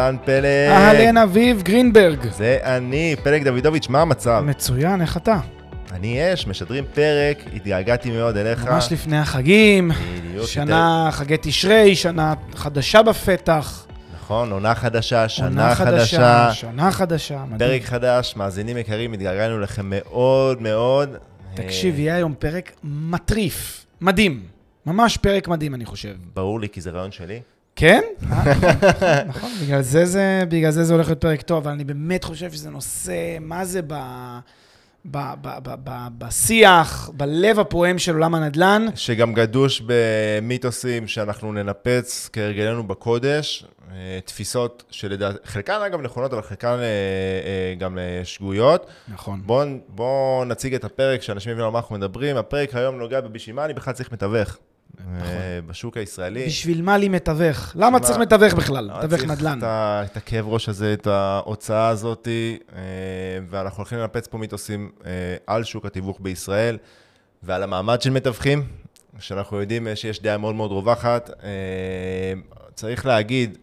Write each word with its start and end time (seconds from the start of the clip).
אהלן 0.00 0.16
פלג. 0.24 0.70
אהלן 0.70 1.16
אביב 1.16 1.62
גרינברג. 1.62 2.30
זה 2.30 2.58
אני, 2.62 3.16
פלג 3.22 3.44
דוידוביץ', 3.44 3.88
מה 3.88 4.00
המצב? 4.00 4.42
מצוין, 4.46 5.00
איך 5.00 5.16
אתה? 5.16 5.38
אני 5.92 6.18
יש, 6.20 6.46
משדרים 6.46 6.84
פרק, 6.94 7.38
התגעגעתי 7.54 8.10
מאוד 8.10 8.36
אליך. 8.36 8.64
ממש 8.66 8.92
לפני 8.92 9.18
החגים, 9.18 9.90
שנה 10.46 11.08
חגי 11.12 11.36
תשרי, 11.40 11.96
שנה 11.96 12.34
חדשה 12.54 13.02
בפתח. 13.02 13.86
נכון, 14.14 14.52
עונה 14.52 14.74
חדשה, 14.74 15.28
שנה 15.28 15.46
עונה 15.46 15.74
חדשה, 15.74 16.50
שנה 16.52 16.90
חדשה, 16.90 17.44
מדהים. 17.44 17.58
פרק 17.58 17.88
חדש, 17.88 18.34
מאזינים 18.36 18.76
יקרים, 18.76 19.12
התגעגענו 19.12 19.58
לכם 19.58 19.86
מאוד 19.88 20.62
מאוד. 20.62 21.16
תקשיב, 21.54 21.94
אה, 21.94 22.00
יהיה 22.00 22.14
היום 22.14 22.34
פרק 22.38 22.72
מטריף, 22.84 23.86
מדהים. 24.00 24.42
ממש 24.86 25.16
פרק 25.16 25.48
מדהים, 25.48 25.74
אני 25.74 25.84
חושב. 25.84 26.14
ברור 26.34 26.60
לי, 26.60 26.68
כי 26.68 26.80
זה 26.80 26.90
רעיון 26.90 27.12
שלי. 27.12 27.40
כן? 27.80 28.00
נכון, 29.28 29.50
בגלל 29.62 29.82
זה 29.82 30.04
זה, 30.04 30.42
בגלל 30.48 30.70
זה 30.70 30.84
זה 30.84 30.94
הולך 30.94 31.06
להיות 31.06 31.20
פרק 31.20 31.42
טוב, 31.42 31.58
אבל 31.58 31.72
אני 31.72 31.84
באמת 31.84 32.24
חושב 32.24 32.52
שזה 32.52 32.70
נושא, 32.70 33.38
מה 33.40 33.64
זה 33.64 33.80
ב... 33.86 33.94
ב, 35.04 35.18
ב, 35.42 35.48
ב, 35.62 35.74
ב, 35.84 35.90
בשיח, 36.18 37.10
בלב 37.14 37.58
הפועם 37.58 37.98
של 37.98 38.12
עולם 38.12 38.34
הנדל"ן. 38.34 38.86
שגם 38.94 39.34
גדוש 39.34 39.82
במיתוסים 39.86 41.08
שאנחנו 41.08 41.52
ננפץ 41.52 42.30
כהרגלנו 42.32 42.88
בקודש, 42.88 43.64
אה, 43.92 44.18
תפיסות 44.24 44.84
שלדעת, 44.90 45.36
חלקן 45.44 45.80
אגב 45.86 46.00
נכונות, 46.00 46.32
אבל 46.32 46.42
חלקן 46.42 46.68
אה, 46.68 46.82
אה, 46.82 47.74
גם 47.78 47.98
שגויות. 48.24 48.86
נכון. 49.08 49.40
בואו 49.44 49.68
בוא 49.88 50.44
נציג 50.44 50.74
את 50.74 50.84
הפרק, 50.84 51.22
שאנשים 51.22 51.52
יבינו 51.52 51.66
על 51.66 51.72
מה 51.72 51.78
אנחנו 51.78 51.94
מדברים. 51.94 52.36
הפרק 52.36 52.74
היום 52.74 52.98
נוגע 52.98 53.20
בבשביל 53.20 53.56
מה 53.56 53.64
אני 53.64 53.74
בכלל 53.74 53.94
צריך 53.94 54.12
מתווך. 54.12 54.58
נכון. 54.98 55.14
אה, 55.22 55.60
בשוק 55.66 55.96
הישראלי. 55.96 56.46
בשביל 56.46 56.82
מה 56.82 56.98
לי 56.98 57.08
מתווך? 57.08 57.72
למה 57.74 57.90
מה- 57.90 58.00
צריך 58.00 58.18
מתווך 58.18 58.54
בכלל? 58.54 58.90
מתווך 58.98 59.20
צריך 59.20 59.30
נדל"ן. 59.30 59.58
את, 59.58 59.62
ה, 59.62 60.02
את 60.04 60.16
הכאב 60.16 60.48
ראש 60.48 60.68
הזה, 60.68 60.92
את 60.92 61.06
ההוצאה 61.06 61.88
הזאת, 61.88 62.28
אה, 62.76 62.80
ואנחנו 63.48 63.76
הולכים 63.80 63.98
לנפץ 63.98 64.26
פה 64.26 64.38
מיתוסים 64.38 64.90
אה, 65.06 65.10
על 65.46 65.64
שוק 65.64 65.86
התיווך 65.86 66.16
בישראל 66.20 66.78
ועל 67.42 67.62
המעמד 67.62 68.02
של 68.02 68.10
מתווכים, 68.10 68.62
שאנחנו 69.18 69.60
יודעים 69.60 69.86
שיש 69.94 70.22
דעה 70.22 70.38
מאוד 70.38 70.54
מאוד 70.54 70.70
רווחת. 70.72 71.30
צריך 72.74 73.06
להגיד, 73.06 73.58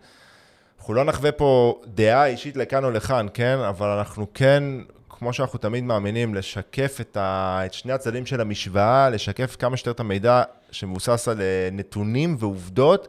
אנחנו 0.80 0.94
לא 0.94 1.04
נחווה 1.04 1.32
פה 1.32 1.82
דעה 1.88 2.26
אישית 2.26 2.58
לכאן 2.58 2.84
או 2.84 2.92
לכאן, 2.92 3.28
כן? 3.34 3.58
אבל 3.70 3.88
אנחנו 3.88 4.28
כן, 4.34 4.64
כמו 5.10 5.34
שאנחנו 5.34 5.60
תמיד 5.60 5.84
מאמינים, 5.84 6.36
לשקף 6.36 6.98
את, 7.02 7.18
ה, 7.18 7.62
את 7.66 7.74
שני 7.74 7.94
הצדדים 7.94 8.26
של 8.26 8.42
המשוואה, 8.42 9.10
לשקף 9.10 9.56
כמה 9.60 9.78
שיותר 9.78 9.92
את 9.92 10.00
המידע 10.00 10.44
שמבוסס 10.72 11.28
על 11.28 11.42
אה, 11.42 11.70
נתונים 11.72 12.36
ועובדות, 12.40 13.08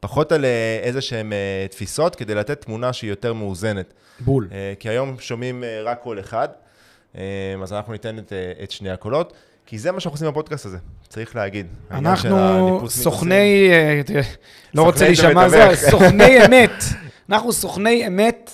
פחות 0.00 0.32
על 0.32 0.44
אה, 0.44 0.80
איזה 0.82 1.00
שהן 1.00 1.32
אה, 1.32 1.66
תפיסות, 1.70 2.16
כדי 2.16 2.34
לתת 2.34 2.60
תמונה 2.60 2.92
שהיא 2.92 3.10
יותר 3.10 3.32
מאוזנת. 3.32 3.92
בול. 4.20 4.48
כי 4.78 4.88
היום 4.88 5.16
שומעים 5.18 5.64
רק 5.84 6.00
קול 6.02 6.20
אחד, 6.20 6.48
אז 7.62 7.72
אנחנו 7.72 7.92
ניתן 7.92 8.18
את, 8.18 8.32
את 8.62 8.70
שני 8.70 8.90
הקולות, 8.90 9.32
כי 9.66 9.78
זה 9.78 9.92
מה 9.92 10.00
שאנחנו 10.00 10.14
עושים 10.14 10.28
בפודקאסט 10.28 10.66
הזה, 10.66 10.78
צריך 11.08 11.36
להגיד. 11.36 11.66
אנחנו 11.90 12.90
סוכני, 12.90 13.70
לא 14.74 14.82
רוצה 14.82 15.04
להישמע 15.04 15.48
זה. 15.48 15.68
סוכני 15.74 16.46
אמת. 16.46 16.84
אנחנו 17.28 17.52
סוכני 17.52 18.06
אמת, 18.06 18.50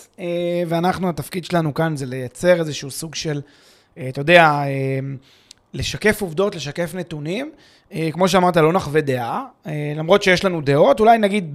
ואנחנו, 0.69 1.09
התפקיד 1.09 1.45
שלנו 1.45 1.75
כאן 1.75 1.97
זה 1.97 2.07
לייצר 2.07 2.61
איזשהו 2.61 2.91
סוג 2.91 3.15
של, 3.15 3.41
אתה 4.09 4.21
יודע, 4.21 4.63
לשקף 5.75 6.23
עובדות, 6.23 6.55
לשקף 6.55 6.95
נתונים. 6.95 7.53
אה, 7.93 8.09
כמו 8.13 8.29
שאמרת, 8.29 8.57
לא 8.57 8.73
נחווה 8.73 9.01
דעה, 9.01 9.45
אה, 9.67 9.93
למרות 9.97 10.23
שיש 10.23 10.45
לנו 10.45 10.61
דעות, 10.61 11.01
אולי 11.01 11.19
נגיד 11.19 11.51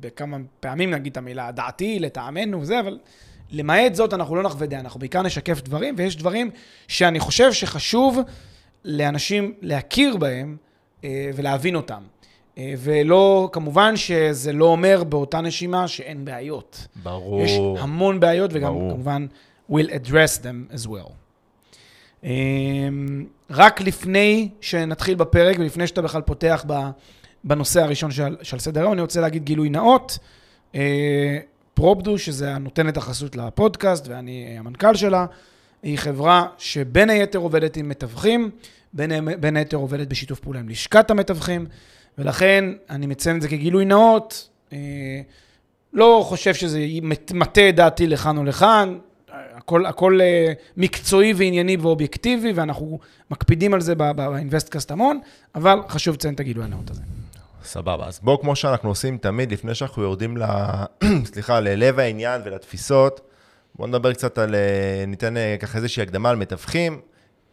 בכמה 0.00 0.36
פעמים 0.60 0.90
נגיד 0.90 1.10
את 1.12 1.16
המילה 1.16 1.50
דעתי, 1.50 1.98
לטעמנו 1.98 2.60
וזה, 2.60 2.80
אבל 2.80 2.98
למעט 3.50 3.94
זאת 3.94 4.14
אנחנו 4.14 4.36
לא 4.36 4.42
נחווה 4.42 4.66
דעה, 4.66 4.80
אנחנו 4.80 5.00
בעיקר 5.00 5.22
נשקף 5.22 5.60
דברים, 5.60 5.94
ויש 5.98 6.16
דברים 6.16 6.50
שאני 6.88 7.20
חושב 7.20 7.52
שחשוב 7.52 8.18
לאנשים 8.84 9.52
להכיר 9.62 10.16
בהם 10.16 10.56
אה, 11.04 11.30
ולהבין 11.34 11.76
אותם. 11.76 12.02
ולא, 12.78 13.48
כמובן 13.52 13.96
שזה 13.96 14.52
לא 14.52 14.64
אומר 14.64 15.04
באותה 15.04 15.40
נשימה 15.40 15.88
שאין 15.88 16.24
בעיות. 16.24 16.86
ברור. 17.02 17.42
יש 17.42 17.52
המון 17.78 18.20
בעיות, 18.20 18.50
וגם 18.54 18.72
ברור. 18.72 18.90
כמובן 18.90 19.26
we'll 19.70 19.90
address 19.90 20.38
them 20.38 20.74
as 20.74 20.86
well. 20.86 21.12
אמ, 22.24 23.26
רק 23.50 23.80
לפני 23.80 24.48
שנתחיל 24.60 25.14
בפרק 25.14 25.56
ולפני 25.58 25.86
שאתה 25.86 26.02
בכלל 26.02 26.22
פותח 26.22 26.64
בנושא 27.44 27.82
הראשון 27.82 28.10
שעל, 28.10 28.36
שעל 28.42 28.60
סדר 28.60 28.80
היום, 28.80 28.92
אני 28.92 29.00
רוצה 29.00 29.20
להגיד 29.20 29.44
גילוי 29.44 29.68
נאות. 29.68 30.18
אה, 30.74 31.38
פרופדו, 31.74 32.18
שזה 32.18 32.54
הנותנת 32.54 32.96
החסות 32.96 33.36
לפודקאסט, 33.36 34.08
ואני 34.08 34.56
המנכ"ל 34.58 34.94
שלה, 34.94 35.26
היא 35.82 35.98
חברה 35.98 36.46
שבין 36.58 37.10
היתר 37.10 37.38
עובדת 37.38 37.76
עם 37.76 37.88
מתווכים, 37.88 38.50
בין, 38.92 39.40
בין 39.40 39.56
היתר 39.56 39.76
עובדת 39.76 40.08
בשיתוף 40.08 40.40
פעולה 40.40 40.60
עם 40.60 40.68
לשכת 40.68 41.10
המתווכים, 41.10 41.66
ולכן 42.18 42.64
אני 42.90 43.06
מציין 43.06 43.36
את 43.36 43.42
זה 43.42 43.48
כגילוי 43.48 43.84
נאות. 43.84 44.48
אה, 44.72 44.78
לא 45.92 46.22
חושב 46.24 46.54
שזה 46.54 46.86
מטה 47.34 47.68
את 47.68 47.76
דעתי 47.76 48.06
לכאן 48.06 48.36
או 48.36 48.44
לכאן, 48.44 48.98
הכל, 49.56 49.86
הכל 49.86 50.20
אה, 50.20 50.52
מקצועי 50.76 51.32
וענייני 51.36 51.76
ואובייקטיבי, 51.76 52.52
ואנחנו 52.52 52.98
מקפידים 53.30 53.74
על 53.74 53.80
זה 53.80 53.94
באינבסטקאסט 53.94 54.90
המון, 54.90 55.20
אבל 55.54 55.78
חשוב 55.88 56.14
לציין 56.14 56.34
את 56.34 56.40
הגילוי 56.40 56.64
הנאות 56.64 56.90
הזה. 56.90 57.02
סבבה, 57.64 58.06
אז 58.06 58.20
בואו, 58.22 58.40
כמו 58.40 58.56
שאנחנו 58.56 58.88
עושים 58.88 59.18
תמיד, 59.18 59.52
לפני 59.52 59.74
שאנחנו 59.74 60.02
יורדים 60.02 60.36
ל... 60.36 60.42
סליחה, 61.32 61.60
ללב 61.60 61.98
העניין 61.98 62.40
ולתפיסות, 62.44 63.20
בואו 63.74 63.88
נדבר 63.88 64.12
קצת 64.12 64.38
על... 64.38 64.54
אה, 64.54 65.04
ניתן 65.06 65.36
אה, 65.36 65.56
ככה 65.60 65.78
איזושהי 65.78 66.02
הקדמה 66.02 66.30
על 66.30 66.36
מתווכים. 66.36 67.00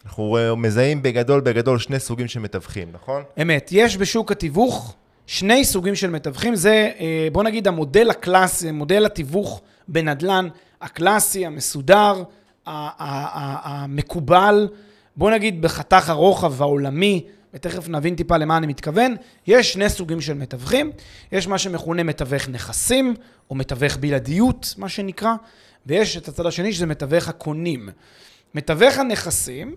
אנחנו 0.04 0.38
מזהים 0.56 1.02
בגדול 1.02 1.40
בגדול 1.40 1.78
שני 1.78 1.98
סוגים 1.98 2.28
של 2.28 2.40
מתווכים, 2.40 2.88
נכון? 2.92 3.22
אמת, 3.42 3.68
יש 3.72 3.96
בשוק 3.96 4.32
התיווך 4.32 4.94
שני 5.26 5.64
סוגים 5.64 5.94
של 5.94 6.10
מתווכים, 6.10 6.54
זה 6.54 6.90
בוא 7.32 7.42
נגיד 7.42 7.68
המודל 7.68 8.10
הקלאסי, 8.10 8.70
מודל 8.70 9.06
התיווך 9.06 9.60
בנדל"ן 9.88 10.48
הקלאסי, 10.84 11.46
המסודר, 11.46 12.22
המקובל, 12.66 14.68
בוא 15.16 15.30
נגיד 15.30 15.62
בחתך 15.62 16.08
הרוחב 16.08 16.62
העולמי, 16.62 17.24
ותכף 17.54 17.88
נבין 17.88 18.14
טיפה 18.14 18.36
למה 18.36 18.56
אני 18.56 18.66
מתכוון, 18.66 19.16
יש 19.46 19.72
שני 19.72 19.88
סוגים 19.88 20.20
של 20.20 20.34
מתווכים, 20.34 20.90
יש 21.32 21.48
מה 21.48 21.58
שמכונה 21.58 22.02
מתווך 22.02 22.48
נכסים, 22.48 23.14
או 23.50 23.54
מתווך 23.54 23.96
בלעדיות, 23.96 24.74
מה 24.78 24.88
שנקרא, 24.88 25.34
ויש 25.86 26.16
את 26.16 26.28
הצד 26.28 26.46
השני 26.46 26.72
שזה 26.72 26.86
מתווך 26.86 27.28
הקונים. 27.28 27.88
מתווך 28.54 28.98
הנכסים 28.98 29.74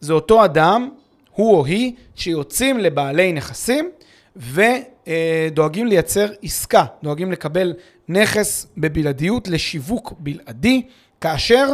זה 0.00 0.12
אותו 0.12 0.44
אדם, 0.44 0.88
הוא 1.30 1.56
או 1.56 1.64
היא, 1.64 1.92
שיוצאים 2.14 2.78
לבעלי 2.78 3.32
נכסים 3.32 3.90
ודואגים 4.36 5.86
לייצר 5.86 6.26
עסקה, 6.42 6.84
דואגים 7.02 7.32
לקבל 7.32 7.74
נכס 8.08 8.66
בבלעדיות 8.76 9.48
לשיווק 9.48 10.12
בלעדי, 10.18 10.82
כאשר 11.20 11.68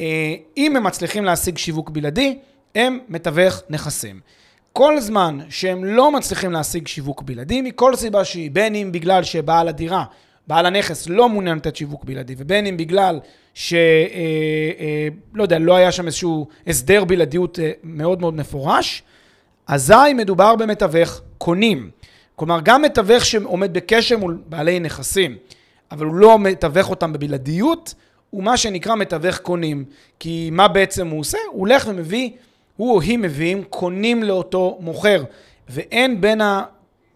אה, 0.00 0.34
אם 0.56 0.76
הם 0.76 0.84
מצליחים 0.84 1.24
להשיג 1.24 1.58
שיווק 1.58 1.90
בלעדי, 1.90 2.38
הם 2.74 2.98
מתווך 3.08 3.62
נכסים. 3.70 4.20
כל 4.72 5.00
זמן 5.00 5.38
שהם 5.48 5.84
לא 5.84 6.12
מצליחים 6.12 6.52
להשיג 6.52 6.86
שיווק 6.86 7.22
בלעדי, 7.22 7.62
מכל 7.62 7.96
סיבה 7.96 8.24
שהיא, 8.24 8.50
בין 8.50 8.74
אם 8.74 8.92
בגלל 8.92 9.22
שבעל 9.22 9.68
הדירה, 9.68 10.04
בעל 10.46 10.66
הנכס 10.66 11.08
לא 11.08 11.28
מעוניין 11.28 11.56
לתת 11.56 11.76
שיווק 11.76 12.04
בלעדי, 12.04 12.34
ובין 12.38 12.66
אם 12.66 12.76
בגלל 12.76 13.20
ש... 13.54 13.74
אה, 13.74 13.78
אה, 14.80 15.08
לא 15.34 15.42
יודע, 15.42 15.58
לא 15.58 15.76
היה 15.76 15.92
שם 15.92 16.06
איזשהו 16.06 16.46
הסדר 16.66 17.04
בלעדיות 17.04 17.58
מאוד 17.84 18.20
מאוד 18.20 18.34
מפורש, 18.34 19.02
אזי 19.66 20.14
מדובר 20.14 20.56
במתווך 20.56 21.20
קונים. 21.38 21.90
כלומר, 22.36 22.60
גם 22.62 22.82
מתווך 22.82 23.24
שעומד 23.24 23.72
בקשר 23.74 24.18
מול 24.18 24.38
בעלי 24.46 24.80
נכסים, 24.80 25.36
אבל 25.92 26.06
הוא 26.06 26.14
לא 26.14 26.38
מתווך 26.38 26.90
אותם 26.90 27.12
בבלעדיות, 27.12 27.94
הוא 28.30 28.42
מה 28.42 28.56
שנקרא 28.56 28.94
מתווך 28.94 29.38
קונים. 29.38 29.84
כי 30.18 30.48
מה 30.52 30.68
בעצם 30.68 31.08
הוא 31.08 31.20
עושה? 31.20 31.38
הוא 31.52 31.60
הולך 31.60 31.86
ומביא, 31.88 32.30
הוא 32.76 32.94
או 32.94 33.00
היא 33.00 33.18
מביאים 33.18 33.64
קונים 33.64 34.22
לאותו 34.22 34.78
מוכר, 34.80 35.24
ואין 35.68 36.20
בין 36.20 36.40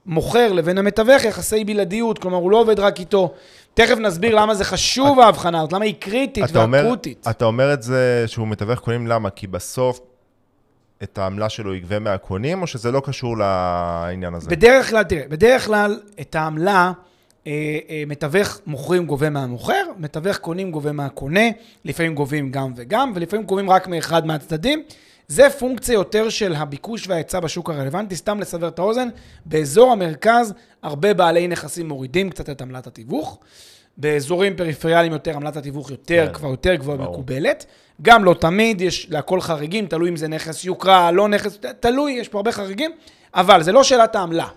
המוכר 0.06 0.52
לבין 0.52 0.78
המתווך 0.78 1.24
יחסי 1.24 1.64
בלעדיות, 1.64 2.18
כלומר, 2.18 2.36
הוא 2.36 2.50
לא 2.50 2.60
עובד 2.60 2.80
רק 2.80 3.00
איתו. 3.00 3.32
תכף 3.74 3.98
נסביר 3.98 4.34
למה 4.34 4.54
זה 4.54 4.64
חשוב 4.64 5.20
ההבחנה 5.20 5.58
הזאת, 5.58 5.72
למה 5.72 5.84
היא 5.84 5.94
קריטית 5.98 6.44
אתה 6.44 6.62
אומר, 6.62 6.82
ואקוטית. 6.84 7.26
אתה 7.30 7.44
אומר 7.44 7.72
את 7.72 7.82
זה 7.82 8.24
שהוא 8.26 8.48
מתווך 8.48 8.78
קונים, 8.78 9.06
למה? 9.06 9.30
כי 9.30 9.46
בסוף 9.46 10.00
את 11.02 11.18
העמלה 11.18 11.48
שלו 11.48 11.74
יגבה 11.74 11.98
מהקונים, 11.98 12.62
או 12.62 12.66
שזה 12.66 12.90
לא 12.92 13.02
קשור 13.04 13.38
לעניין 13.38 14.34
הזה? 14.34 14.50
בדרך 14.50 14.90
כלל, 14.90 15.02
תראה, 15.02 15.22
בדרך 15.28 15.66
כלל 15.66 16.00
את 16.20 16.34
העמלה 16.34 16.92
מתווך 18.06 18.60
מוכרים 18.66 19.06
גובה 19.06 19.30
מהמוכר, 19.30 19.84
מתווך 19.98 20.38
קונים 20.38 20.70
גובה 20.70 20.92
מהקונה, 20.92 21.40
לפעמים 21.84 22.14
גובים 22.14 22.50
גם 22.50 22.72
וגם, 22.76 23.12
ולפעמים 23.14 23.46
גובים 23.46 23.70
רק 23.70 23.88
מאחד 23.88 24.26
מהצדדים. 24.26 24.82
זה 25.28 25.50
פונקציה 25.50 25.92
יותר 25.92 26.28
של 26.28 26.54
הביקוש 26.54 27.08
וההיצע 27.08 27.40
בשוק 27.40 27.70
הרלוונטי. 27.70 28.16
סתם 28.16 28.40
לסבר 28.40 28.68
את 28.68 28.78
האוזן, 28.78 29.08
באזור 29.44 29.92
המרכז 29.92 30.54
הרבה 30.82 31.14
בעלי 31.14 31.48
נכסים 31.48 31.88
מורידים 31.88 32.30
קצת 32.30 32.50
את 32.50 32.62
עמלת 32.62 32.86
התיווך, 32.86 33.38
באזורים 33.96 34.56
פריפריאליים 34.56 35.12
יותר, 35.12 35.36
עמלת 35.36 35.56
התיווך 35.56 35.90
יותר 35.90 36.26
כן. 36.26 36.32
כבר 36.32 36.48
יותר 36.48 36.74
גבוהה. 36.74 36.98
מקובלת. 36.98 37.66
גם 38.02 38.24
לא 38.24 38.34
תמיד, 38.34 38.80
יש 38.80 39.06
להכל 39.10 39.40
חריגים, 39.40 39.86
תלוי 39.86 40.10
אם 40.10 40.16
זה 40.16 40.28
נכס 40.28 40.64
יוקרה, 40.64 41.10
לא 41.10 41.28
נכס, 41.28 41.58
תלוי, 41.80 42.12
יש 42.12 42.28
פה 42.28 42.38
הרבה 42.38 42.52
חריגים, 42.52 42.90
אבל 43.34 43.62
זה 43.62 43.72
לא 43.72 43.84
שאלת 43.84 44.16
העמלה. 44.16 44.48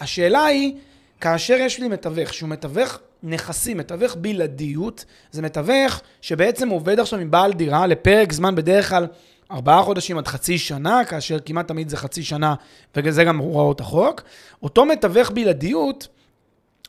השאלה 0.00 0.44
היא, 0.44 0.74
כאשר 1.22 1.54
יש 1.54 1.78
לי 1.80 1.88
מתווך 1.88 2.34
שהוא 2.34 2.48
מתווך 2.48 2.98
נכסים, 3.22 3.78
מתווך 3.78 4.16
בלעדיות, 4.20 5.04
זה 5.30 5.42
מתווך 5.42 6.00
שבעצם 6.20 6.68
עובד 6.68 7.00
עכשיו 7.00 7.18
עם 7.18 7.30
בעל 7.30 7.52
דירה 7.52 7.86
לפרק 7.86 8.32
זמן 8.32 8.54
בדרך 8.54 8.88
כלל 8.88 9.06
ארבעה 9.50 9.82
חודשים 9.82 10.18
עד 10.18 10.28
חצי 10.28 10.58
שנה, 10.58 11.04
כאשר 11.04 11.38
כמעט 11.44 11.68
תמיד 11.68 11.88
זה 11.88 11.96
חצי 11.96 12.22
שנה, 12.22 12.54
וזה 12.96 13.24
גם 13.24 13.38
הוראות 13.38 13.80
החוק. 13.80 14.22
אותו 14.62 14.84
מתווך 14.84 15.30
בלעדיות, 15.30 16.08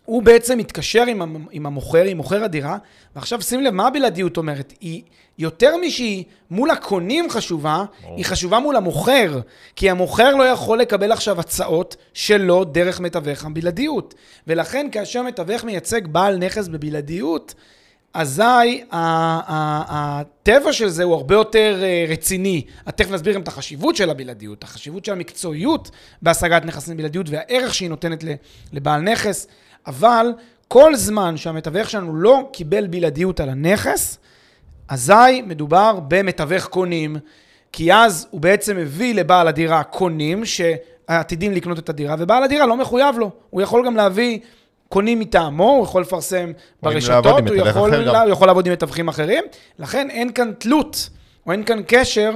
הוא 0.05 0.23
בעצם 0.23 0.57
מתקשר 0.57 1.05
עם, 1.05 1.47
עם 1.51 1.65
המוכר, 1.65 2.03
עם 2.03 2.17
מוכר 2.17 2.43
הדירה, 2.43 2.77
ועכשיו 3.15 3.41
שים 3.41 3.61
לב, 3.61 3.73
מה 3.73 3.87
הבלעדיות 3.87 4.37
אומרת? 4.37 4.73
היא 4.81 5.01
יותר 5.37 5.77
משהיא 5.77 6.23
מול 6.51 6.69
הקונים 6.69 7.29
חשובה, 7.29 7.85
ברור. 8.01 8.17
היא 8.17 8.25
חשובה 8.25 8.59
מול 8.59 8.75
המוכר, 8.75 9.39
כי 9.75 9.89
המוכר 9.89 10.35
לא 10.35 10.43
יכול 10.43 10.79
לקבל 10.79 11.11
עכשיו 11.11 11.39
הצעות 11.39 11.95
שלו 12.13 12.63
דרך 12.63 12.99
מתווך 12.99 13.45
הבלעדיות. 13.45 14.13
ולכן 14.47 14.87
כאשר 14.91 15.21
מתווך 15.21 15.63
מייצג 15.63 16.07
בעל 16.07 16.37
נכס 16.37 16.67
בבלעדיות, 16.67 17.53
אזי 18.13 18.83
הטבע 18.91 20.73
של 20.73 20.89
זה 20.89 21.03
הוא 21.03 21.13
הרבה 21.13 21.35
יותר 21.35 21.79
אה, 21.83 22.05
רציני. 22.09 22.65
תכף 22.95 23.11
נסביר 23.11 23.33
גם 23.33 23.41
את 23.41 23.47
החשיבות 23.47 23.95
של 23.95 24.09
הבלעדיות, 24.09 24.63
החשיבות 24.63 25.05
של 25.05 25.11
המקצועיות 25.11 25.91
בהשגת 26.21 26.65
נכסים 26.65 26.97
בבלעדיות 26.97 27.29
והערך 27.29 27.73
שהיא 27.73 27.89
נותנת 27.89 28.23
לבעל 28.73 29.01
נכס, 29.01 29.47
אבל 29.87 30.27
כל 30.67 30.95
זמן 30.95 31.37
שהמתווך 31.37 31.89
שלנו 31.89 32.15
לא 32.15 32.49
קיבל 32.53 32.87
בלעדיות 32.87 33.39
על 33.39 33.49
הנכס, 33.49 34.17
אזי 34.87 35.41
מדובר 35.45 35.99
במתווך 36.07 36.65
קונים, 36.65 37.17
כי 37.71 37.93
אז 37.93 38.27
הוא 38.29 38.41
בעצם 38.41 38.77
מביא 38.77 39.15
לבעל 39.15 39.47
הדירה 39.47 39.83
קונים 39.83 40.43
שעתידים 40.45 41.51
לקנות 41.51 41.79
את 41.79 41.89
הדירה, 41.89 42.15
ובעל 42.19 42.43
הדירה 42.43 42.65
לא 42.65 42.77
מחויב 42.77 43.17
לו. 43.17 43.31
הוא 43.49 43.61
יכול 43.61 43.85
גם 43.85 43.95
להביא 43.95 44.39
קונים 44.89 45.19
מטעמו, 45.19 45.69
הוא 45.69 45.83
יכול 45.83 46.01
לפרסם 46.01 46.51
ברשתות, 46.83 47.47
הוא 47.47 47.55
יכול. 47.55 47.95
לה, 47.95 48.21
הוא 48.21 48.31
יכול 48.31 48.47
לעבוד 48.47 48.67
עם 48.67 48.73
מתווכים 48.73 49.07
אחרים. 49.07 49.43
לכן 49.79 50.09
אין 50.09 50.31
כאן 50.31 50.51
תלות, 50.57 51.09
או 51.47 51.51
אין 51.51 51.63
כאן 51.63 51.81
קשר 51.87 52.31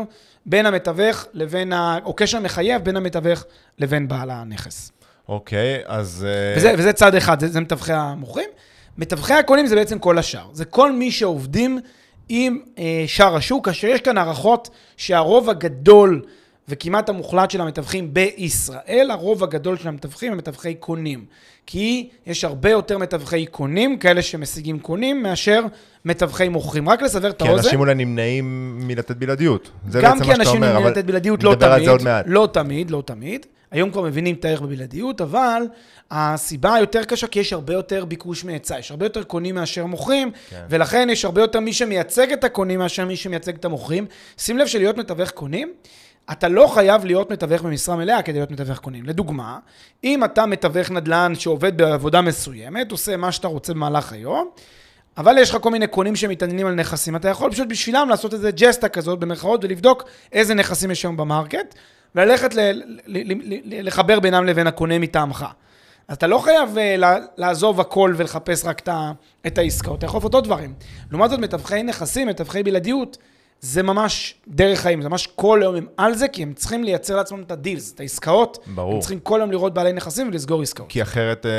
בין 0.45 0.65
המתווך 0.65 1.25
לבין, 1.33 1.73
ה... 1.73 1.97
או 2.05 2.13
קשר 2.13 2.39
מחייב 2.39 2.83
בין 2.83 2.97
המתווך 2.97 3.43
לבין 3.79 4.07
בעל 4.07 4.29
הנכס. 4.29 4.91
אוקיי, 5.29 5.79
אז... 5.85 6.25
אה, 6.29 6.53
וזה, 6.57 6.73
וזה 6.77 6.93
צד 6.93 7.15
אחד, 7.15 7.39
זה, 7.39 7.47
זה 7.47 7.61
מתווכי 7.61 7.93
המוכרים. 7.93 8.49
מתווכי 8.97 9.33
הקונים 9.33 9.67
זה 9.67 9.75
בעצם 9.75 9.99
כל 9.99 10.17
השאר. 10.17 10.47
זה 10.53 10.65
כל 10.65 10.91
מי 10.91 11.11
שעובדים 11.11 11.79
עם 12.29 12.59
אה, 12.77 13.03
שאר 13.07 13.35
השוק, 13.35 13.65
כאשר 13.65 13.87
יש 13.87 14.01
כאן 14.01 14.17
הערכות 14.17 14.69
שהרוב 14.97 15.49
הגדול 15.49 16.21
וכמעט 16.69 17.09
המוחלט 17.09 17.51
של 17.51 17.61
המתווכים 17.61 18.13
בישראל, 18.13 19.07
הרוב 19.11 19.43
הגדול 19.43 19.77
של 19.77 19.87
המתווכים 19.87 20.31
הם 20.31 20.37
מתווכי 20.37 20.75
קונים. 20.75 21.25
כי 21.65 22.09
יש 22.25 22.43
הרבה 22.43 22.69
יותר 22.69 22.97
מתווכי 22.97 23.45
קונים, 23.45 23.97
כאלה 23.97 24.21
שמשיגים 24.21 24.79
קונים, 24.79 25.23
מאשר 25.23 25.61
מתווכי 26.05 26.49
מוכרים. 26.49 26.89
רק 26.89 27.01
לסבר 27.01 27.29
את 27.29 27.41
כי 27.41 27.47
האוזן. 27.47 27.63
אנשים 27.63 27.79
אולי 27.79 27.95
נמנעים 27.95 28.77
מלתת 28.87 29.15
בלעדיות. 29.15 29.69
זה 29.89 30.01
גם 30.01 30.11
בעצם 30.11 30.23
כי 30.23 30.29
מה 30.29 30.35
שאתה 30.35 30.43
אנשים 30.43 30.55
אומר, 30.55 30.67
נמנעים 30.67 30.85
אבל 30.85 30.91
לתת 30.91 31.05
בלעדיות 31.05 31.43
לא 31.43 31.51
נדבר 31.51 31.65
על 31.65 31.73
תמיד, 31.73 31.85
זה 31.85 31.91
עוד 31.91 32.03
מעט. 32.03 32.25
לא 32.27 32.49
תמיד, 32.53 32.91
לא 32.91 33.03
תמיד. 33.05 33.45
היום 33.71 33.91
כבר 33.91 34.01
מבינים 34.01 34.35
את 34.35 34.45
הערך 34.45 34.61
בבלעדיות, 34.61 35.21
אבל 35.21 35.61
הסיבה 36.11 36.75
היותר 36.75 37.03
קשה 37.03 37.27
כי 37.27 37.39
יש 37.39 37.53
הרבה 37.53 37.73
יותר 37.73 38.05
ביקוש 38.05 38.45
מהיצע, 38.45 38.79
יש 38.79 38.91
הרבה 38.91 39.05
יותר 39.05 39.23
קונים 39.23 39.55
מאשר 39.55 39.85
מוכרים, 39.85 40.31
כן. 40.49 40.63
ולכן 40.69 41.07
יש 41.11 41.25
הרבה 41.25 41.41
יותר 41.41 41.59
מי 41.59 41.73
שמייצג 41.73 42.31
את 42.31 42.43
הקונים 42.43 42.79
מאשר 42.79 43.05
מי 43.05 43.15
שמייצג 43.15 43.55
את 43.55 43.65
המוכרים. 43.65 44.05
שים 44.37 44.57
לב 44.57 44.67
שלהיות 44.67 44.97
מתווך 44.97 45.29
קונים, 45.29 45.73
אתה 46.31 46.47
לא 46.47 46.67
חייב 46.67 47.05
להיות 47.05 47.31
מתווך 47.31 47.61
במשרה 47.61 47.95
מלאה 47.95 48.21
כדי 48.21 48.37
להיות 48.37 48.51
מתווך 48.51 48.79
קונים. 48.79 49.05
לדוגמה, 49.05 49.59
אם 50.03 50.23
אתה 50.23 50.45
מתווך 50.45 50.91
נדל"ן 50.91 51.33
שעובד 51.35 51.77
בעבודה 51.77 52.21
מסוימת, 52.21 52.91
עושה 52.91 53.17
מה 53.17 53.31
שאתה 53.31 53.47
רוצה 53.47 53.73
במהלך 53.73 54.13
היום, 54.13 54.49
אבל 55.17 55.37
יש 55.37 55.49
לך 55.49 55.57
כל 55.61 55.71
מיני 55.71 55.87
קונים 55.87 56.15
שמתעניינים 56.15 56.67
על 56.67 56.73
נכסים, 56.73 57.15
אתה 57.15 57.29
יכול 57.29 57.51
פשוט 57.51 57.67
בשבילם 57.67 58.09
לעשות 58.09 58.33
איזה 58.33 58.51
ג'סטה 58.51 58.89
כזאת 58.89 59.19
במרכאות 59.19 59.63
ולבדוק 59.63 60.03
איזה 60.31 60.53
נכסים 60.53 60.91
יש 60.91 61.03
היום 61.03 61.17
ב 61.17 61.24
market, 61.25 61.75
וללכת 62.15 62.53
ל- 62.53 62.59
ל- 62.61 62.81
ל- 63.07 63.59
ל- 63.65 63.87
לחבר 63.87 64.19
בינם 64.19 64.45
לבין 64.45 64.67
הקונה 64.67 64.99
מטעמך. 64.99 65.45
אז 66.07 66.15
אתה 66.17 66.27
לא 66.27 66.37
חייב 66.39 66.77
לה- 66.97 67.17
לעזוב 67.37 67.79
הכל 67.79 68.13
ולחפש 68.17 68.65
רק 68.65 68.81
את 69.47 69.57
העסקאות, 69.57 69.97
אתה 69.97 70.05
יכול 70.05 70.17
לעשות 70.17 70.33
עוד 70.33 70.43
דברים. 70.43 70.73
לעומת 71.11 71.29
זאת, 71.29 71.39
מתווכי 71.39 71.83
נכסים, 71.83 72.27
מתווכי 72.27 72.63
בלעדיות, 72.63 73.17
זה 73.61 73.83
ממש 73.83 74.35
דרך 74.47 74.79
חיים, 74.79 75.01
זה 75.01 75.09
ממש 75.09 75.27
כל 75.35 75.59
יום 75.63 75.75
הם 75.75 75.85
על 75.97 76.15
זה, 76.15 76.27
כי 76.27 76.43
הם 76.43 76.53
צריכים 76.53 76.83
לייצר 76.83 77.15
לעצמם 77.15 77.41
את 77.41 77.51
ה 77.51 77.57
deals, 77.57 77.93
את 77.93 77.99
העסקאות. 77.99 78.57
ברור. 78.67 78.93
הם 78.93 78.99
צריכים 78.99 79.19
כל 79.19 79.37
יום 79.41 79.51
לראות 79.51 79.73
בעלי 79.73 79.93
נכסים 79.93 80.27
ולסגור 80.27 80.61
עסקאות. 80.61 80.89
כי 80.89 81.01
אחרת 81.01 81.45
אה, 81.45 81.51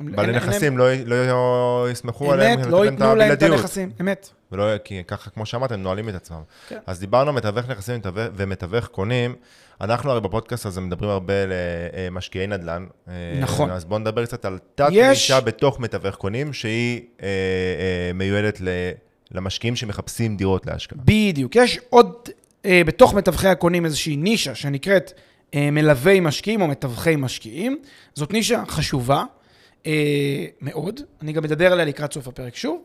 בעלי 0.00 0.32
נכסים 0.32 0.78
לא- 0.78 0.92
לא 1.06 1.86
יסמכו 1.90 2.32
עליהם, 2.32 2.58
אמת, 2.58 2.66
לא 2.66 2.84
ייתנו 2.84 3.14
להם 3.14 3.32
את. 3.32 3.42
הנכסים, 3.42 3.90
אמת. 4.00 4.28
ולא, 4.52 4.78
כי 4.84 5.02
ככה, 5.06 5.30
כמו 5.30 5.46
שאמרת, 5.46 5.72
הם 5.72 5.82
נועלים 5.82 6.08
את 6.08 6.14
עצמם. 6.14 6.40
כן. 6.68 6.78
אז 6.86 7.00
דיברנו 7.00 7.32
מתווך 7.32 7.68
נכסים 7.70 8.00
ומתווך- 8.36 8.86
קונים. 8.86 9.34
אנחנו 9.80 10.10
הרי 10.10 10.20
בפודקאסט 10.20 10.66
הזה 10.66 10.80
מדברים 10.80 11.10
הרבה 11.10 11.34
למשקיעי 12.10 12.46
נדל"ן. 12.46 12.86
אה, 13.08 13.12
נכון. 13.40 13.70
אז 13.70 13.84
בואו 13.84 13.98
נדבר 14.00 14.24
קצת 14.26 14.44
על 14.44 14.58
תת 14.74 14.88
יש- 14.92 15.08
נישה 15.08 15.40
בתוך 15.40 15.80
מתווך 15.80 16.14
קונים, 16.14 16.52
שהיא 16.52 17.00
אה, 17.22 17.26
אה, 17.26 18.12
מיועדת 18.14 18.60
ל- 18.60 18.68
למשקיעים 19.32 19.76
שמחפשים 19.76 20.36
דירות 20.36 20.66
להשקעה. 20.66 20.98
בדיוק. 21.04 21.56
יש 21.56 21.78
עוד, 21.90 22.12
אה, 22.64 22.82
בתוך 22.86 23.14
מתווכי 23.14 23.48
הקונים 23.48 23.84
איזושהי 23.84 24.16
נישה 24.16 24.54
שנקראת 24.54 25.12
אה, 25.54 25.68
מלווי 25.70 26.20
משקיעים 26.20 26.60
או 26.62 26.66
מתווכי 26.66 27.16
משקיעים. 27.16 27.78
זאת 28.14 28.32
נישה 28.32 28.62
חשובה 28.68 29.16
אה, 29.18 29.24
מאוד, 30.60 31.00
אני 31.22 31.32
גם 31.32 31.42
מדבר 31.42 31.72
עליה 31.72 31.84
לקראת 31.84 32.12
סוף 32.12 32.28
הפרק 32.28 32.56
שוב, 32.56 32.82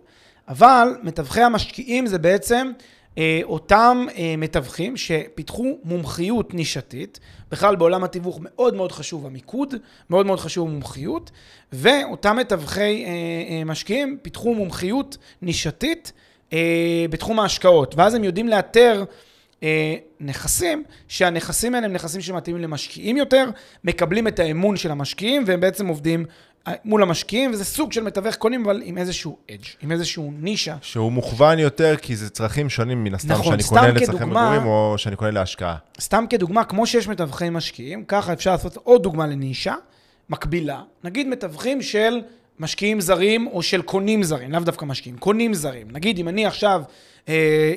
אבל 0.47 0.87
מתווכי 1.03 1.41
המשקיעים 1.41 2.07
זה 2.07 2.19
בעצם 2.19 2.71
אה, 3.17 3.39
אותם 3.43 4.05
אה, 4.17 4.35
מתווכים 4.37 4.97
שפיתחו 4.97 5.77
מומחיות 5.83 6.53
נישתית, 6.53 7.19
בכלל 7.51 7.75
בעולם 7.75 8.03
התיווך 8.03 8.39
מאוד 8.41 8.75
מאוד 8.75 8.91
חשוב 8.91 9.25
המיקוד, 9.25 9.75
מאוד 10.09 10.25
מאוד 10.25 10.39
חשוב 10.39 10.67
המומחיות, 10.67 11.31
ואותם 11.73 12.35
מתווכי 12.35 13.05
אה, 13.05 13.09
אה, 13.49 13.63
משקיעים 13.65 14.17
פיתחו 14.21 14.53
מומחיות 14.55 15.17
נישתית 15.41 16.11
אה, 16.53 17.05
בתחום 17.09 17.39
ההשקעות, 17.39 17.95
ואז 17.97 18.13
הם 18.13 18.23
יודעים 18.23 18.47
לאתר 18.47 19.03
אה, 19.63 19.95
נכסים, 20.19 20.83
שהנכסים 21.07 21.75
האלה 21.75 21.85
הם 21.85 21.93
נכסים 21.93 22.21
שמתאימים 22.21 22.61
למשקיעים 22.61 23.17
יותר, 23.17 23.49
מקבלים 23.83 24.27
את 24.27 24.39
האמון 24.39 24.77
של 24.77 24.91
המשקיעים, 24.91 25.43
והם 25.47 25.59
בעצם 25.59 25.87
עובדים 25.87 26.19
אה, 26.21 26.25
מול 26.85 27.01
המשקיעים, 27.01 27.51
וזה 27.51 27.65
סוג 27.65 27.91
של 27.91 28.03
מתווך 28.03 28.35
קונים, 28.35 28.65
אבל 28.65 28.81
עם 28.85 28.97
איזשהו 28.97 29.37
אדג', 29.51 29.65
עם 29.81 29.91
איזשהו 29.91 30.31
נישה. 30.39 30.75
שהוא 30.81 31.11
מוכוון 31.11 31.59
יותר, 31.59 31.95
כי 32.01 32.15
זה 32.15 32.29
צרכים 32.29 32.69
שונים 32.69 33.03
מן 33.03 33.13
הסתם, 33.15 33.31
נכון, 33.31 33.43
שאני 33.59 33.63
קונה 33.63 33.87
לצרכי 33.87 34.05
כדוגמה- 34.17 34.49
מגורים 34.51 34.65
או 34.67 34.93
שאני 34.97 35.15
קונה 35.15 35.31
להשקעה. 35.31 35.75
סתם 35.99 36.25
כדוגמה, 36.29 36.63
כמו 36.63 36.85
שיש 36.87 37.07
מתווכי 37.07 37.49
משקיעים, 37.49 38.03
ככה 38.07 38.33
אפשר 38.33 38.51
לעשות 38.51 38.77
עוד 38.83 39.03
דוגמה 39.03 39.27
לנישה 39.27 39.75
מקבילה. 40.29 40.81
נגיד 41.03 41.27
מתווכים 41.27 41.81
של 41.81 42.21
משקיעים 42.59 43.01
זרים 43.01 43.47
או 43.47 43.63
של 43.63 43.81
קונים 43.81 44.23
זרים, 44.23 44.51
לאו 44.51 44.59
דווקא 44.59 44.85
משקיעים, 44.85 45.17
קונים 45.17 45.53
זרים. 45.53 45.87
נגיד 45.91 46.19
אם 46.19 46.27
אני 46.27 46.45
עכשיו 46.45 46.81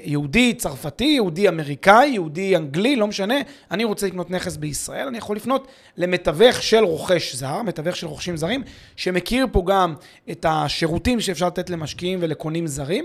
יהודי 0.05 0.55
צרפתי, 0.55 1.05
יהודי 1.05 1.49
אמריקאי, 1.49 2.09
יהודי 2.09 2.57
אנגלי, 2.57 2.97
לא 2.97 3.07
משנה, 3.07 3.35
אני 3.71 3.85
רוצה 3.85 4.07
לקנות 4.07 4.31
נכס 4.31 4.57
בישראל, 4.57 5.07
אני 5.07 5.19
יכול 5.19 5.37
לפנות 5.37 5.69
למתווך 5.97 6.63
של 6.63 6.85
רוכש 6.85 7.35
זר, 7.35 7.63
מתווך 7.63 7.97
של 7.97 8.07
רוכשים 8.07 8.37
זרים, 8.37 8.63
שמכיר 8.97 9.47
פה 9.53 9.63
גם 9.67 9.95
את 10.31 10.47
השירותים 10.49 11.21
שאפשר 11.21 11.47
לתת 11.47 11.71
למשקיעים 11.71 12.19
ולקונים 12.23 12.67
זרים, 12.67 13.05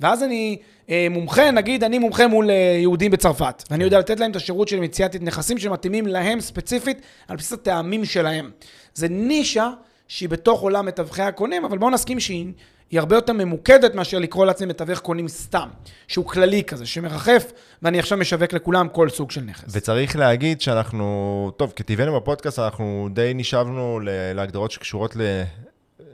ואז 0.00 0.22
אני 0.22 0.58
אה, 0.90 1.06
מומחה, 1.10 1.50
נגיד 1.50 1.84
אני 1.84 1.98
מומחה 1.98 2.26
מול 2.26 2.50
אה, 2.50 2.54
יהודים 2.80 3.10
בצרפת, 3.10 3.62
ואני 3.70 3.84
יודע 3.84 3.98
לתת 3.98 4.20
להם 4.20 4.30
את 4.30 4.36
השירות 4.36 4.68
של 4.68 4.80
מציאת 4.80 5.16
נכסים 5.20 5.58
שמתאימים 5.58 6.06
להם 6.06 6.40
ספציפית, 6.40 7.00
על 7.28 7.36
בסיס 7.36 7.52
הטעמים 7.52 8.04
שלהם. 8.04 8.50
זה 8.94 9.08
נישה 9.08 9.70
שהיא 10.08 10.28
בתוך 10.28 10.60
עולם 10.60 10.86
מתווכי 10.86 11.22
הקונים, 11.22 11.64
אבל 11.64 11.78
בואו 11.78 11.90
נסכים 11.90 12.20
שהיא 12.20 12.46
היא 12.90 13.00
הרבה 13.00 13.16
יותר 13.16 13.32
ממוקדת 13.32 13.94
מאשר 13.94 14.18
לקרוא 14.18 14.46
לעצמי 14.46 14.66
מתווך 14.66 14.98
קונים 14.98 15.28
סתם, 15.28 15.68
שהוא 16.08 16.26
כללי 16.26 16.64
כזה, 16.64 16.86
שמרחף, 16.86 17.52
ואני 17.82 17.98
עכשיו 17.98 18.18
משווק 18.18 18.52
לכולם 18.52 18.88
כל 18.88 19.08
סוג 19.08 19.30
של 19.30 19.40
נכס. 19.40 19.64
וצריך 19.68 20.16
להגיד 20.16 20.60
שאנחנו, 20.60 21.52
טוב, 21.56 21.72
כטבענו 21.76 22.20
בפודקאסט, 22.20 22.58
אנחנו 22.58 23.08
די 23.12 23.32
נשאבנו 23.34 24.00
להגדרות 24.34 24.70
שקשורות 24.70 25.16
ל... 25.16 25.20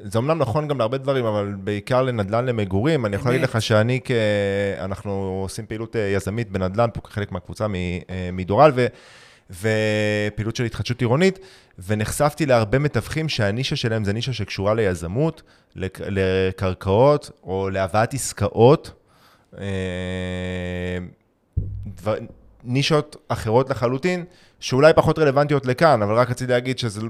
זה 0.02 0.18
אמנם 0.18 0.38
נכון 0.38 0.68
גם 0.68 0.78
להרבה 0.78 0.98
דברים, 0.98 1.24
אבל 1.24 1.54
בעיקר 1.58 2.02
לנדל"ן 2.02 2.46
למגורים. 2.46 3.06
אני 3.06 3.16
יכול 3.16 3.30
להגיד. 3.30 3.44
לך 3.44 3.62
שאני, 3.62 4.00
כ... 4.04 4.10
אנחנו 4.78 5.40
עושים 5.42 5.66
פעילות 5.66 5.96
אה, 5.96 6.00
יזמית 6.00 6.50
בנדל"ן, 6.50 6.88
פה 6.94 7.00
כחלק 7.00 7.32
מהקבוצה 7.32 7.66
אה, 8.10 8.30
מדורל, 8.32 8.72
ופעילות 9.50 10.56
של 10.56 10.64
התחדשות 10.64 11.00
עירונית, 11.00 11.38
ונחשפתי 11.78 12.46
להרבה 12.46 12.78
מתווכים 12.78 13.28
שהנישה 13.28 13.76
שלהם 13.76 14.04
זה 14.04 14.12
נישה 14.12 14.32
שקשורה 14.32 14.74
ליזמות, 14.74 15.42
לק- 15.76 16.00
לקרקעות 16.00 17.30
או 17.42 17.70
להבאת 17.70 18.14
עסקאות. 18.14 18.90
אה, 19.58 19.66
דבר, 21.86 22.14
נישות 22.64 23.16
אחרות 23.28 23.70
לחלוטין, 23.70 24.24
שאולי 24.60 24.92
פחות 24.92 25.18
רלוונטיות 25.18 25.66
לכאן, 25.66 26.02
אבל 26.02 26.14
רק 26.14 26.30
רציתי 26.30 26.52
להגיד 26.52 26.78
שזה... 26.78 27.00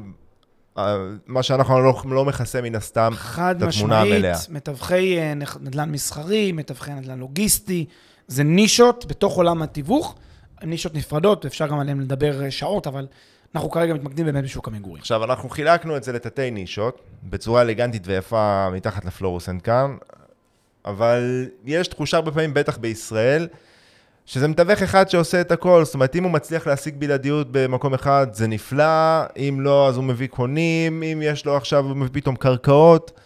אה, 0.78 0.97
מה 1.26 1.43
שאנחנו 1.43 1.81
לא, 1.81 2.02
לא 2.05 2.25
מכסה 2.25 2.61
מן 2.61 2.75
הסתם 2.75 3.12
חד 3.16 3.62
את 3.62 3.69
התמונה 3.69 4.02
משמעית, 4.05 4.14
המלאה. 4.25 4.37
מתווכי 4.49 5.19
אה, 5.19 5.33
נדל"ן 5.61 5.90
מסחרי, 5.90 6.52
מתווכי 6.52 6.90
נדל"ן 6.95 7.19
לוגיסטי, 7.19 7.87
זה 8.28 8.43
נישות 8.45 9.07
בתוך 9.09 9.37
עולם 9.37 9.62
התיווך, 9.62 10.14
נישות 10.62 10.94
נפרדות, 10.94 11.46
אפשר 11.46 11.66
גם 11.66 11.78
עליהן 11.78 12.00
לדבר 12.00 12.42
אה, 12.42 12.50
שעות, 12.50 12.86
אבל 12.86 13.06
אנחנו 13.54 13.70
כרגע 13.70 13.94
מתמקדים 13.94 14.26
באמת 14.26 14.44
בשוק 14.44 14.68
המגורים. 14.68 15.00
עכשיו, 15.00 15.25
אנחנו 15.25 15.48
חילקנו 15.48 15.96
את 15.96 16.04
זה 16.04 16.12
לתתי 16.12 16.50
נישות, 16.50 17.00
בצורה 17.22 17.62
אלגנטית 17.62 18.02
ויפה 18.06 18.68
מתחת 18.72 19.04
לפלורוסנט 19.04 19.64
כאן, 19.64 19.96
אבל 20.84 21.48
יש 21.64 21.88
תחושה 21.88 22.16
הרבה 22.16 22.30
פעמים, 22.30 22.54
בטח 22.54 22.78
בישראל, 22.78 23.48
שזה 24.26 24.48
מתווך 24.48 24.82
אחד 24.82 25.08
שעושה 25.08 25.40
את 25.40 25.52
הכל, 25.52 25.84
זאת 25.84 25.94
אומרת, 25.94 26.16
אם 26.16 26.25
הוא 26.25 26.32
מצליח 26.32 26.66
להשיג 26.66 26.94
בלעדיות 26.98 27.48
במקום 27.50 27.94
אחד, 27.94 28.26
זה 28.32 28.46
נפלא, 28.46 29.22
אם 29.36 29.58
לא, 29.60 29.88
אז 29.88 29.96
הוא 29.96 30.04
מביא 30.04 30.28
קונים, 30.28 31.02
אם 31.02 31.22
יש 31.25 31.46
לו 31.46 31.56
עכשיו, 31.56 31.84
הוא 31.84 31.96
מביא 31.96 32.10
פתאום 32.12 32.36
קרקעות. 32.36 33.20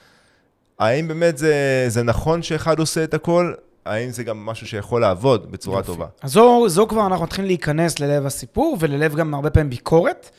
האם 0.79 1.09
באמת 1.09 1.39
זה, 1.39 1.85
זה 1.89 2.03
נכון 2.03 2.43
שאחד 2.43 2.79
עושה 2.79 3.05
את 3.05 3.15
הכל? 3.15 3.53
האם 3.91 4.11
זה 4.11 4.25
גם 4.25 4.47
משהו 4.47 4.67
שיכול 4.67 5.01
לעבוד 5.01 5.53
בצורה 5.53 5.79
יופי. 5.79 5.87
טובה? 5.87 6.07
אז 6.23 6.33
זו, 6.33 6.69
זו 6.69 6.87
כבר 6.87 7.07
אנחנו 7.07 7.25
מתחילים 7.25 7.47
להיכנס 7.47 7.99
ללב 7.99 8.27
הסיפור, 8.27 8.77
וללב 8.81 9.15
גם 9.15 9.35
הרבה 9.35 9.51
פעמים 9.51 9.71
ביקורת. 9.71 10.31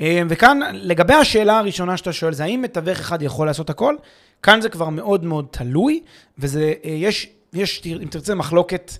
אה, 0.00 0.22
וכאן, 0.28 0.60
לגבי 0.72 1.14
השאלה 1.14 1.58
הראשונה 1.58 1.96
שאתה 1.96 2.12
שואל, 2.12 2.32
זה 2.32 2.44
האם 2.44 2.62
מתווך 2.62 2.98
אחד 2.98 3.22
יכול 3.22 3.46
לעשות 3.46 3.70
הכל? 3.70 3.94
כאן 4.42 4.60
זה 4.60 4.68
כבר 4.68 4.88
מאוד 4.88 5.24
מאוד 5.24 5.46
תלוי, 5.50 6.00
וזה, 6.38 6.72
אה, 6.84 6.90
יש, 6.90 7.28
יש, 7.52 7.82
אם 7.86 8.08
תרצה, 8.10 8.34
מחלוקת 8.34 8.92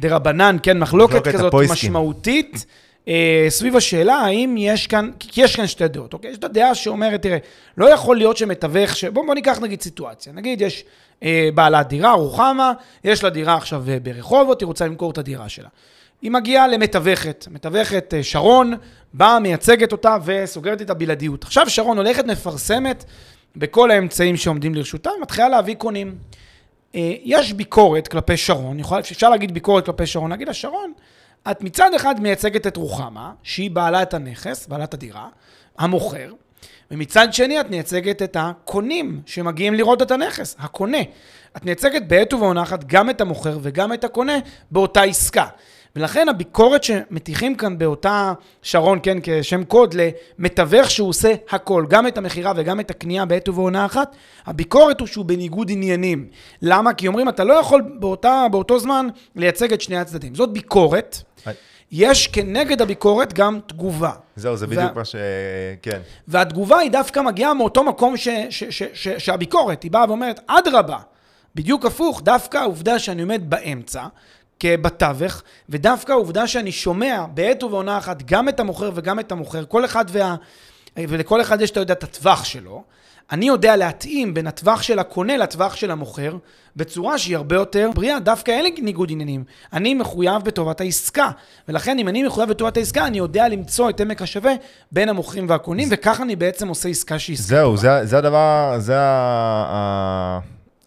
דה 0.00 0.16
רבנן, 0.16 0.56
כן, 0.62 0.78
מחלוקת, 0.78 1.14
מחלוקת 1.14 1.34
כזאת 1.34 1.48
הפויסקים. 1.48 1.90
משמעותית, 1.90 2.66
סביב 3.48 3.76
השאלה 3.76 4.14
האם 4.14 4.54
יש 4.58 4.86
כאן, 4.86 5.10
כי 5.18 5.42
יש 5.42 5.56
כאן 5.56 5.66
שתי 5.66 5.88
דעות, 5.88 6.12
אוקיי? 6.12 6.30
יש 6.30 6.38
את 6.38 6.44
הדעה 6.44 6.74
שאומרת, 6.74 7.22
תראה, 7.22 7.38
לא 7.76 7.90
יכול 7.90 8.16
להיות 8.16 8.36
שמתווך, 8.36 8.96
ש... 8.96 9.04
בוא, 9.04 9.26
בוא 9.26 9.34
ניקח 9.34 9.58
נגיד 9.58 9.82
סיטואציה, 9.82 10.32
נגיד 10.32 10.60
יש 10.60 10.84
אה, 11.22 11.48
בעלת 11.54 11.88
דירה, 11.88 12.12
רוחמה, 12.12 12.72
יש 13.04 13.24
לה 13.24 13.30
דירה 13.30 13.54
עכשיו 13.54 13.84
אה, 13.88 13.98
ברחובות, 14.02 14.60
היא 14.60 14.66
רוצה 14.66 14.86
למכור 14.86 15.10
את 15.10 15.18
הדירה 15.18 15.48
שלה. 15.48 15.68
היא 16.22 16.30
מגיעה 16.30 16.68
למתווכת, 16.68 17.46
מתווכת 17.50 18.14
אה, 18.14 18.22
שרון, 18.22 18.74
באה, 19.14 19.40
מייצגת 19.40 19.92
אותה 19.92 20.16
וסוגרת 20.24 20.82
את 20.82 20.90
הבלעדיות. 20.90 21.44
עכשיו 21.44 21.70
שרון 21.70 21.96
הולכת, 21.96 22.24
מפרסמת 22.24 23.04
בכל 23.56 23.90
האמצעים 23.90 24.36
שעומדים 24.36 24.74
לרשותה, 24.74 25.10
מתחילה 25.22 25.48
להביא 25.48 25.74
קונים. 25.74 26.14
אה, 26.94 27.14
יש 27.24 27.52
ביקורת 27.52 28.08
כלפי 28.08 28.36
שרון, 28.36 28.80
יכול, 28.80 28.98
אפשר 28.98 29.30
להגיד 29.30 29.54
ביקורת 29.54 29.86
כלפי 29.86 30.06
שרון, 30.06 30.30
להגיד 30.30 30.48
לה, 30.48 30.54
שרון, 30.54 30.92
את 31.50 31.62
מצד 31.62 31.94
אחד 31.94 32.20
מייצגת 32.20 32.66
את 32.66 32.76
רוחמה, 32.76 33.32
שהיא 33.42 33.70
בעלת 33.70 34.14
הנכס, 34.14 34.66
בעלת 34.66 34.94
הדירה, 34.94 35.28
המוכר, 35.78 36.32
ומצד 36.90 37.32
שני 37.32 37.60
את 37.60 37.70
מייצגת 37.70 38.22
את 38.22 38.36
הקונים 38.40 39.20
שמגיעים 39.26 39.74
לראות 39.74 40.02
את 40.02 40.10
הנכס, 40.10 40.56
הקונה. 40.58 40.98
את 41.56 41.64
מייצגת 41.64 42.02
בעת 42.08 42.34
ובעונה 42.34 42.62
אחת 42.62 42.84
גם 42.84 43.10
את 43.10 43.20
המוכר 43.20 43.58
וגם 43.62 43.92
את 43.92 44.04
הקונה 44.04 44.38
באותה 44.70 45.02
עסקה. 45.02 45.46
ולכן 45.96 46.28
הביקורת 46.28 46.84
שמטיחים 46.84 47.54
כאן 47.54 47.78
באותה 47.78 48.32
שרון, 48.62 48.98
כן, 49.02 49.18
כשם 49.22 49.64
קוד 49.64 49.94
למתווך 49.94 50.90
שהוא 50.90 51.08
עושה 51.08 51.34
הכל, 51.50 51.86
גם 51.88 52.06
את 52.06 52.18
המכירה 52.18 52.52
וגם 52.56 52.80
את 52.80 52.90
הקנייה 52.90 53.24
בעת 53.24 53.48
ובעונה 53.48 53.86
אחת, 53.86 54.16
הביקורת 54.46 55.00
הוא 55.00 55.08
שהוא 55.08 55.24
בניגוד 55.24 55.70
עניינים. 55.70 56.28
למה? 56.62 56.92
כי 56.92 57.08
אומרים, 57.08 57.28
אתה 57.28 57.44
לא 57.44 57.54
יכול 57.54 57.82
באותה, 58.00 58.46
באותו 58.50 58.78
זמן 58.78 59.06
לייצג 59.36 59.72
את 59.72 59.80
שני 59.80 59.96
הצדדים. 59.96 60.34
זאת 60.34 60.52
ביקורת. 60.52 61.22
יש 61.92 62.26
כנגד 62.26 62.82
הביקורת 62.82 63.32
גם 63.32 63.60
תגובה. 63.66 64.10
זהו, 64.36 64.56
זה 64.56 64.66
וה- 64.68 64.76
בדיוק 64.76 64.96
מה 64.96 65.04
ש... 65.04 65.16
כן. 65.82 66.00
והתגובה 66.28 66.78
היא 66.78 66.90
דווקא 66.90 67.20
מגיעה 67.20 67.54
מאותו 67.54 67.84
מקום 67.84 68.16
ש, 68.16 68.28
ש, 68.50 68.64
ש, 68.64 68.82
ש, 68.94 69.08
שהביקורת, 69.08 69.82
היא 69.82 69.90
באה 69.90 70.04
ואומרת, 70.08 70.40
אדרבה, 70.46 70.98
בדיוק 71.54 71.86
הפוך, 71.86 72.22
דווקא 72.22 72.58
העובדה 72.58 72.98
שאני 72.98 73.22
עומד 73.22 73.50
באמצע, 73.50 74.06
כבתווך, 74.60 75.42
ודווקא 75.68 76.12
העובדה 76.12 76.46
שאני 76.46 76.72
שומע 76.72 77.24
בעת 77.34 77.62
ובעונה 77.62 77.98
אחת 77.98 78.22
גם 78.22 78.48
את 78.48 78.60
המוכר 78.60 78.90
וגם 78.94 79.20
את 79.20 79.32
המוכר, 79.32 79.64
כל 79.64 79.84
אחד 79.84 80.04
וה... 80.08 80.34
ולכל 80.96 81.40
אחד 81.40 81.60
יש, 81.60 81.70
אתה 81.70 81.80
יודע, 81.80 81.94
את 81.94 82.04
הטווח 82.04 82.44
שלו. 82.44 82.82
אני 83.32 83.46
יודע 83.46 83.76
להתאים 83.76 84.34
בין 84.34 84.46
הטווח 84.46 84.82
של 84.82 84.98
הקונה 84.98 85.36
לטווח 85.36 85.76
של 85.76 85.90
המוכר, 85.90 86.36
בצורה 86.76 87.18
שהיא 87.18 87.36
הרבה 87.36 87.56
יותר 87.56 87.90
בריאה. 87.94 88.20
דווקא 88.20 88.50
אין 88.50 88.64
לי 88.64 88.74
ניגוד 88.82 89.10
עניינים. 89.10 89.44
אני 89.72 89.94
מחויב 89.94 90.42
בטובת 90.44 90.80
העסקה. 90.80 91.30
ולכן, 91.68 91.98
אם 91.98 92.08
אני 92.08 92.22
מחויב 92.22 92.48
בטובת 92.48 92.76
העסקה, 92.76 93.06
אני 93.06 93.18
יודע 93.18 93.48
למצוא 93.48 93.90
את 93.90 94.00
עמק 94.00 94.22
השווה 94.22 94.52
בין 94.92 95.08
המוכרים 95.08 95.48
והקונים, 95.48 95.88
וככה 95.90 96.22
אני 96.22 96.36
בעצם 96.36 96.68
עושה 96.68 96.88
עסקה 96.88 97.18
שהיא 97.18 97.34
עסקה 97.34 97.48
זהו. 97.48 97.76
זה, 97.76 98.06
זה 98.06 98.18
הדבר, 98.18 98.74
זה 98.78 98.98
ה, 98.98 100.38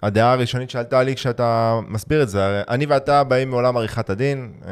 הדעה 0.03 0.31
הראשונית 0.31 0.69
שעלתה 0.69 1.03
לי 1.03 1.15
כשאתה 1.15 1.79
מסביר 1.88 2.24
את 2.24 2.29
זה. 2.29 2.46
הרי 2.46 2.62
אני 2.69 2.86
ואתה 2.86 3.24
באים 3.24 3.50
מעולם 3.50 3.77
עריכת 3.77 4.10
הדין, 4.10 4.51
אה, 4.67 4.72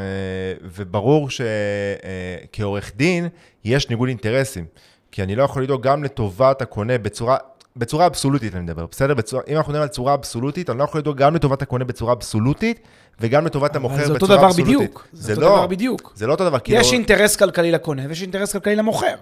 וברור 0.63 1.29
שכעורך 1.29 2.91
דין 2.95 3.27
יש 3.65 3.89
ניגוד 3.89 4.09
אינטרסים. 4.09 4.65
כי 5.11 5.23
אני 5.23 5.35
לא 5.35 5.43
יכול 5.43 5.63
לדאוג 5.63 5.81
גם 5.81 6.03
לטובת 6.03 6.61
הקונה 6.61 6.97
בצורה... 6.97 7.37
בצורה 7.77 8.05
אבסולוטית 8.05 8.55
אני 8.55 8.63
מדבר, 8.63 8.85
בסדר? 8.91 9.13
בצורה, 9.13 9.43
אם 9.47 9.57
אנחנו 9.57 9.69
מדברים 9.71 9.81
על 9.83 9.87
צורה 9.89 10.13
אבסולוטית, 10.13 10.69
אני 10.69 10.77
לא 10.79 10.83
יכול 10.83 11.01
לדאוג 11.01 11.17
גם 11.17 11.35
לטובת 11.35 11.61
הקונה 11.61 11.85
בצורה 11.85 12.13
אבסולוטית, 12.13 12.79
וגם 13.19 13.45
לטובת 13.45 13.75
המוכר 13.75 13.95
אבל 13.95 14.05
זה 14.05 14.13
בצורה 14.13 14.33
אותו 14.33 14.37
דבר 14.37 14.47
אבסולוטית. 14.47 14.75
בדיוק. 14.77 15.07
זה 15.13 15.33
אותו 15.33 15.41
לא, 15.41 15.47
דבר 15.57 15.67
בדיוק. 15.67 16.13
זה 16.15 16.27
לא 16.27 16.31
אותו 16.31 16.45
דבר, 16.45 16.59
כי 16.59 16.75
יש 16.75 16.87
לא- 16.87 16.93
אינטרס 16.93 17.35
כלכלי 17.35 17.71
לקונה 17.71 18.01
ויש 18.09 18.21
אינטרס 18.21 18.53
כלכלי 18.53 18.75
למוכר. 18.75 19.15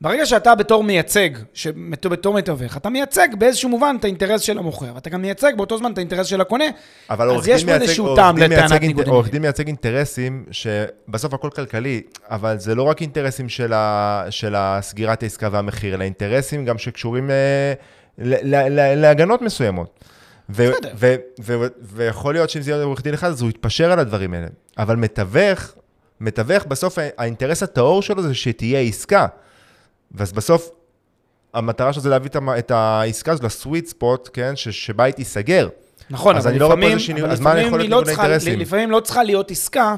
ברגע 0.00 0.26
שאתה 0.26 0.54
בתור 0.54 0.84
מייצג, 0.84 1.30
ש- 1.54 1.66
בתור 2.10 2.34
מתווך, 2.34 2.76
אתה 2.76 2.88
מייצג 2.88 3.28
באיזשהו 3.38 3.68
מובן 3.68 3.96
את 4.00 4.04
האינטרס 4.04 4.40
של 4.40 4.58
המוכר, 4.58 4.92
ואתה 4.94 5.10
גם 5.10 5.22
מייצג 5.22 5.52
באותו 5.56 5.78
זמן 5.78 5.92
את 5.92 5.98
האינטרס 5.98 6.26
של 6.26 6.40
הקונה, 6.40 6.64
אבל 7.10 7.30
אז 7.30 7.48
יש 7.48 7.64
פה 7.64 7.70
איזשהו 7.74 8.16
טעם 8.16 8.38
לטענת 8.38 8.80
ניגוד 8.82 9.08
עורך. 9.08 9.30
דין 9.30 9.42
מייצג 9.42 9.66
אינטרסים 9.66 10.44
שבסוף 10.50 11.34
הכל 11.34 11.50
כלכלי, 11.50 12.02
אבל 12.30 12.58
זה 12.58 12.74
לא 12.74 12.82
רק 12.82 13.00
אינטרסים 13.00 13.48
של, 13.48 13.72
ה, 13.72 14.24
של 14.30 14.54
הסגירת 14.56 15.22
העסקה 15.22 15.48
והמחיר, 15.52 15.94
אלא 15.94 16.04
אינטרסים 16.04 16.64
גם 16.64 16.78
שקשורים 16.78 17.30
ל, 17.30 17.32
להגנות 18.18 19.42
מסוימות. 19.42 20.04
ויכול 21.82 22.34
להיות 22.34 22.50
שאם 22.50 22.62
זה 22.62 22.70
יהיה 22.70 22.82
עורך 22.84 23.02
דין 23.02 23.14
אחד, 23.14 23.28
אז 23.28 23.42
הוא 23.42 23.50
יתפשר 23.50 23.92
על 23.92 23.98
הדברים 23.98 24.34
האלה. 24.34 24.46
אבל 24.78 24.96
מתווך, 24.96 25.72
מתווך, 26.20 26.64
בסוף 26.64 26.98
האינטרס 27.16 27.62
הטהור 27.62 28.02
שלו 28.02 28.22
זה 28.22 28.34
שתהיה 28.34 28.80
עסקה. 28.80 29.26
ואז 30.12 30.32
בסוף, 30.32 30.70
המטרה 31.54 31.92
שלו 31.92 32.02
זה 32.02 32.08
להביא 32.08 32.30
את 32.58 32.70
העסקה 32.70 33.32
הזו 33.32 33.46
לסוויט 33.46 33.86
ספוט, 33.86 34.28
כן, 34.32 34.52
שבה 34.56 35.04
היא 35.04 35.14
תיסגר. 35.14 35.68
נכון, 36.10 36.36
אז 36.36 36.42
אבל 36.44 36.50
אני 36.50 36.58
לא 36.58 36.66
רואה 36.66 36.76
פה 36.76 36.80
לפעמים, 36.80 36.98
שינוי- 36.98 37.22
אבל 37.22 37.30
אז 37.32 37.40
מה 37.40 37.50
לפעמים 37.50 37.66
יכול 37.66 37.78
להיות 37.78 38.08
היא 38.08 38.16
לא 38.16 38.38
צריכה-? 38.38 38.50
לפעמים 38.56 38.90
לא 38.90 39.00
צריכה 39.00 39.22
להיות 39.22 39.50
עסקה 39.50 39.94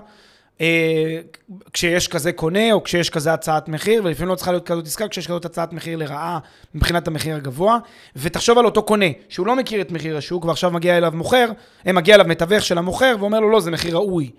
כשיש 1.72 2.08
כזה 2.08 2.32
קונה, 2.32 2.72
או 2.72 2.82
כשיש 2.82 3.10
כזה 3.10 3.32
הצעת 3.32 3.68
מחיר, 3.68 4.02
ולפעמים 4.04 4.28
לא 4.28 4.34
צריכה 4.34 4.52
להיות 4.52 4.66
כזאת 4.66 4.86
עסקה 4.86 5.08
כשיש 5.08 5.26
כזאת 5.26 5.44
הצעת 5.44 5.72
מחיר 5.72 5.98
לרעה 5.98 6.38
מבחינת 6.74 7.08
המחיר 7.08 7.36
הגבוה. 7.36 7.78
ותחשוב 8.16 8.58
על 8.58 8.64
אותו 8.64 8.82
קונה, 8.82 9.06
שהוא 9.28 9.46
לא 9.46 9.56
מכיר 9.56 9.80
את 9.80 9.90
מחיר 9.92 10.16
השוק, 10.16 10.44
ועכשיו 10.44 10.70
מגיע 10.70 10.96
אליו 10.96 11.12
מוכר, 11.14 11.48
אה, 11.86 11.92
מגיע 11.92 12.14
אליו 12.14 12.26
מתווך 12.26 12.64
של 12.64 12.78
המוכר, 12.78 13.16
ואומר 13.20 13.40
לו, 13.40 13.50
לא, 13.50 13.60
זה 13.60 13.70
מחיר 13.70 13.94
ראוי. 13.94 14.30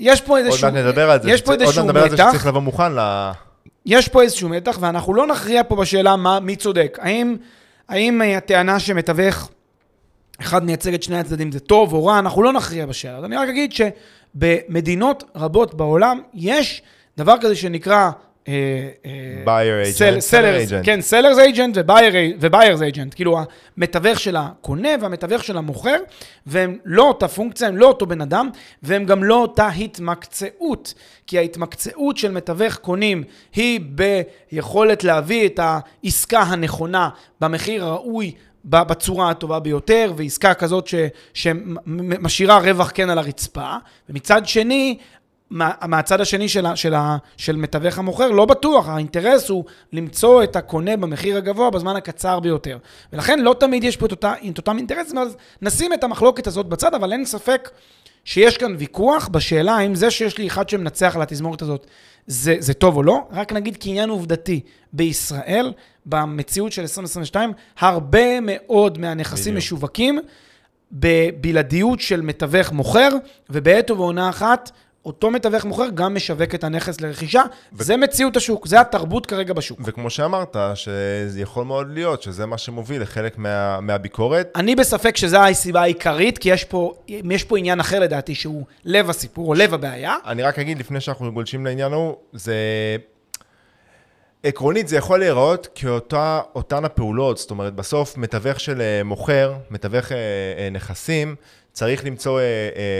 יש 0.00 0.20
פה 0.20 0.38
עוד 0.38 0.46
איזשהו... 0.46 0.72
מעט 0.72 0.84
נדבר 0.84 1.10
על 1.10 1.22
זה. 1.22 1.30
יש 1.30 1.42
פה 1.42 1.52
איזשהו 1.52 1.82
עוד 1.82 1.86
מעט 1.86 1.86
נדבר 1.86 2.02
על 2.02 2.10
זה 2.10 2.14
מתח. 2.14 2.28
שצריך 2.28 2.46
לבוא 2.46 2.60
מוכן 2.60 2.92
ל... 2.92 3.30
יש 3.86 4.08
פה 4.08 4.22
איזשהו 4.22 4.48
מתח, 4.48 4.78
ואנחנו 4.80 5.14
לא 5.14 5.26
נכריע 5.26 5.62
פה 5.68 5.76
בשאלה 5.76 6.16
מה, 6.16 6.40
מי 6.40 6.56
צודק. 6.56 6.98
האם, 7.00 7.36
האם 7.88 8.22
אה, 8.22 8.36
הטענה 8.36 8.80
שמתווך 8.80 9.50
אחד 10.40 10.64
מייצג 10.64 10.94
את 10.94 11.02
שני 11.02 11.18
הצדדים 11.18 11.52
זה 11.52 11.60
טוב 11.60 11.92
או 11.92 12.06
רע, 12.06 12.18
אנחנו 12.18 12.42
לא 12.42 12.52
נכריע 12.52 12.86
בשאלה. 12.86 13.18
אז 13.18 13.24
אני 13.24 13.36
רק 13.36 13.48
אגיד 13.48 13.72
שבמדינות 14.34 15.24
רבות 15.36 15.74
בעולם 15.74 16.20
יש 16.34 16.82
דבר 17.18 17.34
כזה 17.40 17.56
שנקרא... 17.56 18.10
sell- 18.44 18.48
seller 20.30 20.32
sellers, 20.32 20.70
agent. 20.70 20.84
כן, 20.84 21.00
סלרס 21.00 21.38
אייג'נט 21.38 21.78
וביירס 22.40 22.82
אייג'נט, 22.82 23.14
כאילו 23.14 23.38
המתווך 23.76 24.20
של 24.20 24.36
הקונה 24.36 24.88
והמתווך 25.00 25.44
של 25.44 25.56
המוכר, 25.56 25.96
והם 26.46 26.78
לא 26.84 27.02
אותה 27.02 27.28
פונקציה, 27.28 27.68
הם 27.68 27.76
לא 27.76 27.86
אותו 27.86 28.06
בן 28.06 28.20
אדם, 28.20 28.50
והם 28.82 29.04
גם 29.04 29.24
לא 29.24 29.34
אותה 29.34 29.68
התמקצעות, 29.68 30.94
כי 31.26 31.38
ההתמקצעות 31.38 32.16
של 32.16 32.30
מתווך 32.30 32.76
קונים 32.76 33.22
היא 33.54 33.80
ביכולת 34.52 35.04
להביא 35.04 35.46
את 35.46 35.60
העסקה 35.62 36.40
הנכונה 36.40 37.08
במחיר 37.40 37.84
הראוי. 37.84 38.32
בצורה 38.64 39.30
הטובה 39.30 39.60
ביותר, 39.60 40.12
ועסקה 40.16 40.54
כזאת 40.54 40.86
ש, 40.86 40.94
שמשאירה 41.34 42.58
רווח 42.58 42.90
כן 42.94 43.10
על 43.10 43.18
הרצפה, 43.18 43.74
ומצד 44.08 44.46
שני, 44.46 44.98
מה, 45.50 45.70
מהצד 45.86 46.20
השני 46.20 46.48
של, 46.48 46.66
ה, 46.66 46.76
של, 46.76 46.94
של 47.36 47.56
מתווך 47.56 47.98
המוכר, 47.98 48.30
לא 48.30 48.44
בטוח, 48.44 48.88
האינטרס 48.88 49.48
הוא 49.48 49.64
למצוא 49.92 50.42
את 50.42 50.56
הקונה 50.56 50.96
במחיר 50.96 51.36
הגבוה 51.36 51.70
בזמן 51.70 51.96
הקצר 51.96 52.40
ביותר. 52.40 52.78
ולכן 53.12 53.38
לא 53.38 53.54
תמיד 53.60 53.84
יש 53.84 53.96
פה 53.96 54.06
את, 54.06 54.10
אותה, 54.10 54.34
את 54.50 54.58
אותם 54.58 54.78
אינטרסים, 54.78 55.18
אז 55.18 55.36
נשים 55.62 55.92
את 55.92 56.04
המחלוקת 56.04 56.46
הזאת 56.46 56.66
בצד, 56.66 56.94
אבל 56.94 57.12
אין 57.12 57.24
ספק 57.24 57.70
שיש 58.24 58.58
כאן 58.58 58.74
ויכוח 58.78 59.28
בשאלה 59.28 59.72
האם 59.72 59.94
זה 59.94 60.10
שיש 60.10 60.38
לי 60.38 60.46
אחד 60.46 60.68
שמנצח 60.68 61.16
על 61.16 61.22
התזמורת 61.22 61.62
הזאת 61.62 61.86
זה, 62.26 62.56
זה 62.58 62.74
טוב 62.74 62.96
או 62.96 63.02
לא, 63.02 63.20
רק 63.30 63.52
נגיד 63.52 63.76
כעניין 63.80 64.10
עובדתי, 64.10 64.60
בישראל, 64.92 65.72
במציאות 66.06 66.72
של 66.72 66.82
2022, 66.82 67.52
הרבה 67.78 68.40
מאוד 68.42 68.98
מהנכסים 68.98 69.54
בדיוק. 69.54 69.56
משווקים 69.56 70.18
בבלעדיות 70.92 72.00
של 72.00 72.20
מתווך 72.20 72.72
מוכר, 72.72 73.08
ובעת 73.50 73.90
ובעונה 73.90 74.28
אחת, 74.28 74.70
אותו 75.04 75.30
מתווך 75.30 75.64
מוכר 75.64 75.88
גם 75.94 76.14
משווק 76.14 76.54
את 76.54 76.64
הנכס 76.64 77.00
לרכישה. 77.00 77.42
ו... 77.72 77.82
זה 77.82 77.96
מציאות 77.96 78.36
השוק, 78.36 78.66
זה 78.66 78.80
התרבות 78.80 79.26
כרגע 79.26 79.52
בשוק. 79.52 79.80
וכמו 79.84 80.10
שאמרת, 80.10 80.56
שזה 80.74 81.40
יכול 81.40 81.64
מאוד 81.64 81.90
להיות 81.90 82.22
שזה 82.22 82.46
מה 82.46 82.58
שמוביל 82.58 83.02
לחלק 83.02 83.38
מה, 83.38 83.80
מהביקורת. 83.80 84.52
אני 84.56 84.74
בספק 84.76 85.16
שזו 85.16 85.38
הסיבה 85.38 85.82
העיקרית, 85.82 86.38
כי 86.38 86.48
יש 86.48 86.64
פה, 86.64 86.94
יש 87.08 87.44
פה 87.44 87.58
עניין 87.58 87.80
אחר 87.80 88.00
לדעתי, 88.00 88.34
שהוא 88.34 88.64
לב 88.84 89.10
הסיפור 89.10 89.48
או 89.48 89.54
לב 89.54 89.74
הבעיה. 89.74 90.16
אני 90.26 90.42
רק 90.42 90.58
אגיד, 90.58 90.78
לפני 90.78 91.00
שאנחנו 91.00 91.32
גולשים 91.32 91.66
לעניין 91.66 91.92
ההוא, 91.92 92.14
זה... 92.32 92.54
עקרונית 94.42 94.88
זה 94.88 94.96
יכול 94.96 95.18
להיראות 95.18 95.68
כאותן 95.74 96.84
הפעולות, 96.84 97.38
זאת 97.38 97.50
אומרת, 97.50 97.74
בסוף 97.74 98.16
מתווך 98.16 98.60
של 98.60 98.80
אה, 98.80 99.04
מוכר, 99.04 99.54
מתווך 99.70 100.12
אה, 100.12 100.16
אה, 100.58 100.70
נכסים, 100.70 101.36
צריך 101.80 102.04
למצוא 102.04 102.40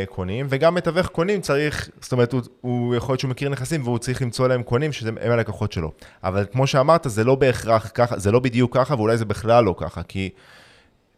קונים, 0.08 0.46
וגם 0.48 0.74
מתווך 0.74 1.06
קונים 1.06 1.40
צריך, 1.40 1.90
זאת 2.00 2.12
אומרת, 2.12 2.32
הוא, 2.32 2.42
הוא 2.60 2.94
יכול 2.94 3.12
להיות 3.12 3.20
שהוא 3.20 3.30
מכיר 3.30 3.48
נכסים 3.48 3.82
והוא 3.82 3.98
צריך 3.98 4.22
למצוא 4.22 4.48
להם 4.48 4.62
קונים 4.62 4.92
שהם 4.92 5.16
הלקוחות 5.20 5.72
שלו. 5.72 5.92
אבל 6.24 6.46
כמו 6.52 6.66
שאמרת, 6.66 7.06
זה 7.08 7.24
לא 7.24 7.34
בהכרח 7.34 7.90
ככה, 7.94 8.18
זה 8.18 8.32
לא 8.32 8.40
בדיוק 8.40 8.76
ככה, 8.76 8.94
ואולי 8.94 9.16
זה 9.16 9.24
בכלל 9.24 9.64
לא 9.64 9.74
ככה, 9.78 10.02
כי, 10.02 10.30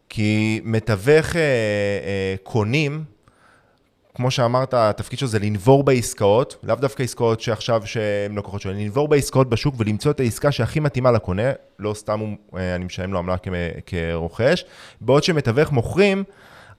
כי 0.09 0.61
מתווך 0.63 1.35
קונים, 2.43 3.03
כמו 4.15 4.31
שאמרת, 4.31 4.73
התפקיד 4.73 5.19
שלו 5.19 5.27
זה 5.27 5.39
לנבור 5.39 5.83
בעסקאות, 5.83 6.55
לאו 6.63 6.75
דווקא 6.75 7.03
עסקאות 7.03 7.41
שעכשיו 7.41 7.81
שהן 7.85 8.37
לקוחות 8.37 8.61
שלו, 8.61 8.73
לנבור 8.73 9.07
בעסקאות 9.07 9.49
בשוק 9.49 9.75
ולמצוא 9.77 10.11
את 10.11 10.19
העסקה 10.19 10.51
שהכי 10.51 10.79
מתאימה 10.79 11.11
לקונה, 11.11 11.51
לא 11.79 11.93
סתם 11.93 12.19
הוא, 12.19 12.29
אה, 12.57 12.75
אני 12.75 12.85
משלם 12.85 13.13
לו 13.13 13.19
עמלה 13.19 13.35
כרוכש, 13.85 14.65
בעוד 15.01 15.23
שמתווך 15.23 15.71
מוכרים, 15.71 16.23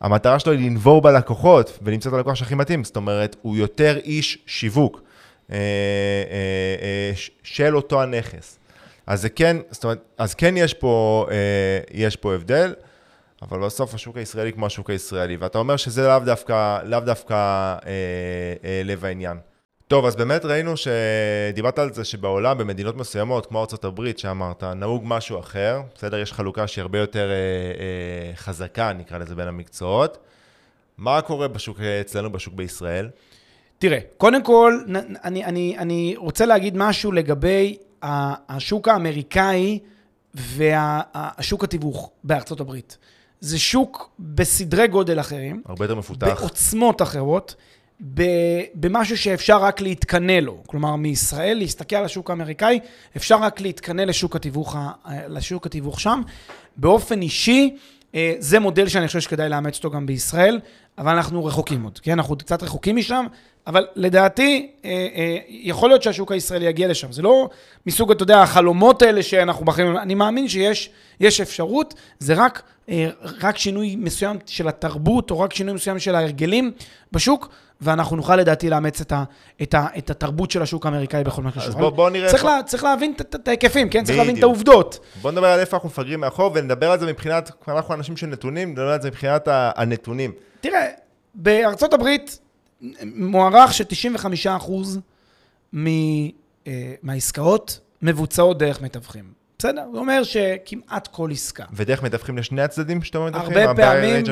המטרה 0.04 0.38
שלו 0.38 0.52
היא 0.52 0.70
לנבור 0.70 1.02
בלקוחות 1.02 1.78
ולמצוא 1.82 2.11
את 2.11 2.16
הלקוח 2.16 2.34
שהכי 2.34 2.54
מתאים, 2.54 2.84
זאת 2.84 2.96
אומרת, 2.96 3.37
הוא 3.42 3.56
יותר 3.56 3.96
איש 3.96 4.38
שיווק 4.46 5.02
אה, 5.52 5.56
אה, 5.56 7.12
של 7.42 7.76
אותו 7.76 8.02
הנכס. 8.02 8.58
אז 9.06 9.23
זה 9.23 9.28
כן, 9.28 9.56
זאת 9.70 9.84
אומרת, 9.84 9.99
אז 10.18 10.34
כן 10.34 10.54
יש 10.56 10.75
פה, 10.75 11.26
יש 11.92 12.16
פה 12.16 12.34
הבדל. 12.34 12.73
אבל 13.42 13.58
בסוף 13.58 13.94
השוק 13.94 14.16
הישראלי 14.16 14.52
כמו 14.52 14.66
השוק 14.66 14.90
הישראלי, 14.90 15.37
ואתה 15.37 15.58
אומר 15.58 15.76
שזה 15.76 16.08
לאו 16.08 16.18
דווקא, 16.18 16.78
לאו 16.84 17.00
דווקא 17.00 17.34
אה, 17.34 17.78
אה, 18.64 18.82
לב 18.84 19.04
העניין. 19.04 19.37
טוב, 19.88 20.06
אז 20.06 20.16
באמת 20.16 20.44
ראינו 20.44 20.74
שדיברת 20.76 21.78
על 21.78 21.92
זה 21.92 22.04
שבעולם, 22.04 22.58
במדינות 22.58 22.96
מסוימות, 22.96 23.46
כמו 23.46 23.66
ארה"ב, 23.84 24.10
שאמרת, 24.16 24.64
נהוג 24.64 25.02
משהו 25.06 25.38
אחר, 25.38 25.80
בסדר? 25.94 26.18
יש 26.18 26.32
חלוקה 26.32 26.66
שהיא 26.66 26.82
הרבה 26.82 26.98
יותר 26.98 27.30
אה, 27.30 27.34
אה, 27.34 28.36
חזקה, 28.36 28.92
נקרא 28.92 29.18
לזה, 29.18 29.34
בין 29.34 29.48
המקצועות. 29.48 30.18
מה 30.98 31.20
קורה 31.20 31.48
בשוק 31.48 31.80
אצלנו, 31.80 32.32
בשוק 32.32 32.54
בישראל? 32.54 33.09
תראה, 33.78 33.98
קודם 34.16 34.42
כל, 34.42 34.85
אני, 35.24 35.44
אני, 35.44 35.78
אני 35.78 36.14
רוצה 36.16 36.46
להגיד 36.46 36.76
משהו 36.76 37.12
לגבי 37.12 37.76
השוק 38.02 38.88
האמריקאי 38.88 39.78
והשוק 40.35 41.64
התיווך 41.64 42.11
בארצות 42.24 42.61
הברית. 42.61 42.98
זה 43.40 43.59
שוק 43.59 44.11
בסדרי 44.18 44.87
גודל 44.87 45.20
אחרים. 45.20 45.62
הרבה 45.66 45.85
יותר 45.85 45.94
מפותח. 45.94 46.26
בעוצמות 46.26 47.02
אחרות, 47.02 47.54
במשהו 48.74 49.18
שאפשר 49.18 49.62
רק 49.62 49.80
להתקנא 49.80 50.33
לו. 50.33 50.62
כלומר, 50.66 50.96
מישראל, 50.96 51.59
להסתכל 51.59 51.96
על 51.96 52.04
השוק 52.04 52.30
האמריקאי, 52.30 52.80
אפשר 53.16 53.42
רק 53.42 53.61
להתקנא 53.61 54.02
לשוק 54.02 54.37
לשוק 55.28 55.66
התיווך 55.66 56.00
שם. 56.00 56.22
באופן 56.76 57.22
אישי, 57.22 57.76
אה, 58.14 58.35
זה 58.38 58.61
מודל 58.61 58.88
שאני 58.88 59.07
חושב 59.07 59.20
שכדאי 59.20 59.48
לאמץ 59.48 59.76
אותו 59.76 59.90
גם 59.90 60.07
בישראל, 60.07 60.61
אבל 60.98 61.12
אנחנו 61.12 61.44
רחוקים 61.44 61.83
עוד, 61.83 61.98
כן? 61.98 62.12
אנחנו 62.12 62.37
קצת 62.37 62.62
רחוקים 62.62 62.96
משם, 62.96 63.26
אבל 63.66 63.87
לדעתי, 63.96 64.70
אה, 64.85 64.90
אה, 64.90 65.38
יכול 65.48 65.90
להיות 65.90 66.02
שהשוק 66.02 66.33
הישראלי 66.33 66.64
יגיע 66.66 66.88
לשם. 66.88 67.12
זה 67.12 67.22
לא 67.22 67.48
מסוג, 67.87 68.11
אתה 68.11 68.22
יודע, 68.22 68.42
החלומות 68.42 69.02
האלה 69.02 69.22
שאנחנו 69.22 69.64
בחיים, 69.64 69.96
אני 69.96 70.14
מאמין 70.14 70.48
שיש 70.48 70.90
אפשרות, 71.42 71.94
זה 72.18 72.35
רק, 72.35 72.62
רק 73.42 73.59
שינוי 73.59 73.96
מסוים 73.96 74.37
של 74.46 74.68
התרבות, 74.68 75.30
או 75.30 75.40
רק 75.40 75.54
שינוי 75.54 75.74
מסוים 75.74 75.98
של 75.98 76.14
ההרגלים 76.14 76.72
בשוק, 77.12 77.48
ואנחנו 77.80 78.16
נוכל 78.16 78.37
לדעתי 78.37 78.70
לאמץ 78.70 79.00
את, 79.00 79.12
ה, 79.12 79.24
את, 79.62 79.74
ה, 79.74 79.87
את 79.98 80.11
התרבות 80.11 80.50
של 80.50 80.62
השוק 80.62 80.87
האמריקאי 80.87 81.24
בכל 81.24 81.42
מה 81.42 81.50
שקשור. 81.50 81.68
אז 81.68 81.74
בוא, 81.74 81.90
בוא 81.90 82.11
נראה... 82.11 82.30
צריך, 82.30 82.44
לה, 82.44 82.61
צריך 82.66 82.85
להבין 82.85 83.12
את, 83.16 83.35
את 83.35 83.48
ההיקפים, 83.48 83.88
כן? 83.88 84.04
צריך 84.04 84.18
להבין 84.18 84.38
את 84.38 84.42
העובדות. 84.42 84.98
בוא 85.22 85.30
נדבר 85.30 85.46
על 85.46 85.61
איפה 85.61 85.76
אנחנו 85.76 85.88
מפגרים 85.88 86.20
מאחור, 86.20 86.50
ונדבר 86.54 86.90
על 86.90 86.98
זה 86.98 87.07
מבחינת, 87.07 87.50
אנחנו 87.68 87.94
אנשים 87.94 88.16
של 88.16 88.26
נתונים, 88.26 88.70
נדבר 88.70 88.88
על 88.88 89.02
זה 89.02 89.09
מבחינת 89.09 89.48
הנתונים. 89.50 90.33
תראה, 90.64 90.90
בארצות 91.35 91.94
הברית 91.94 92.38
מוערך 93.05 93.74
ש-95% 93.74 94.70
אה, 96.66 96.94
מהעסקאות 97.03 97.81
מבוצעות 98.03 98.59
דרך 98.59 98.81
מתווכים. 98.83 99.33
בסדר? 99.59 99.85
זה 99.92 99.98
אומר 99.98 100.22
שכמעט 100.22 101.07
כל 101.07 101.31
עסקה. 101.33 101.64
ודרך 101.72 102.03
מתווכים 102.03 102.38
לשני 102.38 102.62
הצדדים 102.62 103.03
שאתה 103.03 103.18
אומר 103.18 103.31
מתווכים? 103.31 103.68
הרבה 103.68 103.74
פעמים, 103.74 104.24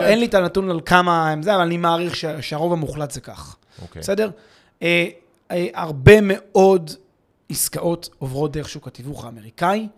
אין 0.00 0.20
לי 0.20 0.26
את 0.26 0.34
הנתון 0.34 0.70
על 0.70 0.80
כמה 0.84 1.30
הם 1.30 1.42
זה, 1.42 1.54
אבל 1.54 1.62
אני 1.62 1.76
מעריך 1.76 2.16
שהרוב 2.40 2.72
המוחלט 2.72 3.10
זה 3.10 3.20
כך. 3.20 3.56
אוקיי. 3.82 4.02
בסדר? 4.02 4.30
אה, 4.82 5.08
אה, 5.50 5.66
הרבה 5.74 6.20
מאוד 6.22 6.90
עסקאות 7.48 8.08
עוברות 8.18 8.52
דרך 8.52 8.68
שוק 8.68 8.86
התיווך 8.86 9.24
האמריקאי. 9.24 9.88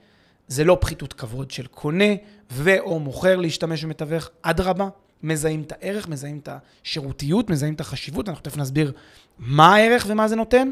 זה 0.49 0.64
לא 0.64 0.79
פחיתות 0.81 1.12
כבוד 1.12 1.51
של 1.51 1.66
קונה 1.66 2.14
ו/או 2.53 2.99
מוכר 2.99 3.37
להשתמש 3.37 3.85
במתווך, 3.85 4.31
אדרבה, 4.43 4.88
מזהים 5.22 5.62
את 5.62 5.72
הערך, 5.72 6.09
מזהים 6.09 6.38
את 6.42 6.48
השירותיות, 6.83 7.50
מזהים 7.50 7.74
את 7.74 7.80
החשיבות, 7.80 8.28
אנחנו 8.28 8.42
תכף 8.42 8.56
נסביר 8.56 8.92
מה 9.38 9.74
הערך 9.74 10.06
ומה 10.09 10.28
זה 10.28 10.37
נותן, 10.37 10.70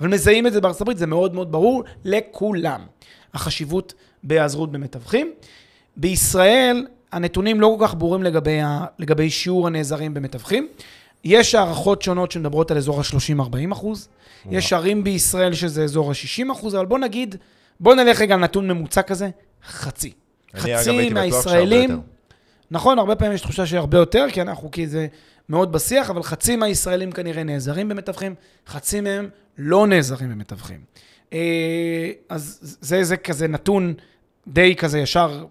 אבל 0.00 0.08
מזהים 0.08 0.46
את 0.46 0.52
זה 0.52 0.60
בארצות 0.60 0.80
הברית, 0.80 0.98
זה 0.98 1.06
מאוד 1.06 1.34
מאוד 1.34 1.52
ברור 1.52 1.84
לכולם. 2.04 2.80
החשיבות 3.34 3.94
בהיעזרות 4.22 4.72
במתווכים. 4.72 5.32
בישראל 5.96 6.86
הנתונים 7.12 7.60
לא 7.60 7.76
כל 7.78 7.86
כך 7.86 7.94
ברורים 7.94 8.22
לגבי, 8.22 8.60
ה, 8.60 8.84
לגבי 8.98 9.30
שיעור 9.30 9.66
הנעזרים 9.66 10.14
במתווכים. 10.14 10.68
יש 11.24 11.54
הערכות 11.54 12.02
שונות 12.02 12.32
שמדברות 12.32 12.70
על 12.70 12.76
אזור 12.76 13.00
ה-30-40 13.00 13.72
אחוז. 13.72 14.08
יש 14.50 14.72
ערים 14.72 15.04
בישראל 15.04 15.54
שזה 15.54 15.84
אזור 15.84 16.10
ה-60 16.10 16.52
אחוז, 16.52 16.74
אבל 16.74 16.86
בוא 16.86 16.98
נגיד, 16.98 17.34
בוא 17.80 17.94
נלך 17.94 18.20
רגע 18.20 18.34
על 18.34 18.40
נתון 18.40 18.68
ממוצע 18.68 19.02
כזה, 19.02 19.28
חצי. 19.66 20.12
חצי 20.56 21.10
מהישראלים, 21.10 22.00
נכון, 22.70 22.98
הרבה 22.98 23.16
פעמים 23.16 23.34
יש 23.34 23.40
תחושה 23.40 23.66
שהרבה 23.66 23.98
יותר, 23.98 24.26
כי 24.32 24.42
אנחנו, 24.42 24.70
כי 24.70 24.86
זה 24.86 25.06
מאוד 25.48 25.72
בשיח, 25.72 26.10
אבל 26.10 26.22
חצי 26.22 26.56
מהישראלים 26.56 27.12
כנראה 27.12 27.42
נעזרים 27.42 27.88
במתווכים, 27.88 28.34
חצי 28.66 29.00
מהם 29.00 29.28
לא 29.58 29.86
נעזרים 29.86 30.30
במתווכים. 30.30 30.80
אה, 31.32 32.10
אז 32.28 32.58
זה, 32.80 33.04
זה 33.04 33.16
כזה 33.16 33.48
נתון 33.48 33.94
די 34.48 34.76
כזה 34.76 34.98
ישר, 34.98 35.46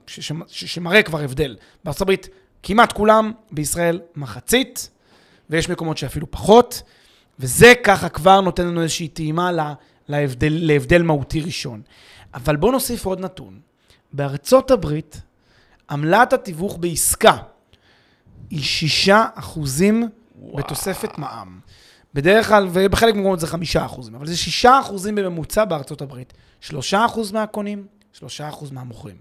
שמראה 0.47 1.03
כבר 1.03 1.19
הבדל. 1.19 1.55
הברית 1.85 2.29
כמעט 2.63 2.93
כולם, 2.93 3.31
בישראל 3.51 3.99
מחצית, 4.15 4.89
ויש 5.49 5.69
מקומות 5.69 5.97
שאפילו 5.97 6.31
פחות, 6.31 6.81
וזה 7.39 7.73
ככה 7.83 8.09
כבר 8.09 8.41
נותן 8.41 8.67
לנו 8.67 8.81
איזושהי 8.81 9.07
טעימה 9.07 9.51
לה, 9.51 9.73
להבדל, 10.07 10.57
להבדל 10.61 11.01
מהותי 11.01 11.41
ראשון. 11.41 11.81
אבל 12.33 12.55
בואו 12.55 12.71
נוסיף 12.71 13.05
עוד 13.05 13.19
נתון. 13.19 13.59
בארצות 14.13 14.71
הברית, 14.71 15.21
עמלת 15.89 16.33
התיווך 16.33 16.77
בעסקה 16.77 17.37
היא 18.49 18.63
6 18.63 19.09
אחוזים 19.35 20.09
בתוספת 20.55 21.17
מע"מ. 21.17 21.59
בדרך 22.13 22.47
כלל, 22.47 22.67
ובחלק 22.73 23.13
מהמקומות 23.15 23.39
זה 23.39 23.47
חמישה 23.47 23.85
אחוזים, 23.85 24.15
אבל 24.15 24.27
זה 24.27 24.37
שישה 24.37 24.79
אחוזים 24.79 25.15
בממוצע 25.15 25.65
בארצות 25.65 26.01
הברית. 26.01 26.33
שלושה 26.61 27.05
אחוז 27.05 27.31
מהקונים, 27.31 27.85
שלושה 28.13 28.49
אחוז 28.49 28.71
מהמוכרים. 28.71 29.15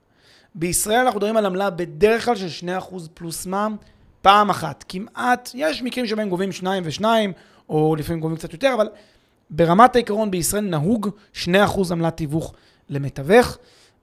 בישראל 0.54 0.98
אנחנו 0.98 1.18
מדברים 1.18 1.36
על 1.36 1.46
עמלה 1.46 1.70
בדרך 1.70 2.24
כלל 2.24 2.36
של 2.36 2.48
שני 2.48 2.78
אחוז 2.78 3.08
פלוס 3.14 3.46
מע"מ, 3.46 3.76
פעם 4.22 4.50
אחת. 4.50 4.84
כמעט, 4.88 5.50
יש 5.54 5.82
מקרים 5.82 6.06
שבהם 6.06 6.28
גובים 6.28 6.52
שניים 6.52 6.82
ושניים, 6.86 7.32
או 7.68 7.96
לפעמים 7.98 8.20
גובים 8.20 8.36
קצת 8.36 8.52
יותר, 8.52 8.74
אבל 8.74 8.88
ברמת 9.50 9.96
העיקרון 9.96 10.30
בישראל 10.30 10.64
נהוג 10.64 11.08
שני 11.32 11.64
אחוז 11.64 11.92
עמלת 11.92 12.16
תיווך 12.16 12.54
למתווך. 12.88 13.58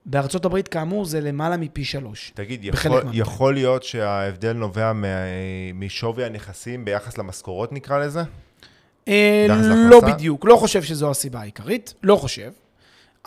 בארצות 0.05 0.45
הברית, 0.45 0.67
כאמור, 0.67 1.05
זה 1.05 1.21
למעלה 1.21 1.57
מפי 1.57 1.85
שלוש. 1.85 2.31
תגיד, 2.35 2.65
יכול, 2.65 3.01
יכול 3.13 3.53
להיות 3.53 3.83
שההבדל 3.83 4.53
נובע 4.53 4.91
משווי 5.73 6.25
הנכסים 6.25 6.85
ביחס 6.85 7.17
למשכורות, 7.17 7.71
נקרא 7.71 7.99
לזה? 7.99 8.23
אה, 9.07 9.47
לא? 9.89 10.01
בדיוק, 10.01 10.45
לא 10.45 10.55
חושב 10.55 10.83
שזו 10.83 11.11
הסיבה 11.11 11.39
העיקרית, 11.39 11.93
לא 12.03 12.15
חושב. 12.15 12.51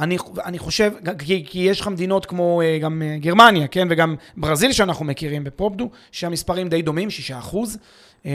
אני, 0.00 0.16
אני 0.44 0.58
חושב, 0.58 0.92
כי, 1.18 1.44
כי 1.46 1.58
יש 1.58 1.80
לך 1.80 1.88
מדינות 1.88 2.26
כמו 2.26 2.62
אה, 2.62 2.78
גם 2.78 3.02
אה, 3.02 3.18
גרמניה, 3.18 3.66
כן, 3.66 3.88
וגם 3.90 4.16
ברזיל 4.36 4.72
שאנחנו 4.72 5.04
מכירים 5.04 5.44
בפופדו, 5.44 5.90
שהמספרים 6.12 6.68
די 6.68 6.82
דומים, 6.82 7.10
6 7.10 7.30
אחוז 7.30 7.78
אה, 8.26 8.30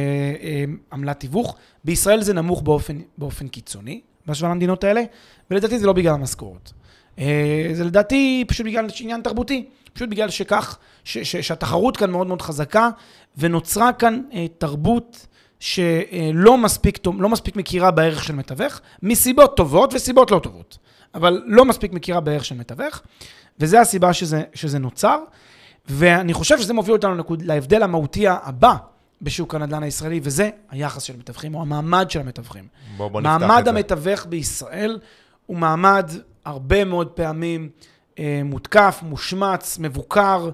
עמלת 0.93 1.19
תיווך. 1.19 1.55
בישראל 1.83 2.21
זה 2.21 2.33
נמוך 2.33 2.61
באופן, 2.61 2.99
באופן 3.17 3.47
קיצוני, 3.47 4.01
בהשוואה 4.25 4.51
למדינות 4.51 4.83
האלה, 4.83 5.01
ולדעתי 5.51 5.79
זה 5.79 5.87
לא 5.87 5.93
בגלל 5.93 6.13
המשכורת. 6.13 6.71
אה, 7.19 7.69
זה 7.73 7.83
לדעתי 7.83 8.45
פשוט 8.47 8.65
בגלל 8.65 8.87
עניין 8.99 9.21
תרבותי, 9.21 9.65
פשוט 9.93 10.09
בגלל 10.09 10.29
שכך, 10.29 10.77
ש, 11.03 11.17
ש, 11.17 11.35
שהתחרות 11.35 11.97
כאן 11.97 12.11
מאוד 12.11 12.27
מאוד 12.27 12.41
חזקה, 12.41 12.89
ונוצרה 13.37 13.93
כאן 13.93 14.21
אה, 14.33 14.45
תרבות 14.57 15.27
שלא 15.59 16.57
מספיק, 16.57 16.97
טוב- 16.97 17.21
לא 17.21 17.29
מספיק 17.29 17.55
מכירה 17.55 17.91
בערך 17.91 18.23
של 18.23 18.35
מתווך, 18.35 18.81
מסיבות 19.03 19.57
טובות 19.57 19.93
וסיבות 19.93 20.31
לא 20.31 20.39
טובות, 20.39 20.77
אבל 21.15 21.41
לא 21.45 21.65
מספיק 21.65 21.93
מכירה 21.93 22.19
בערך 22.19 22.45
של 22.45 22.55
מתווך, 22.55 23.01
וזו 23.59 23.77
הסיבה 23.77 24.13
שזה, 24.13 24.43
שזה 24.53 24.79
נוצר, 24.79 25.19
ואני 25.89 26.33
חושב 26.33 26.59
שזה 26.59 26.73
מוביל 26.73 26.93
אותנו 26.93 27.15
נקוד, 27.15 27.41
להבדל 27.41 27.83
המהותי 27.83 28.27
הבא 28.27 28.75
בשוק 29.21 29.55
הנדל"ן 29.55 29.83
הישראלי, 29.83 30.19
וזה 30.23 30.49
היחס 30.69 31.03
של 31.03 31.13
המתווכים, 31.13 31.55
או 31.55 31.61
המעמד 31.61 32.11
של 32.11 32.19
המתווכים. 32.19 32.67
בוא, 32.97 33.07
בוא 33.07 33.21
נפתח 33.21 33.31
מעמד 33.39 33.57
את 33.59 33.63
זה. 33.65 33.69
המתווך 33.69 34.25
בישראל 34.25 34.99
הוא 35.45 35.57
מעמד 35.57 36.11
הרבה 36.45 36.85
מאוד 36.85 37.07
פעמים 37.07 37.69
אה, 38.19 38.41
מותקף, 38.45 38.99
מושמץ, 39.03 39.77
מבוקר. 39.79 40.49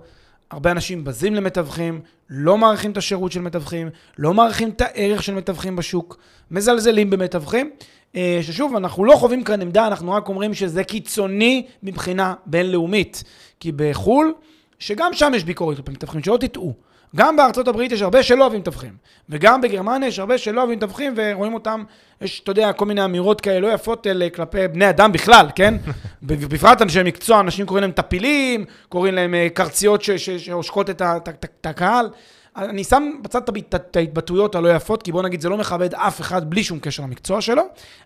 הרבה 0.52 0.72
אנשים 0.72 1.04
בזים 1.04 1.36
למתווכים, 1.36 2.02
לא 2.30 2.58
מעריכים 2.58 2.92
את 2.92 2.98
השירות 2.98 3.32
של 3.32 3.42
מתווכים, 3.42 3.90
לא 4.18 4.34
מעריכים 4.34 4.70
את 4.70 4.82
הערך 4.82 5.24
של 5.24 5.34
מתווכים 5.34 5.76
בשוק, 5.76 6.18
מזלזלים 6.52 7.10
במתווכים. 7.10 7.70
אה, 8.16 8.40
ששוב, 8.42 8.76
אנחנו 8.76 9.06
לא 9.06 9.16
חווים 9.16 9.44
כאן 9.44 9.62
עמדה, 9.62 9.88
אנחנו 9.88 10.12
רק 10.12 10.28
אומרים 10.28 10.54
שזה 10.54 10.84
קיצוני 10.84 11.66
מבחינה 11.84 12.34
בינלאומית. 12.46 13.24
כי 13.60 13.72
בחו"ל, 13.76 14.34
שגם 14.80 15.14
שם 15.14 15.32
יש 15.36 15.44
ביקורת 15.44 15.78
כלפי 15.78 15.92
מתווכים, 15.92 16.24
שלא 16.24 16.38
תטעו. 16.38 16.74
גם 17.16 17.36
בארצות 17.36 17.68
הברית 17.68 17.92
יש 17.92 18.02
הרבה 18.02 18.24
שלא 18.24 18.44
אוהבים 18.44 18.60
מתווכים, 18.60 18.94
וגם 19.30 19.62
בגרמניה 19.62 20.08
יש 20.08 20.20
הרבה 20.20 20.38
שלא 20.38 20.60
אוהבים 20.60 20.78
מתווכים, 20.78 21.14
ורואים 21.16 21.54
אותם, 21.54 21.84
יש, 22.22 22.42
אתה 22.44 22.52
יודע, 22.52 22.74
כל 22.74 22.86
מיני 22.86 23.06
אמירות 23.06 23.42
כאלה 23.42 23.60
לא 23.60 23.74
יפות 23.74 24.08
אל, 24.08 24.30
כלפי 24.36 24.68
בני 24.68 24.90
אדם 24.90 25.12
בכלל, 25.12 25.48
כן? 25.56 25.76
בפרט 26.22 26.82
אנשי 26.82 27.04
מקצוע, 27.04 27.40
אנשים 27.40 27.66
קוראים 27.66 27.82
להם 27.82 27.92
טפילים, 27.92 28.66
קוראים 28.90 29.16
להם 29.16 29.36
אה, 29.36 29.48
קרציות 29.54 30.02
שעושקות 30.38 30.90
את 30.90 31.66
הקהל. 31.66 32.10
אני 32.56 32.84
שם 32.84 33.12
בצד 33.22 33.42
את 33.76 33.96
ההתבטאויות 33.96 34.56
הלא 34.56 34.76
יפות, 34.76 35.04
כי 35.04 35.12
בוא 35.12 35.24
נגיד, 35.24 35.42
זה 35.42 35.50
לא 35.50 35.58
מכבד 35.58 35.94
אף 35.94 36.22
אחד 36.22 36.50
בלי 36.50 36.64
שום 36.64 36.80
קשר 36.80 37.04
למקצוע 37.04 37.42
שלו, 37.42 37.64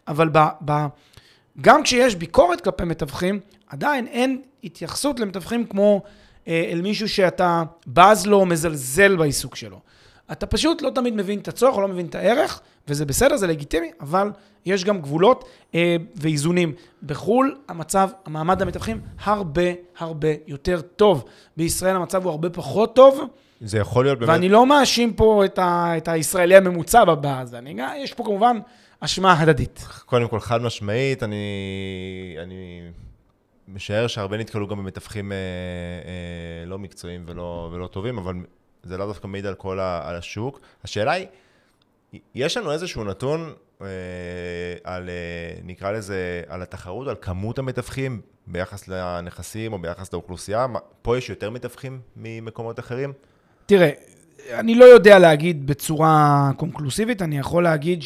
אבל 0.07 0.29
ב, 0.31 0.39
ב, 0.65 0.71
גם 1.61 1.83
כשיש 1.83 2.15
ביקורת 2.15 2.61
כלפי 2.61 2.83
מתווכים, 2.83 3.39
עדיין 3.67 4.07
אין 4.07 4.41
התייחסות 4.63 5.19
למתווכים 5.19 5.65
כמו 5.65 6.01
אל 6.47 6.81
מישהו 6.81 7.09
שאתה 7.09 7.63
בז 7.87 8.25
לו 8.25 8.37
או 8.37 8.45
מזלזל 8.45 9.15
בעיסוק 9.15 9.55
שלו. 9.55 9.79
אתה 10.31 10.45
פשוט 10.45 10.81
לא 10.81 10.89
תמיד 10.95 11.15
מבין 11.15 11.39
את 11.39 11.47
הצורך 11.47 11.75
או 11.75 11.81
לא 11.81 11.87
מבין 11.87 12.05
את 12.05 12.15
הערך, 12.15 12.61
וזה 12.87 13.05
בסדר, 13.05 13.37
זה 13.37 13.47
לגיטימי, 13.47 13.91
אבל 14.01 14.31
יש 14.65 14.83
גם 14.83 15.01
גבולות 15.01 15.45
אה, 15.75 15.95
ואיזונים. 16.15 16.73
בחו"ל 17.03 17.57
המצב, 17.67 18.09
המעמד 18.25 18.61
המתווכים 18.61 19.01
הרבה 19.23 19.61
הרבה 19.97 20.27
יותר 20.47 20.81
טוב. 20.81 21.25
בישראל 21.57 21.95
המצב 21.95 22.23
הוא 22.23 22.31
הרבה 22.31 22.49
פחות 22.49 22.95
טוב, 22.95 23.21
זה 23.61 23.77
יכול 23.77 24.05
להיות 24.05 24.19
באמת... 24.19 24.29
ואני 24.29 24.49
לא 24.49 24.65
מאשים 24.65 25.13
פה 25.13 25.45
את, 25.45 25.59
ה, 25.59 25.97
את 25.97 26.07
הישראלי 26.07 26.55
הממוצע. 26.55 27.03
אני, 27.53 27.75
יש 27.97 28.13
פה 28.13 28.23
כמובן 28.23 28.59
אשמה 28.99 29.39
הדדית. 29.39 29.85
קודם 30.05 30.27
כל, 30.27 30.39
חד 30.39 30.61
משמעית, 30.61 31.23
אני, 31.23 31.35
אני 32.43 32.81
משער 33.67 34.07
שהרבה 34.07 34.37
נתקלו 34.37 34.67
גם 34.67 34.77
במתווכים 34.77 35.31
אה, 35.31 35.37
אה, 35.37 36.65
לא 36.65 36.79
מקצועיים 36.79 37.23
ולא, 37.27 37.69
ולא 37.73 37.87
טובים, 37.87 38.17
אבל 38.17 38.35
זה 38.83 38.97
לאו 38.97 39.07
דווקא 39.07 39.27
מעיד 39.27 39.45
על 39.45 39.55
כל 39.55 39.79
ה, 39.79 40.09
על 40.09 40.15
השוק. 40.15 40.59
השאלה 40.83 41.11
היא, 41.11 41.27
יש 42.35 42.57
לנו 42.57 42.71
איזשהו 42.71 43.03
נתון 43.03 43.53
אה, 43.81 43.87
על, 44.83 45.09
אה, 45.09 45.61
נקרא 45.63 45.91
לזה, 45.91 46.41
על 46.47 46.61
התחרות, 46.61 47.07
על 47.07 47.15
כמות 47.21 47.59
המתווכים 47.59 48.21
ביחס 48.47 48.87
לנכסים 48.87 49.73
או 49.73 49.79
ביחס 49.79 50.13
לאוכלוסייה? 50.13 50.65
פה 51.01 51.17
יש 51.17 51.29
יותר 51.29 51.49
מתווכים 51.49 52.01
ממקומות 52.15 52.79
אחרים? 52.79 53.13
תראה, 53.65 53.91
אני 54.51 54.75
לא 54.75 54.85
יודע 54.85 55.19
להגיד 55.19 55.67
בצורה 55.67 56.51
קונקלוסיבית, 56.57 57.21
אני 57.21 57.37
יכול 57.37 57.63
להגיד 57.63 58.03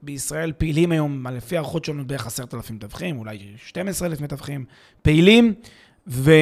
שבישראל 0.00 0.52
פעילים 0.58 0.92
היום, 0.92 1.26
לפי 1.26 1.56
הערכות 1.56 1.84
שלנו, 1.84 2.06
בערך 2.06 2.26
עשרת 2.26 2.54
אלפים 2.54 2.76
מתווכים, 2.76 3.18
אולי 3.18 3.38
12 3.56 4.08
אלף 4.08 4.20
מתווכים 4.20 4.64
פעילים, 5.02 5.54
וזה 6.06 6.32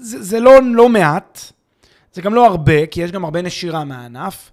זה 0.00 0.40
לא, 0.40 0.52
לא 0.62 0.88
מעט, 0.88 1.40
זה 2.12 2.22
גם 2.22 2.34
לא 2.34 2.46
הרבה, 2.46 2.86
כי 2.86 3.02
יש 3.02 3.12
גם 3.12 3.24
הרבה 3.24 3.42
נשירה 3.42 3.84
מהענף. 3.84 4.50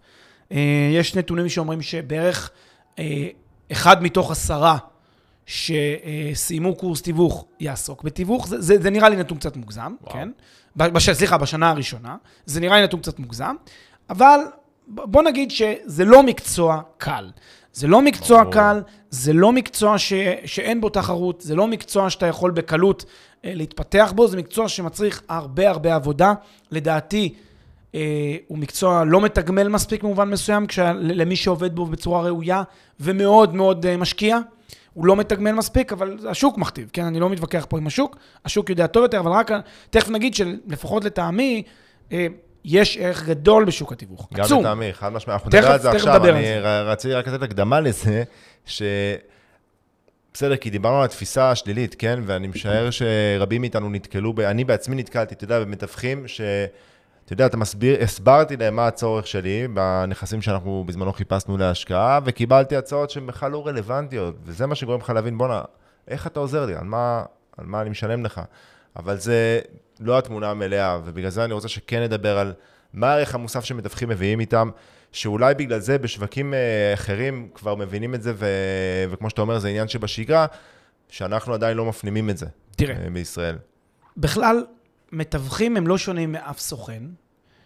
אה, 0.52 0.90
יש 0.94 1.16
נתונים 1.16 1.50
שאומרים 1.50 1.82
שבערך 1.82 2.52
אה, 3.00 3.28
אחד 3.72 4.04
מתוך 4.04 4.32
עשרה 4.32 4.78
שסיימו 5.48 6.76
קורס 6.76 7.02
תיווך 7.02 7.46
יעסוק 7.60 8.04
בתיווך. 8.04 8.48
זה, 8.48 8.62
זה, 8.62 8.82
זה 8.82 8.90
נראה 8.90 9.10
לי 9.10 9.16
נתון 9.16 9.38
קצת 9.38 9.58
מוגזם, 9.58 9.96
וואו. 10.02 10.14
כן? 10.14 10.30
בש, 10.76 11.10
סליחה, 11.10 11.38
בשנה 11.38 11.70
הראשונה. 11.70 12.16
זה 12.46 12.60
נראה 12.60 12.78
לי 12.78 12.84
נתון 12.84 13.00
קצת 13.00 13.20
מוגזם, 13.20 13.56
אבל 14.10 14.40
בוא 14.88 15.24
נגיד 15.24 15.52
שזה 15.52 16.06
לא 16.06 16.24
מקצוע 16.24 16.82
קל. 16.98 17.30
זה 17.74 17.88
לא 17.88 18.02
מקצוע 18.02 18.42
ברור. 18.42 18.54
קל, 18.54 18.82
זה 19.10 19.34
לא 19.34 19.52
מקצוע 19.52 19.98
ש, 19.98 20.14
שאין 20.46 20.82
בו 20.82 20.90
תחרות, 20.90 21.42
זה 21.42 21.56
לא 21.56 21.68
מקצוע 21.68 22.10
שאתה 22.10 22.26
יכול 22.26 22.52
בקלות 22.52 23.06
אה, 23.46 23.52
להתפתח 23.56 24.14
בו, 24.16 24.28
זה 24.28 24.38
מקצוע 24.38 24.70
שמצריך 24.70 25.22
הרבה 25.30 25.70
הרבה 25.70 25.96
עבודה. 25.96 26.34
לדעתי, 26.72 27.34
אה, 27.96 28.02
הוא 28.48 28.58
מקצוע 28.58 29.04
לא 29.06 29.22
מתגמל 29.22 29.68
מספיק 29.68 30.04
במובן 30.04 30.30
מסוים, 30.30 30.68
כשה- 30.68 30.94
למי 30.94 31.36
שעובד 31.36 31.76
בו 31.76 31.86
בצורה 31.86 32.22
ראויה 32.22 32.64
ומאוד 33.00 33.56
מאוד 33.56 33.86
אה, 33.86 33.98
משקיע. 33.98 34.40
הוא 34.98 35.06
לא 35.06 35.16
מתגמל 35.16 35.52
מספיק, 35.52 35.94
אבל 35.94 36.18
השוק 36.30 36.58
מכתיב, 36.58 36.90
כן? 36.94 37.06
אני 37.06 37.20
לא 37.20 37.30
מתווכח 37.30 37.66
פה 37.70 37.78
עם 37.78 37.88
השוק, 37.88 38.18
השוק 38.46 38.70
יודע 38.70 38.88
טוב 38.88 39.04
יותר, 39.04 39.20
אבל 39.20 39.32
רק 39.32 39.52
תכף 39.90 40.10
נגיד 40.10 40.34
שלפחות 40.34 41.04
לטעמי, 41.04 41.64
אה, 42.12 42.28
יש 42.66 42.98
ערך 42.98 43.26
גדול 43.26 43.66
בשוק 43.66 43.92
התיווך. 43.92 44.30
גם 44.34 44.44
עצום. 44.44 44.60
לטעמי, 44.60 44.94
חד 44.94 45.14
משמעית, 45.14 45.34
אנחנו 45.36 45.50
נדבר 45.50 45.72
על 45.72 45.80
זה 45.80 45.90
עכשיו, 45.90 46.30
אני 46.30 46.44
זה. 46.44 46.82
רציתי 46.82 47.14
רק 47.14 47.28
לתת 47.28 47.42
הקדמה 47.42 47.80
לזה, 47.80 48.24
ש... 48.66 48.82
בסדר, 50.34 50.56
כי 50.56 50.70
דיברנו 50.70 50.98
על 50.98 51.06
התפיסה 51.06 51.52
השלילית, 51.52 51.96
כן? 52.00 52.20
ואני 52.26 52.48
משער 52.48 52.90
שרבים 52.92 53.62
מאיתנו 53.62 53.90
נתקלו, 53.90 54.34
ב... 54.34 54.40
אני 54.40 54.64
בעצמי 54.64 54.96
נתקלתי, 54.96 55.36
אתה 55.36 55.44
יודע, 55.44 55.60
במתווכים 55.60 56.28
ש... 56.28 56.42
אתה 57.28 57.34
יודע, 57.34 57.46
אתה 57.46 57.58
מסביר, 57.58 58.04
הסברתי 58.04 58.58
להם 58.58 58.76
מה 58.76 58.88
הצורך 58.88 59.28
שלי 59.28 59.68
בנכסים 59.68 60.42
שאנחנו 60.42 60.84
בזמנו 60.88 61.14
חיפשנו 61.14 61.58
להשקעה, 61.58 62.20
וקיבלתי 62.26 62.76
הצעות 62.76 63.10
שהן 63.10 63.28
בכלל 63.28 63.52
לא 63.52 63.68
רלוונטיות, 63.68 64.36
וזה 64.44 64.66
מה 64.66 64.76
שגורם 64.76 65.00
לך 65.00 65.10
להבין, 65.10 65.38
בואנה, 65.38 65.62
איך 66.08 66.28
אתה 66.28 66.40
עוזר 66.40 66.66
לי? 66.66 66.76
על 66.76 66.84
מה, 66.84 67.24
על 67.58 67.66
מה 67.66 67.82
אני 67.82 67.90
משלם 67.90 68.26
לך? 68.26 68.42
אבל 68.96 69.18
זה 69.18 69.60
לא 70.00 70.18
התמונה 70.18 70.50
המלאה, 70.52 71.00
ובגלל 71.06 71.30
זה 71.30 71.44
אני 71.44 71.54
רוצה 71.54 71.68
שכן 71.68 72.04
נדבר 72.04 72.38
על 72.38 72.54
מה 72.94 73.14
הערך 73.14 73.36
המוסף 73.36 73.64
שמתווכים 73.64 74.10
מביאים 74.10 74.40
איתם, 74.40 74.70
שאולי 75.12 75.54
בגלל 75.54 75.80
זה 75.80 75.98
בשווקים 75.98 76.54
אה, 76.54 76.94
אחרים 76.94 77.50
כבר 77.54 77.76
מבינים 77.76 78.16
את 78.16 78.22
זה, 78.22 78.34
ו... 78.36 78.46
וכמו 79.10 79.30
שאתה 79.30 79.42
אומר, 79.42 79.60
זה 79.60 79.68
עניין 79.68 79.88
שבשגרה, 79.88 80.46
שאנחנו 81.10 81.54
עדיין 81.54 81.78
לא 81.78 81.86
מפנימים 81.86 82.30
את 82.30 82.38
זה 82.38 82.46
תראה, 82.76 82.96
אה, 83.04 83.10
בישראל. 83.10 83.58
בכלל, 84.18 84.66
מתווכים 85.12 85.78
הם 85.78 85.88
לא 85.88 85.98
שונים 85.98 86.32
מאף 86.32 86.60
סוכן 86.60 87.04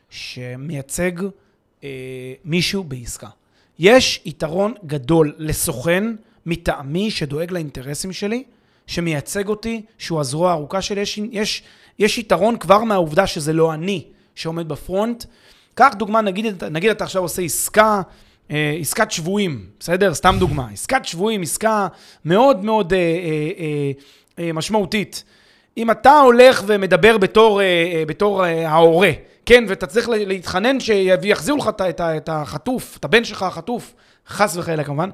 שמייצג 0.10 1.12
אה, 1.84 2.34
מישהו 2.46 2.84
בעסקה. 2.84 3.30
יש 3.80 4.22
יתרון 4.26 4.74
גדול 4.86 5.36
לסוכן 5.38 6.04
מטעמי 6.46 7.12
שדואג 7.12 7.52
לאינטרסים 7.52 8.14
שלי, 8.14 8.44
שמייצג 8.88 9.48
אותי, 9.48 9.82
שהוא 9.98 10.20
הזרוע 10.20 10.52
הארוכה 10.52 10.82
שלי. 10.82 11.02
יש, 11.02 11.20
יש, 11.32 11.64
יש 12.00 12.18
יתרון 12.18 12.58
כבר 12.58 12.84
מהעובדה 12.84 13.28
שזה 13.28 13.54
לא 13.54 13.74
אני 13.74 14.06
שעומד 14.36 14.68
בפרונט. 14.68 15.26
קח 15.74 15.94
דוגמה, 15.98 16.22
נגיד, 16.22 16.64
נגיד 16.64 16.90
אתה 16.90 17.04
עכשיו 17.04 17.22
עושה 17.22 17.42
עסקה, 17.42 18.02
אה, 18.52 18.78
עסקת 18.80 19.12
שבויים, 19.12 19.66
בסדר? 19.80 20.14
סתם 20.14 20.36
דוגמה. 20.40 20.70
עסקת 20.74 21.06
שבויים, 21.06 21.42
עסקה 21.42 21.88
מאוד 22.26 22.66
מאוד 22.66 22.94
אה, 22.94 23.00
אה, 23.00 23.04
אה, 23.60 23.92
אה, 24.40 24.54
משמעותית. 24.54 25.24
אם 25.78 25.92
אתה 25.92 26.20
הולך 26.20 26.64
ומדבר 26.68 27.18
בתור, 27.18 27.62
אה, 27.62 27.66
אה, 27.66 28.04
בתור 28.08 28.46
אה, 28.46 28.70
ההורה, 28.70 29.12
כן, 29.46 29.64
ואתה 29.68 29.86
צריך 29.88 30.10
לה- 30.10 30.26
להתחנן 30.26 30.80
שיחזירו 30.80 31.58
לך 31.58 31.70
את 31.80 32.30
החטוף, 32.30 32.98
את 33.00 33.06
הבן 33.06 33.24
שלך 33.24 33.44
החטוף, 33.44 33.94
חס 34.28 34.58
וחלילה 34.58 34.84
כמובן, 34.84 35.10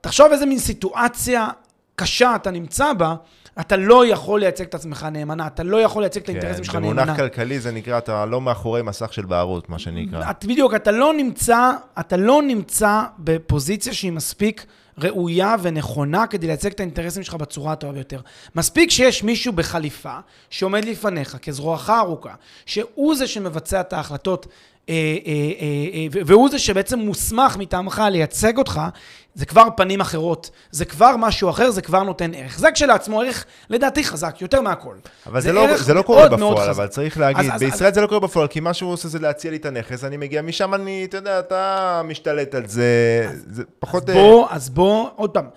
תחשוב 0.00 0.26
איזה 0.32 0.46
מין 0.46 0.58
סיטואציה 0.58 1.48
קשה 1.96 2.34
אתה 2.36 2.50
נמצא 2.50 2.92
בה, 2.92 3.14
אתה 3.60 3.76
לא 3.76 4.06
יכול 4.06 4.40
לייצג 4.40 4.64
את 4.64 4.74
עצמך 4.74 5.06
נאמנה, 5.12 5.46
אתה 5.46 5.62
לא 5.62 5.80
יכול 5.82 6.02
לייצג 6.02 6.20
את 6.22 6.28
האינטרסים 6.28 6.64
שלך 6.64 6.72
כן, 6.74 6.80
נאמנה. 6.80 7.02
במונח 7.04 7.16
כלכלי 7.16 7.60
זה 7.60 7.70
נקרא, 7.72 7.98
אתה 7.98 8.26
לא 8.26 8.40
מאחורי 8.40 8.82
מסך 8.82 9.12
של 9.12 9.24
בערות, 9.24 9.68
מה 9.68 9.78
שנקרא. 9.78 10.30
את, 10.30 10.44
בדיוק, 10.44 10.74
אתה 10.74 10.90
לא 10.90 11.12
נמצא, 11.14 11.70
אתה 12.00 12.16
לא 12.16 12.42
נמצא 12.42 13.02
בפוזיציה 13.18 13.92
שהיא 13.94 14.12
מספיק 14.12 14.66
ראויה 15.00 15.56
ונכונה 15.62 16.26
כדי 16.26 16.46
לייצג 16.46 16.70
את 16.70 16.80
האינטרסים 16.80 17.22
שלך 17.22 17.34
בצורה 17.34 17.72
הטובה 17.72 17.92
ביותר. 17.92 18.20
מספיק 18.54 18.90
שיש 18.90 19.22
מישהו 19.22 19.52
בחליפה 19.52 20.18
שעומד 20.50 20.84
לפניך 20.84 21.36
כזרועך 21.42 21.90
הארוכה, 21.90 22.34
שהוא 22.66 23.14
זה 23.16 23.26
שמבצע 23.26 23.80
את 23.80 23.92
ההחלטות 23.92 24.46
אה, 24.88 24.94
אה, 25.26 25.32
אה, 25.94 26.06
והוא 26.26 26.48
זה 26.50 26.58
שבעצם 26.58 26.98
מוסמך 26.98 27.56
מטעמך 27.56 28.02
לייצג 28.10 28.58
אותך, 28.58 28.80
זה 29.34 29.46
כבר 29.46 29.68
פנים 29.76 30.00
אחרות, 30.00 30.50
זה 30.70 30.84
כבר 30.84 31.16
משהו 31.18 31.50
אחר, 31.50 31.70
זה 31.70 31.82
כבר 31.82 32.02
נותן 32.02 32.34
ערך. 32.34 32.58
זה 32.58 32.70
כשלעצמו 32.72 33.20
ערך, 33.20 33.44
לדעתי, 33.70 34.04
חזק, 34.04 34.36
יותר 34.40 34.60
מהכל. 34.60 34.94
אבל 35.26 35.40
זה, 35.40 35.52
לא, 35.52 35.76
זה 35.76 35.94
לא 35.94 36.02
קורה 36.02 36.28
בפועל. 36.28 36.70
אבל 36.70 36.86
צריך 36.86 37.18
להגיד, 37.18 37.50
אז- 37.50 37.60
בישראל 37.60 37.94
זה 37.94 38.00
לא 38.00 38.06
קורה 38.06 38.20
בפועל, 38.20 38.46
כי 38.48 38.60
מה 38.60 38.74
שהוא 38.74 38.92
עושה 38.92 39.08
זה 39.08 39.18
להציע 39.18 39.50
לי 39.50 39.56
את 39.56 39.66
הנכס, 39.66 40.04
אני 40.04 40.16
מגיע 40.16 40.42
משם, 40.42 40.74
אני, 40.74 41.04
אתה 41.04 41.16
יודע, 41.16 41.38
אתה 41.38 42.02
משתלט 42.04 42.54
על 42.54 42.66
זה, 42.66 42.84
זה 43.46 43.62
פחות... 43.78 44.08
אה, 44.10 44.14
בוא, 44.14 44.46
אז 44.50 44.70
בוא, 44.70 45.08
עוד 45.16 45.30
פעם. 45.30 45.48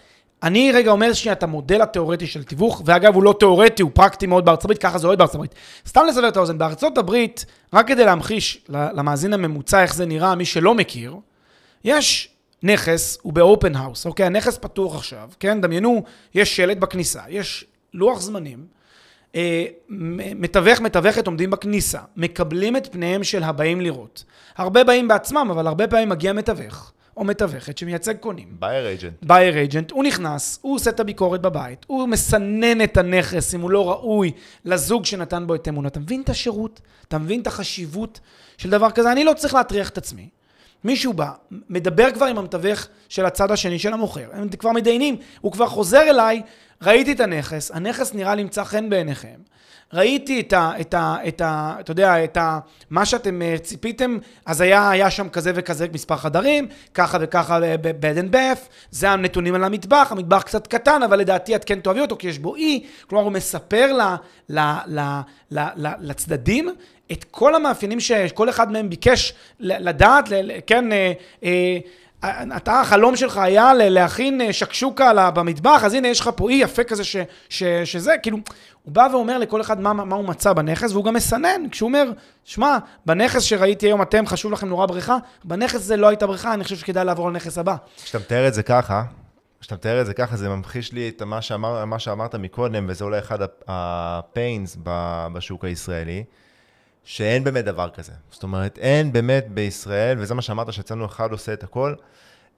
אני 0.44 0.72
רגע 0.72 0.92
אומר 0.92 1.14
שנייה 1.14 1.34
את 1.34 1.44
המודל 1.44 1.82
התיאורטי 1.82 2.28
של 2.28 2.44
תיווך, 2.44 2.82
ואגב, 2.86 3.16
הוא 3.16 3.24
לא 3.24 3.36
תיאורטי, 3.40 3.82
הוא 3.84 3.92
פרקטי 3.94 4.28
מאוד 4.28 4.46
בארצות 4.46 4.64
הברית, 4.66 4.78
ככה 4.78 4.98
זה 4.98 5.08
עובד 5.08 5.18
בארצות 5.18 5.36
הברית. 5.36 5.56
סתם 5.88 6.02
לסבר 6.10 6.28
את 6.28 6.38
האוזן, 6.38 6.58
בארצות 6.58 6.98
הברית, 6.98 7.46
רק 7.74 7.88
כדי 7.88 8.06
להמחיש 8.06 8.62
למאזין 8.70 9.34
הממוצע 9.34 9.82
איך 9.82 9.96
זה 9.96 10.06
נראה, 10.06 10.36
מי 10.36 10.46
שלא 10.46 10.76
מכיר, 10.76 11.16
יש 11.84 12.30
נכס, 12.64 13.18
הוא 13.22 13.34
ב 13.34 13.42
open 13.42 13.76
house, 13.76 14.06
אוקיי? 14.06 14.26
הנכס 14.26 14.58
פתוח 14.58 14.96
עכשיו, 14.96 15.30
כן? 15.40 15.62
דמיינו, 15.62 16.04
יש 16.36 16.56
שלט 16.56 16.78
בכניסה, 16.78 17.22
יש 17.30 17.66
לוח 17.94 18.22
זמנים, 18.22 18.66
אה, 19.36 19.66
מתווך, 20.36 20.82
מתווכת 20.82 21.28
עומדים 21.28 21.50
בכניסה, 21.50 22.00
מקבלים 22.18 22.78
את 22.78 22.88
פניהם 22.92 23.24
של 23.24 23.44
הבאים 23.44 23.82
לראות. 23.82 24.24
הרבה 24.58 24.84
באים 24.84 25.08
בעצמם, 25.08 25.48
אבל 25.52 25.68
הרבה 25.68 25.88
פעמים 25.88 26.10
מגיע 26.10 26.34
מתווך 26.34 26.92
או 27.18 27.24
מתווכת 27.24 27.78
שמייצג 27.78 28.18
קונים. 28.18 28.48
buyer 28.60 28.88
agent. 28.88 29.14
Buyer 29.26 29.56
agent, 29.58 29.92
הוא 29.92 30.04
נכנס, 30.04 30.60
הוא 30.62 30.76
עושה 30.76 30.90
את 30.90 31.00
הביקורת 31.00 31.42
בבית, 31.42 31.86
הוא 31.88 32.08
מסנן 32.08 32.84
את 32.84 32.98
הנכס 32.98 33.56
אם 33.56 33.62
הוא 33.62 33.72
לא 33.72 33.90
ראוי 33.90 34.32
לזוג 34.66 35.06
שנתן 35.06 35.48
בו 35.48 35.56
את 35.56 35.68
אמונו. 35.68 35.88
אתה 35.88 36.00
מבין 36.00 36.22
את 36.22 36.30
השירות? 36.30 36.82
אתה 37.08 37.18
מבין 37.18 37.42
את 37.42 37.48
החשיבות 37.48 38.20
של 38.58 38.70
דבר 38.70 38.92
כזה? 38.92 39.12
אני 39.12 39.24
לא 39.24 39.34
צריך 39.34 39.54
להטריח 39.54 39.90
את 39.90 39.98
עצמי. 39.98 40.30
מישהו 40.84 41.14
בא, 41.14 41.32
מדבר 41.70 42.12
כבר 42.12 42.26
עם 42.26 42.38
המתווך 42.38 42.88
של 43.10 43.26
הצד 43.26 43.52
השני 43.52 43.80
של 43.80 43.94
המוכר, 43.94 44.28
הם 44.34 44.50
כבר 44.50 44.72
מתדיינים, 44.72 45.18
הוא 45.42 45.52
כבר 45.52 45.68
חוזר 45.68 46.02
אליי, 46.02 46.42
ראיתי 46.82 47.12
את 47.12 47.20
הנכס, 47.20 47.72
הנכס 47.72 48.14
נראה 48.14 48.36
לי 48.36 48.44
מצא 48.44 48.64
חן 48.64 48.90
בעיניכם. 48.90 49.52
ראיתי 49.94 50.40
את 50.40 50.54
ה... 50.54 50.72
את 50.82 50.94
ה... 50.94 51.16
את 51.28 51.42
ה... 51.42 51.76
אתה 51.80 51.92
יודע, 51.92 52.24
את 52.24 52.38
ה... 52.38 52.60
מה 52.90 53.06
שאתם 53.06 53.42
אה, 53.42 53.56
ציפיתם, 53.58 54.18
אז 54.46 54.62
היה, 54.62 54.90
היה 54.90 55.12
שם 55.12 55.30
כזה 55.30 55.52
וכזה 55.56 55.88
מספר 55.94 56.18
חדרים, 56.18 56.68
ככה 56.94 57.18
וככה 57.22 57.60
ב-bed 57.82 58.18
and 58.24 58.34
bath, 58.34 58.70
זה 58.92 59.10
הנתונים 59.10 59.56
על 59.56 59.64
המטבח, 59.64 60.08
המטבח 60.12 60.42
קצת 60.42 60.68
קטן, 60.68 61.04
אבל 61.04 61.20
לדעתי 61.20 61.56
את 61.56 61.66
כן 61.66 61.80
תאהבי 61.80 62.00
אותו, 62.00 62.16
כי 62.20 62.28
יש 62.28 62.40
בו 62.40 62.56
אי, 62.56 62.86
כלומר 63.08 63.24
הוא 63.24 63.32
מספר 63.32 63.94
ל, 63.94 64.02
ל, 64.50 64.60
ל, 64.88 65.00
ל, 65.52 65.60
ל, 65.76 65.88
לצדדים 66.00 66.70
את 67.12 67.26
כל 67.32 67.56
המאפיינים 67.56 68.00
שכל 68.00 68.50
אחד 68.50 68.72
מהם 68.72 68.90
ביקש 68.90 69.34
לדעת, 69.60 70.30
כן, 70.68 70.92
אה, 70.92 71.14
אה, 71.44 71.78
אתה, 72.58 72.82
החלום 72.82 73.16
שלך 73.16 73.38
היה 73.38 73.74
להכין 73.74 74.42
אה, 74.42 74.54
שקשוקה 74.54 75.32
במטבח, 75.32 75.84
אז 75.84 75.94
הנה 75.94 76.08
יש 76.08 76.20
לך 76.20 76.30
פה 76.36 76.50
אי 76.50 76.56
יפה 76.56 76.84
כזה 76.84 77.04
ש, 77.04 77.16
ש, 77.50 77.64
שזה, 77.64 78.16
כאילו, 78.22 78.38
הוא 78.84 78.94
בא 78.94 79.08
ואומר 79.12 79.38
לכל 79.38 79.62
אחד 79.62 79.82
מה, 79.82 79.94
מה 79.94 80.16
הוא 80.16 80.26
מצא 80.26 80.54
בנכס, 80.54 80.92
והוא 80.92 81.06
גם 81.06 81.14
מסנן, 81.14 81.70
כשהוא 81.72 81.88
אומר, 81.88 82.12
שמע, 82.44 82.78
בנכס 83.06 83.42
שראיתי 83.44 83.86
היום 83.86 84.02
אתם, 84.02 84.28
חשוב 84.28 84.52
לכם 84.52 84.68
נורא 84.68 84.86
בריכה, 84.86 85.18
בנכס 85.44 85.82
זה 85.82 85.98
לא 85.98 86.08
הייתה 86.08 86.28
בריכה, 86.28 86.54
אני 86.54 86.64
חושב 86.64 86.76
שכדאי 86.76 87.06
לעבור 87.06 87.30
לנכס 87.30 87.58
הבא. 87.58 87.76
כשאתה 88.04 88.20
מתאר 88.20 88.48
את 88.48 88.54
זה 88.54 88.64
ככה, 88.64 89.04
כשאתה 89.62 89.76
מתאר 89.76 90.02
את 90.02 90.06
זה 90.06 90.14
ככה, 90.14 90.38
זה 90.38 90.50
ממחיש 90.50 90.94
לי 90.94 91.10
את 91.10 91.22
מה, 91.22 91.42
שאמר, 91.42 91.86
מה 91.86 92.00
שאמרת 92.00 92.36
מקודם, 92.36 92.86
וזה 92.90 93.04
אולי 93.04 93.20
אחד 93.20 93.40
הפיינס 93.68 94.78
בשוק 95.34 95.66
הישראלי, 95.66 96.24
שאין 97.04 97.44
באמת 97.44 97.66
דבר 97.66 97.90
כזה. 97.90 98.12
זאת 98.32 98.44
אומרת, 98.44 98.78
אין 98.78 99.14
באמת 99.14 99.46
בישראל, 99.50 100.18
וזה 100.20 100.34
מה 100.36 100.42
שאמרת, 100.42 100.74
שאצלנו 100.74 101.06
אחד 101.06 101.32
עושה 101.32 101.54
את 101.54 101.64
הכל, 101.64 101.94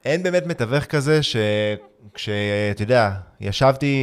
אין 0.04 0.22
באמת 0.22 0.46
מתווך 0.46 0.84
כזה 0.84 1.20
שכשאתה 1.22 2.32
יודע, 2.82 3.10
ישבתי, 3.40 3.96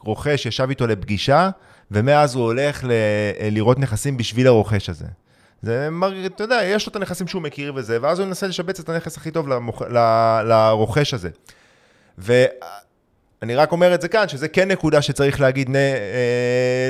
רוכש 0.00 0.46
ישב 0.46 0.66
איתו 0.70 0.86
לפגישה, 0.86 1.50
ומאז 1.90 2.34
הוא 2.34 2.44
הולך 2.44 2.84
ל- 2.84 2.90
לראות 3.50 3.78
נכסים 3.78 4.16
בשביל 4.16 4.46
הרוכש 4.46 4.88
הזה. 4.88 5.06
זה, 5.62 5.90
מר- 5.90 6.26
אתה 6.26 6.44
יודע, 6.44 6.60
יש 6.64 6.86
לו 6.86 6.90
את 6.90 6.96
הנכסים 6.96 7.28
שהוא 7.28 7.42
מכיר 7.42 7.72
וזה, 7.76 7.98
ואז 8.02 8.18
הוא 8.18 8.26
ינסה 8.26 8.46
לשבץ 8.46 8.80
את 8.80 8.88
הנכס 8.88 9.16
הכי 9.16 9.30
טוב 9.30 9.48
למוכ... 9.48 9.82
ל- 9.82 10.42
לרוכש 10.48 11.14
הזה. 11.14 11.30
ואני 13.42 13.54
רק 13.54 13.72
אומר 13.72 13.94
את 13.94 14.00
זה 14.00 14.08
כאן, 14.08 14.28
שזה 14.28 14.48
כן 14.48 14.70
נקודה 14.70 15.02
שצריך 15.02 15.40
להגיד 15.40 15.70
נ... 15.70 15.76
אה, 15.76 15.80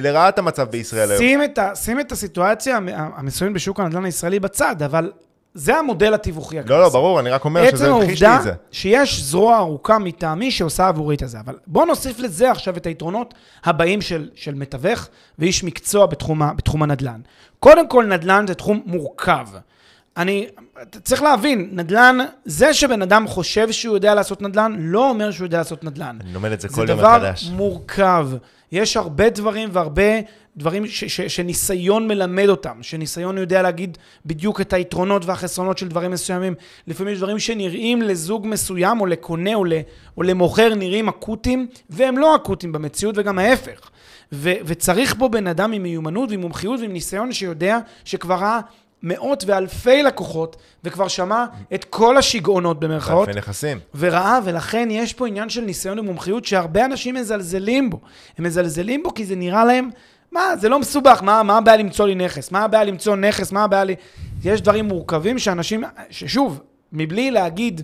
לרעת 0.02 0.38
המצב 0.38 0.68
בישראל 0.70 1.10
היום. 1.10 1.18
שים 1.22 1.44
את, 1.44 1.58
ה, 1.58 1.74
שים 1.74 2.00
את 2.00 2.12
הסיטואציה 2.12 2.76
המ- 2.76 2.88
המסוימת 3.16 3.54
בשוק 3.54 3.80
הנדל"ן 3.80 4.04
הישראלי 4.04 4.40
בצד, 4.40 4.82
אבל 4.82 5.12
זה 5.54 5.76
המודל 5.76 6.14
התיווכי 6.14 6.58
הקלאסי. 6.58 6.72
לא, 6.72 6.80
לא, 6.82 6.88
ברור, 6.88 7.20
אני 7.20 7.30
רק 7.30 7.44
אומר 7.44 7.70
שזה 7.70 7.84
עצם 7.84 7.94
המחיש 7.94 8.20
לי 8.22 8.26
העובדה 8.26 8.38
את 8.38 8.44
זה. 8.44 8.52
שיש 8.72 9.20
זרוע 9.22 9.58
ארוכה 9.58 9.98
מטעמי 9.98 10.50
שעושה 10.50 10.88
עבורי 10.88 11.16
את 11.16 11.22
הזה. 11.22 11.40
אבל 11.40 11.54
בוא 11.66 11.86
נוסיף 11.86 12.18
לזה 12.18 12.50
עכשיו 12.50 12.76
את 12.76 12.86
היתרונות 12.86 13.34
הבאים 13.64 14.00
של, 14.00 14.28
של 14.34 14.54
מתווך 14.54 15.08
ואיש 15.38 15.64
מקצוע 15.64 16.06
בתחום, 16.06 16.42
בתחום 16.56 16.82
הנדל"ן. 16.82 17.20
קודם 17.58 17.88
כל, 17.88 18.04
נדל"ן 18.06 18.44
זה 18.48 18.54
תחום 18.54 18.82
מורכב. 18.86 19.46
אני, 20.16 20.46
אתה 20.82 21.00
צריך 21.00 21.22
להבין, 21.22 21.68
נדל"ן, 21.72 22.18
זה 22.44 22.74
שבן 22.74 23.02
אדם 23.02 23.26
חושב 23.28 23.72
שהוא 23.72 23.94
יודע 23.96 24.14
לעשות 24.14 24.42
נדל"ן, 24.42 24.76
לא 24.78 25.08
אומר 25.10 25.30
שהוא 25.30 25.44
יודע 25.44 25.58
לעשות 25.58 25.84
נדל"ן. 25.84 26.18
אני 26.20 26.32
לומד 26.32 26.52
את 26.52 26.60
זה 26.60 26.68
זה 26.68 26.74
כל 26.74 26.88
יום 26.88 26.98
דבר 26.98 27.16
מחדש. 27.18 27.44
מורכב. 27.52 28.28
יש 28.72 28.96
הרבה 28.96 29.30
דברים 29.30 29.68
והרבה 29.72 30.02
דברים 30.56 30.86
ש- 30.86 31.04
ש- 31.04 31.20
שניסיון 31.20 32.08
מלמד 32.08 32.48
אותם, 32.48 32.78
שניסיון 32.82 33.38
יודע 33.38 33.62
להגיד 33.62 33.98
בדיוק 34.26 34.60
את 34.60 34.72
היתרונות 34.72 35.24
והחסרונות 35.24 35.78
של 35.78 35.88
דברים 35.88 36.10
מסוימים. 36.10 36.54
לפעמים 36.86 37.12
יש 37.12 37.18
דברים 37.18 37.38
שנראים 37.38 38.02
לזוג 38.02 38.46
מסוים 38.46 39.00
או 39.00 39.06
לקונה 39.06 39.54
או, 39.54 39.64
ל- 39.64 39.72
או 40.16 40.22
למוכר 40.22 40.74
נראים 40.74 41.08
אקוטיים, 41.08 41.66
והם 41.90 42.18
לא 42.18 42.36
אקוטיים 42.36 42.72
במציאות 42.72 43.14
וגם 43.18 43.38
ההפך. 43.38 43.90
ו- 44.34 44.52
וצריך 44.64 45.14
פה 45.18 45.28
בן 45.28 45.46
אדם 45.46 45.72
עם 45.72 45.82
מיומנות 45.82 46.30
ועם 46.30 46.40
מומחיות 46.40 46.80
ועם 46.80 46.92
ניסיון 46.92 47.32
שיודע 47.32 47.78
שכבר 48.04 48.34
ראה 48.34 48.60
מאות 49.02 49.44
ואלפי 49.46 50.02
לקוחות 50.02 50.56
וכבר 50.84 51.08
שמע 51.08 51.44
את 51.74 51.84
כל 51.84 52.16
השיגעונות 52.16 52.80
במרכאות. 52.80 53.28
אלפי 53.28 53.38
נכסים. 53.38 53.78
וראה, 53.94 54.38
ולכן 54.44 54.88
יש 54.90 55.12
פה 55.12 55.26
עניין 55.26 55.48
של 55.48 55.60
ניסיון 55.60 55.98
ומומחיות 55.98 56.44
שהרבה 56.44 56.84
אנשים 56.84 57.14
מזלזלים 57.14 57.90
בו. 57.90 58.00
הם 58.38 58.44
מזלזלים 58.44 59.02
בו 59.02 59.14
כי 59.14 59.24
זה 59.24 59.36
נראה 59.36 59.64
להם, 59.64 59.90
מה, 60.32 60.56
זה 60.56 60.68
לא 60.68 60.78
מסובך, 60.78 61.22
מה, 61.22 61.42
מה 61.42 61.58
הבעיה 61.58 61.76
למצוא 61.76 62.06
לי 62.06 62.14
נכס? 62.14 62.50
מה 62.50 62.64
הבעיה 62.64 62.84
למצוא 62.84 63.16
נכס? 63.16 63.52
מה 63.52 63.64
הבעיה 63.64 63.84
לי... 63.84 63.94
יש 64.44 64.60
דברים 64.60 64.84
מורכבים 64.84 65.38
שאנשים, 65.38 65.84
ששוב, 66.10 66.60
מבלי 66.92 67.30
להגיד 67.30 67.82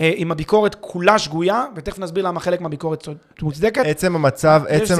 אה, 0.00 0.12
אם 0.16 0.32
הביקורת 0.32 0.76
כולה 0.80 1.18
שגויה, 1.18 1.64
ותכף 1.76 1.98
נסביר 1.98 2.26
למה 2.26 2.40
חלק 2.40 2.60
מהביקורת 2.60 3.08
מוצדקת, 3.42 3.82
עצם 3.86 4.14
המצב, 4.14 4.62
עצם. 4.68 4.94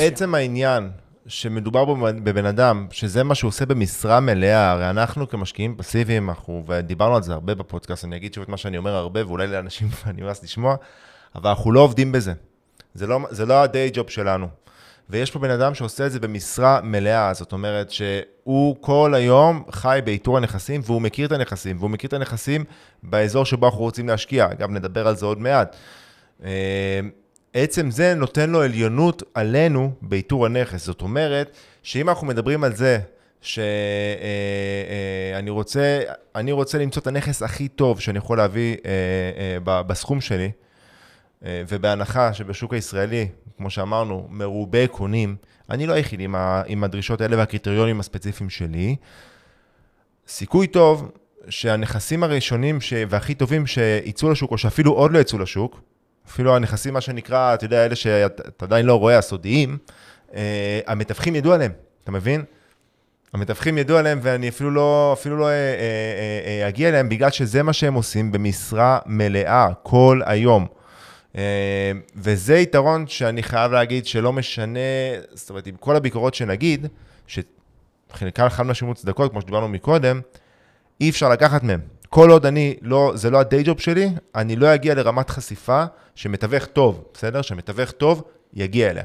עצם 0.00 0.34
העניין 0.34 0.90
שמדובר 1.26 1.84
בבן 2.24 2.46
אדם, 2.46 2.86
שזה 2.90 3.22
מה 3.22 3.34
שהוא 3.34 3.48
עושה 3.48 3.66
במשרה 3.66 4.20
מלאה, 4.20 4.70
הרי 4.70 4.90
אנחנו 4.90 5.28
כמשקיעים 5.28 5.76
פסיביים, 5.76 6.28
אנחנו, 6.28 6.64
ודיברנו 6.66 7.16
על 7.16 7.22
זה 7.22 7.32
הרבה 7.32 7.54
בפודקאסט, 7.54 8.04
אני 8.04 8.16
אגיד 8.16 8.34
שוב 8.34 8.42
את 8.42 8.48
מה 8.48 8.56
שאני 8.56 8.78
אומר 8.78 8.94
הרבה, 8.94 9.26
ואולי 9.26 9.46
לאנשים 9.46 9.88
כבר 10.02 10.12
נמאס 10.12 10.42
לשמוע, 10.42 10.76
אבל 11.34 11.50
אנחנו 11.50 11.72
לא 11.72 11.80
עובדים 11.80 12.12
בזה. 12.12 12.32
זה 12.94 13.06
לא, 13.06 13.20
לא 13.46 13.62
ה-day 13.62 13.94
job 13.94 14.10
שלנו. 14.10 14.46
ויש 15.10 15.30
פה 15.30 15.38
בן 15.38 15.50
אדם 15.50 15.74
שעושה 15.74 16.06
את 16.06 16.12
זה 16.12 16.20
במשרה 16.20 16.80
מלאה, 16.82 17.34
זאת 17.34 17.52
אומרת 17.52 17.90
שהוא 17.90 18.76
כל 18.80 19.14
היום 19.14 19.64
חי 19.70 20.00
באיתור 20.04 20.36
הנכסים, 20.36 20.80
והוא 20.84 21.02
מכיר 21.02 21.26
את 21.26 21.32
הנכסים, 21.32 21.76
והוא 21.78 21.90
מכיר 21.90 22.08
את 22.08 22.12
הנכסים 22.12 22.64
באזור 23.02 23.44
שבו 23.44 23.66
אנחנו 23.66 23.80
רוצים 23.80 24.08
להשקיע. 24.08 24.46
אגב, 24.52 24.70
נדבר 24.70 25.08
על 25.08 25.16
זה 25.16 25.26
עוד 25.26 25.38
מעט. 25.40 25.76
אה, 27.54 27.62
עצם 27.62 27.90
זה 27.90 28.14
נותן 28.14 28.50
לו 28.50 28.62
עליונות 28.62 29.22
עלינו 29.34 29.92
באיתור 30.02 30.46
הנכס. 30.46 30.84
זאת 30.84 31.02
אומרת, 31.02 31.56
שאם 31.82 32.08
אנחנו 32.08 32.26
מדברים 32.26 32.64
על 32.64 32.74
זה 32.74 32.98
שאני 33.44 35.48
רוצה, 35.48 36.00
אני 36.34 36.52
רוצה 36.52 36.78
למצוא 36.78 37.02
את 37.02 37.06
הנכס 37.06 37.42
הכי 37.42 37.68
טוב 37.68 38.00
שאני 38.00 38.18
יכול 38.18 38.38
להביא 38.38 38.76
אה, 38.86 38.90
אה, 39.66 39.82
בסכום 39.82 40.20
שלי, 40.20 40.50
אה, 41.44 41.62
ובהנחה 41.68 42.34
שבשוק 42.34 42.74
הישראלי, 42.74 43.28
כמו 43.56 43.70
שאמרנו, 43.70 44.26
מרובה 44.30 44.86
קונים, 44.86 45.36
אני 45.70 45.86
לא 45.86 45.92
היחיד 45.92 46.20
עם, 46.20 46.34
ה, 46.34 46.62
עם 46.66 46.84
הדרישות 46.84 47.20
האלה 47.20 47.36
והקריטריונים 47.36 48.00
הספציפיים 48.00 48.50
שלי. 48.50 48.96
סיכוי 50.28 50.66
טוב 50.66 51.10
שהנכסים 51.48 52.22
הראשונים 52.22 52.80
ש... 52.80 52.92
והכי 53.08 53.34
טובים 53.34 53.66
שיצאו 53.66 54.30
לשוק, 54.30 54.50
או 54.50 54.58
שאפילו 54.58 54.92
עוד 54.92 55.12
לא 55.12 55.18
יצאו 55.18 55.38
לשוק, 55.38 55.80
אפילו 56.28 56.56
הנכסים, 56.56 56.94
מה 56.94 57.00
שנקרא, 57.00 57.54
אתה 57.54 57.64
יודע, 57.64 57.84
אלה 57.84 57.94
שאתה 57.94 58.64
עדיין 58.64 58.86
לא 58.86 58.98
רואה, 58.98 59.18
הסודיים, 59.18 59.78
אה, 60.34 60.80
המתווכים 60.86 61.36
ידעו 61.36 61.52
עליהם, 61.52 61.72
אתה 62.04 62.12
מבין? 62.12 62.44
המתווכים 63.32 63.78
ידעו 63.78 63.96
עליהם, 63.96 64.18
ואני 64.22 64.48
אפילו 64.48 64.70
לא, 64.70 65.16
אפילו 65.20 65.36
לא 65.36 65.48
אה, 65.48 65.52
אה, 65.52 66.62
אה, 66.62 66.68
אגיע 66.68 66.88
אליהם, 66.88 67.08
בגלל 67.08 67.30
שזה 67.30 67.62
מה 67.62 67.72
שהם 67.72 67.94
עושים 67.94 68.32
במשרה 68.32 68.98
מלאה, 69.06 69.68
כל 69.82 70.20
היום. 70.24 70.66
אה, 71.36 71.92
וזה 72.16 72.56
יתרון 72.56 73.06
שאני 73.06 73.42
חייב 73.42 73.72
להגיד 73.72 74.06
שלא 74.06 74.32
משנה, 74.32 74.80
זאת 75.32 75.50
אומרת, 75.50 75.66
עם 75.66 75.76
כל 75.76 75.96
הביקורות 75.96 76.34
שנגיד, 76.34 76.86
שחלקן 77.26 78.48
חד 78.48 78.66
משמעית 78.66 78.88
מוצדקות, 78.88 79.30
כמו 79.30 79.40
שדיברנו 79.40 79.68
מקודם, 79.68 80.20
אי 81.00 81.10
אפשר 81.10 81.28
לקחת 81.28 81.62
מהם. 81.62 81.80
כל 82.14 82.30
עוד 82.30 82.46
אני 82.46 82.74
לא, 82.82 83.12
זה 83.14 83.30
לא 83.30 83.40
הדיי 83.40 83.62
ג'וב 83.62 83.80
שלי, 83.80 84.08
אני 84.34 84.56
לא 84.56 84.74
אגיע 84.74 84.94
לרמת 84.94 85.30
חשיפה 85.30 85.84
שמתווך 86.14 86.64
טוב, 86.64 87.04
בסדר? 87.14 87.42
שמתווך 87.42 87.90
טוב 87.90 88.22
יגיע 88.52 88.90
אליה. 88.90 89.04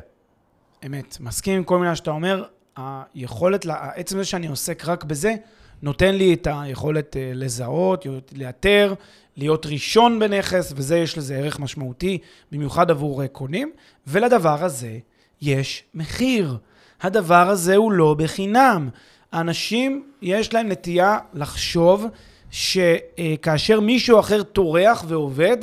אמת. 0.86 1.18
מסכים 1.20 1.58
עם 1.58 1.64
כל 1.64 1.80
מילה 1.80 1.96
שאתה 1.96 2.12
אומר. 2.12 2.44
היכולת, 2.78 3.66
עצם 3.70 4.18
זה 4.18 4.26
שאני 4.26 4.48
עוסק 4.48 4.86
רק 4.86 5.04
בזה, 5.04 5.36
נותן 5.82 6.16
לי 6.16 6.34
את 6.34 6.48
היכולת 6.52 7.18
אה, 7.18 7.32
לזהות, 7.36 8.06
לאתר, 8.36 8.94
להיות 9.38 9.66
ראשון 9.66 10.20
בנכס, 10.20 10.74
וזה, 10.76 10.98
יש 10.98 11.18
לזה 11.18 11.36
ערך 11.36 11.60
משמעותי, 11.60 12.18
במיוחד 12.52 12.92
עבור 12.92 13.22
אה, 13.22 13.28
קונים. 13.28 13.72
ולדבר 14.08 14.64
הזה 14.64 14.98
יש 15.42 15.84
מחיר. 15.94 16.58
הדבר 17.02 17.50
הזה 17.50 17.76
הוא 17.76 17.92
לא 17.92 18.14
בחינם. 18.14 18.90
אנשים, 19.34 20.06
יש 20.22 20.54
להם 20.54 20.70
נטייה 20.70 21.18
לחשוב 21.34 22.06
שכאשר 22.52 23.80
מישהו 23.80 24.20
אחר 24.20 24.44
טורח 24.44 25.04
ועובד 25.08 25.58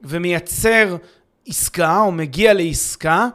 ומייצר 0.00 0.96
עסקה 1.48 2.00
או 2.00 2.12
מגיע 2.12 2.54
לעסקה, 2.54 3.28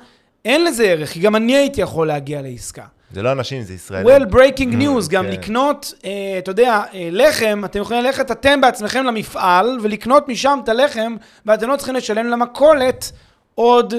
אין 0.45 0.65
לזה 0.65 0.83
ערך, 0.83 1.09
כי 1.09 1.19
גם 1.19 1.35
אני 1.35 1.55
הייתי 1.55 1.81
יכול 1.81 2.07
להגיע 2.07 2.41
לעסקה. 2.41 2.83
זה 3.11 3.21
לא 3.21 3.31
אנשים, 3.31 3.63
זה 3.63 3.73
ישראלים. 3.73 4.07
well, 4.07 4.33
breaking 4.33 4.73
mm, 4.73 4.81
news, 4.81 5.09
גם 5.09 5.25
כן. 5.25 5.31
לקנות, 5.31 5.93
אה, 6.05 6.35
אתה 6.37 6.51
יודע, 6.51 6.81
אה, 6.93 7.09
לחם, 7.11 7.61
אתם 7.65 7.79
יכולים 7.79 8.03
ללכת 8.03 8.31
אתם 8.31 8.61
בעצמכם 8.61 9.03
למפעל 9.03 9.77
ולקנות 9.81 10.27
משם 10.27 10.59
את 10.63 10.69
הלחם, 10.69 11.15
ואתם 11.45 11.69
לא 11.69 11.75
צריכים 11.75 11.95
לשלם 11.95 12.27
למכולת 12.27 13.11
עוד 13.55 13.93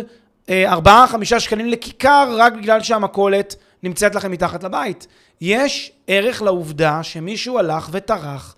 אה, 0.49 0.75
4-5 0.75 1.39
שקלים 1.39 1.69
לכיכר, 1.69 2.35
רק 2.39 2.53
בגלל 2.53 2.83
שהמכולת 2.83 3.57
נמצאת 3.83 4.15
לכם 4.15 4.31
מתחת 4.31 4.65
לבית. 4.65 5.07
יש 5.41 5.93
ערך 6.07 6.43
לעובדה 6.43 7.03
שמישהו 7.03 7.59
הלך 7.59 7.89
וטרח 7.93 8.55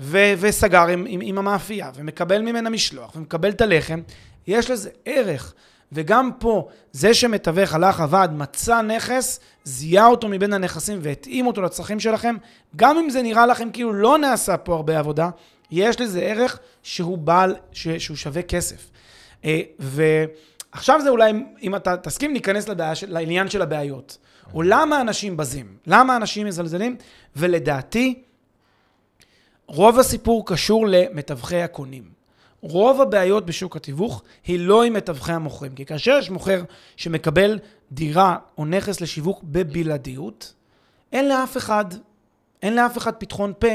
ו- 0.00 0.32
וסגר 0.38 0.86
עם, 0.86 1.04
עם, 1.08 1.20
עם 1.22 1.38
המאפייה, 1.38 1.90
ומקבל 1.94 2.42
ממנה 2.42 2.70
משלוח, 2.70 3.16
ומקבל 3.16 3.50
את 3.50 3.60
הלחם, 3.60 4.00
יש 4.46 4.70
לזה 4.70 4.90
ערך. 5.04 5.54
וגם 5.92 6.30
פה, 6.38 6.68
זה 6.92 7.14
שמתווך 7.14 7.74
הלך, 7.74 8.00
עבד, 8.00 8.28
מצא 8.32 8.82
נכס, 8.82 9.40
זיהה 9.64 10.06
אותו 10.06 10.28
מבין 10.28 10.52
הנכסים 10.52 10.98
והתאים 11.02 11.46
אותו 11.46 11.62
לצרכים 11.62 12.00
שלכם, 12.00 12.36
גם 12.76 12.98
אם 12.98 13.10
זה 13.10 13.22
נראה 13.22 13.46
לכם 13.46 13.70
כאילו 13.72 13.92
לא 13.92 14.18
נעשה 14.18 14.56
פה 14.56 14.74
הרבה 14.74 14.98
עבודה, 14.98 15.30
יש 15.70 16.00
לזה 16.00 16.20
ערך 16.20 16.58
שהוא 16.82 17.18
בעל, 17.18 17.56
ש- 17.72 17.88
שהוא 17.88 18.16
שווה 18.16 18.42
כסף. 18.42 18.90
אה, 19.44 19.60
ועכשיו 19.78 21.00
זה 21.02 21.08
אולי, 21.10 21.32
אם 21.62 21.76
אתה 21.76 21.96
תסכים, 21.96 22.32
ניכנס 22.32 22.68
לבעיה, 22.68 22.92
לעניין 23.08 23.48
של 23.48 23.62
הבעיות. 23.62 24.18
או 24.54 24.62
למה 24.62 25.00
אנשים 25.00 25.36
בזים? 25.36 25.76
למה 25.86 26.16
אנשים 26.16 26.46
מזלזלים? 26.46 26.96
ולדעתי, 27.36 28.22
רוב 29.66 29.98
הסיפור 29.98 30.46
קשור 30.46 30.86
למתווכי 30.86 31.62
הקונים. 31.62 32.14
רוב 32.60 33.00
הבעיות 33.00 33.46
בשוק 33.46 33.76
התיווך 33.76 34.22
היא 34.46 34.58
לא 34.58 34.84
עם 34.84 34.92
מתווכי 34.92 35.32
המוכרים. 35.32 35.74
כי 35.74 35.84
כאשר 35.84 36.16
יש 36.18 36.30
מוכר 36.30 36.62
שמקבל 36.96 37.58
דירה 37.92 38.36
או 38.58 38.64
נכס 38.64 39.00
לשיווק 39.00 39.40
בבלעדיות, 39.42 40.54
אין 41.12 41.28
לאף 41.28 41.56
אחד, 41.56 41.84
אין 42.62 42.76
לאף 42.76 42.98
אחד 42.98 43.14
פתחון 43.14 43.52
פה 43.58 43.68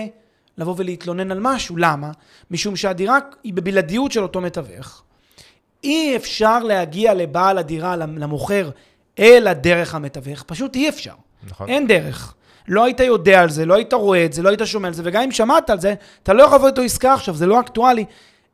לבוא 0.58 0.74
ולהתלונן 0.78 1.32
על 1.32 1.40
משהו. 1.42 1.78
למה? 1.78 2.12
משום 2.52 2.76
שהדירה 2.76 3.20
היא 3.44 3.54
בבלעדיות 3.54 4.12
של 4.12 4.24
אותו 4.24 4.42
מתווך. 4.42 5.04
אי 5.84 6.16
אפשר 6.16 6.60
להגיע 6.60 7.14
לבעל 7.14 7.58
הדירה, 7.58 7.96
למוכר, 7.96 8.70
אלא 9.20 9.54
דרך 9.54 9.96
המתווך. 9.96 10.44
פשוט 10.44 10.76
אי 10.76 10.90
אפשר. 10.90 11.14
נכון. 11.44 11.70
אין 11.70 11.88
דרך. 11.88 12.36
לא 12.70 12.86
היית 12.86 13.00
יודע 13.00 13.42
על 13.42 13.50
זה, 13.50 13.66
לא 13.66 13.74
היית 13.74 13.94
רואה 13.94 14.26
את 14.26 14.34
זה, 14.34 14.42
לא 14.42 14.50
היית 14.50 14.62
שומע 14.66 14.88
על 14.88 14.94
זה, 14.94 15.02
וגם 15.06 15.24
אם 15.24 15.32
שמעת 15.32 15.70
על 15.70 15.80
זה, 15.80 15.94
אתה 16.24 16.34
לא 16.34 16.44
יכול 16.44 16.58
לבוא 16.58 16.68
איתו 16.68 16.82
עסקה 16.82 17.14
עכשיו, 17.14 17.36
זה 17.36 17.46
לא 17.46 17.60
אקטואלי, 17.60 18.06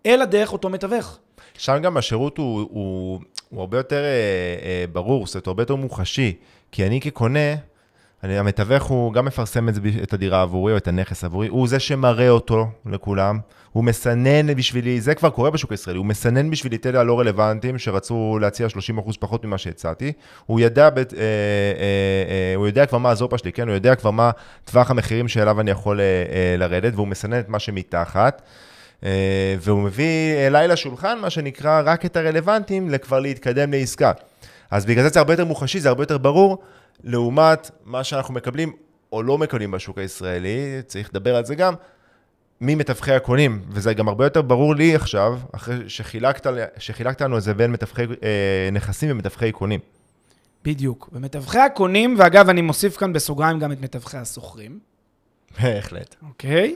אלא 0.06 0.25
דרך 0.25 0.54
אותו 0.54 0.69
מתווך. 0.69 1.17
שם 1.58 1.78
גם 1.82 1.97
השירות 1.97 2.38
הוא, 2.38 2.67
הוא, 2.71 3.19
הוא 3.49 3.60
הרבה 3.60 3.78
יותר 3.78 4.04
אה, 4.04 4.10
אה, 4.63 4.86
ברור, 4.91 5.28
זאת 5.28 5.36
אומרת, 5.36 5.47
הרבה 5.47 5.62
יותר 5.63 5.75
מוחשי, 5.75 6.34
כי 6.71 6.86
אני 6.86 7.01
כקונה, 7.01 7.56
המתווך 8.33 8.83
הוא 8.83 9.13
גם 9.13 9.25
מפרסם 9.25 9.69
את, 9.69 9.75
את 10.03 10.13
הדירה 10.13 10.41
עבורי 10.41 10.73
או 10.73 10.77
את 10.77 10.88
הנכס 10.88 11.23
עבורי, 11.23 11.47
הוא 11.47 11.67
זה 11.67 11.79
שמראה 11.79 12.29
אותו 12.29 12.67
לכולם, 12.85 13.39
הוא 13.71 13.83
מסנן 13.83 14.55
בשבילי, 14.55 15.01
זה 15.01 15.15
כבר 15.15 15.29
קורה 15.29 15.49
בשוק 15.49 15.71
הישראלי, 15.71 15.97
הוא 15.97 16.05
מסנן 16.05 16.49
בשבילי 16.49 16.75
את 16.75 16.85
אלה 16.85 16.99
הלא 16.99 17.19
רלוונטיים 17.19 17.77
שרצו 17.77 18.39
להציע 18.41 18.67
30% 18.67 19.11
פחות 19.19 19.45
ממה 19.45 19.57
שהצעתי, 19.57 20.11
הוא 20.45 20.59
ידע, 20.59 20.89
בת, 20.89 21.13
אה, 21.13 21.19
אה, 21.19 21.25
אה, 22.29 22.55
הוא 22.55 22.67
יודע 22.67 22.85
כבר 22.85 22.97
מה 22.97 23.09
הזופה 23.09 23.38
שלי, 23.38 23.51
כן? 23.51 23.67
הוא 23.67 23.75
יודע 23.75 23.95
כבר 23.95 24.11
מה 24.11 24.31
טווח 24.65 24.91
המחירים 24.91 25.27
שאליו 25.27 25.61
אני 25.61 25.71
יכול 25.71 25.99
אה, 25.99 26.05
אה, 26.05 26.57
לרדת, 26.57 26.93
והוא 26.95 27.07
מסנן 27.07 27.39
את 27.39 27.49
מה 27.49 27.59
שמתחת. 27.59 28.41
אה, 29.03 29.55
והוא 29.59 29.81
מביא 29.81 30.47
אליי 30.47 30.67
לשולחן, 30.67 31.19
מה 31.21 31.29
שנקרא, 31.29 31.81
רק 31.85 32.05
את 32.05 32.17
הרלוונטיים 32.17 32.89
לכבר 32.89 33.19
להתקדם 33.19 33.71
לעסקה. 33.71 34.11
אז 34.71 34.85
בגלל 34.85 35.03
זה 35.03 35.09
זה 35.09 35.19
הרבה 35.19 35.33
יותר 35.33 35.45
מוחשי, 35.45 35.79
זה 35.79 35.89
הרבה 35.89 36.03
יותר 36.03 36.17
ברור, 36.17 36.57
לעומת 37.05 37.71
מה 37.83 38.03
שאנחנו 38.03 38.33
מקבלים 38.33 38.73
או 39.11 39.23
לא 39.23 39.37
מקבלים 39.37 39.71
בשוק 39.71 39.97
הישראלי, 39.97 40.81
צריך 40.87 41.09
לדבר 41.09 41.35
על 41.35 41.45
זה 41.45 41.55
גם, 41.55 41.73
ממתווכי 42.61 43.11
הקונים, 43.11 43.61
וזה 43.69 43.93
גם 43.93 44.07
הרבה 44.07 44.25
יותר 44.25 44.41
ברור 44.41 44.75
לי 44.75 44.95
עכשיו, 44.95 45.39
אחרי 45.51 45.89
שחילקת, 45.89 46.47
שחילקת 46.77 47.21
לנו 47.21 47.37
את 47.37 47.43
זה 47.43 47.53
בין 47.53 47.71
מתווכי 47.71 48.01
אה, 48.01 48.69
נכסים 48.71 49.11
ומתווכי 49.11 49.51
קונים. 49.51 49.79
בדיוק. 50.63 51.09
ומתווכי 51.13 51.59
הקונים, 51.59 52.15
ואגב, 52.17 52.49
אני 52.49 52.61
מוסיף 52.61 52.97
כאן 52.97 53.13
בסוגריים 53.13 53.59
גם 53.59 53.71
את 53.71 53.81
מתווכי 53.81 54.17
הסוחרים. 54.17 54.79
בהחלט. 55.61 56.15
אוקיי? 56.27 56.75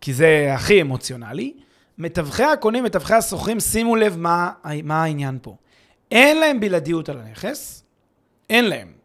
כי 0.00 0.12
זה 0.12 0.50
הכי 0.54 0.80
אמוציונלי. 0.80 1.52
מתווכי 1.98 2.42
הקונים, 2.42 2.84
מתווכי 2.84 3.14
הסוחרים, 3.14 3.60
שימו 3.60 3.96
לב 3.96 4.16
מה, 4.16 4.52
מה 4.84 5.02
העניין 5.02 5.38
פה. 5.42 5.56
אין 6.10 6.40
להם 6.40 6.60
בלעדיות 6.60 7.08
על 7.08 7.20
הנכס, 7.20 7.84
אין 8.50 8.64
להם. 8.64 8.97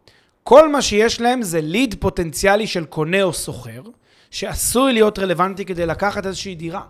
כל 0.44 0.68
מה 0.68 0.82
שיש 0.82 1.20
להם 1.20 1.42
זה 1.42 1.60
ליד 1.60 1.94
פוטנציאלי 2.00 2.66
של 2.66 2.84
קונה 2.84 3.22
או 3.22 3.32
סוחר, 3.32 3.82
שעשוי 4.30 4.92
להיות 4.92 5.18
רלוונטי 5.18 5.64
כדי 5.64 5.86
לקחת 5.86 6.26
איזושהי 6.26 6.54
דירה. 6.54 6.82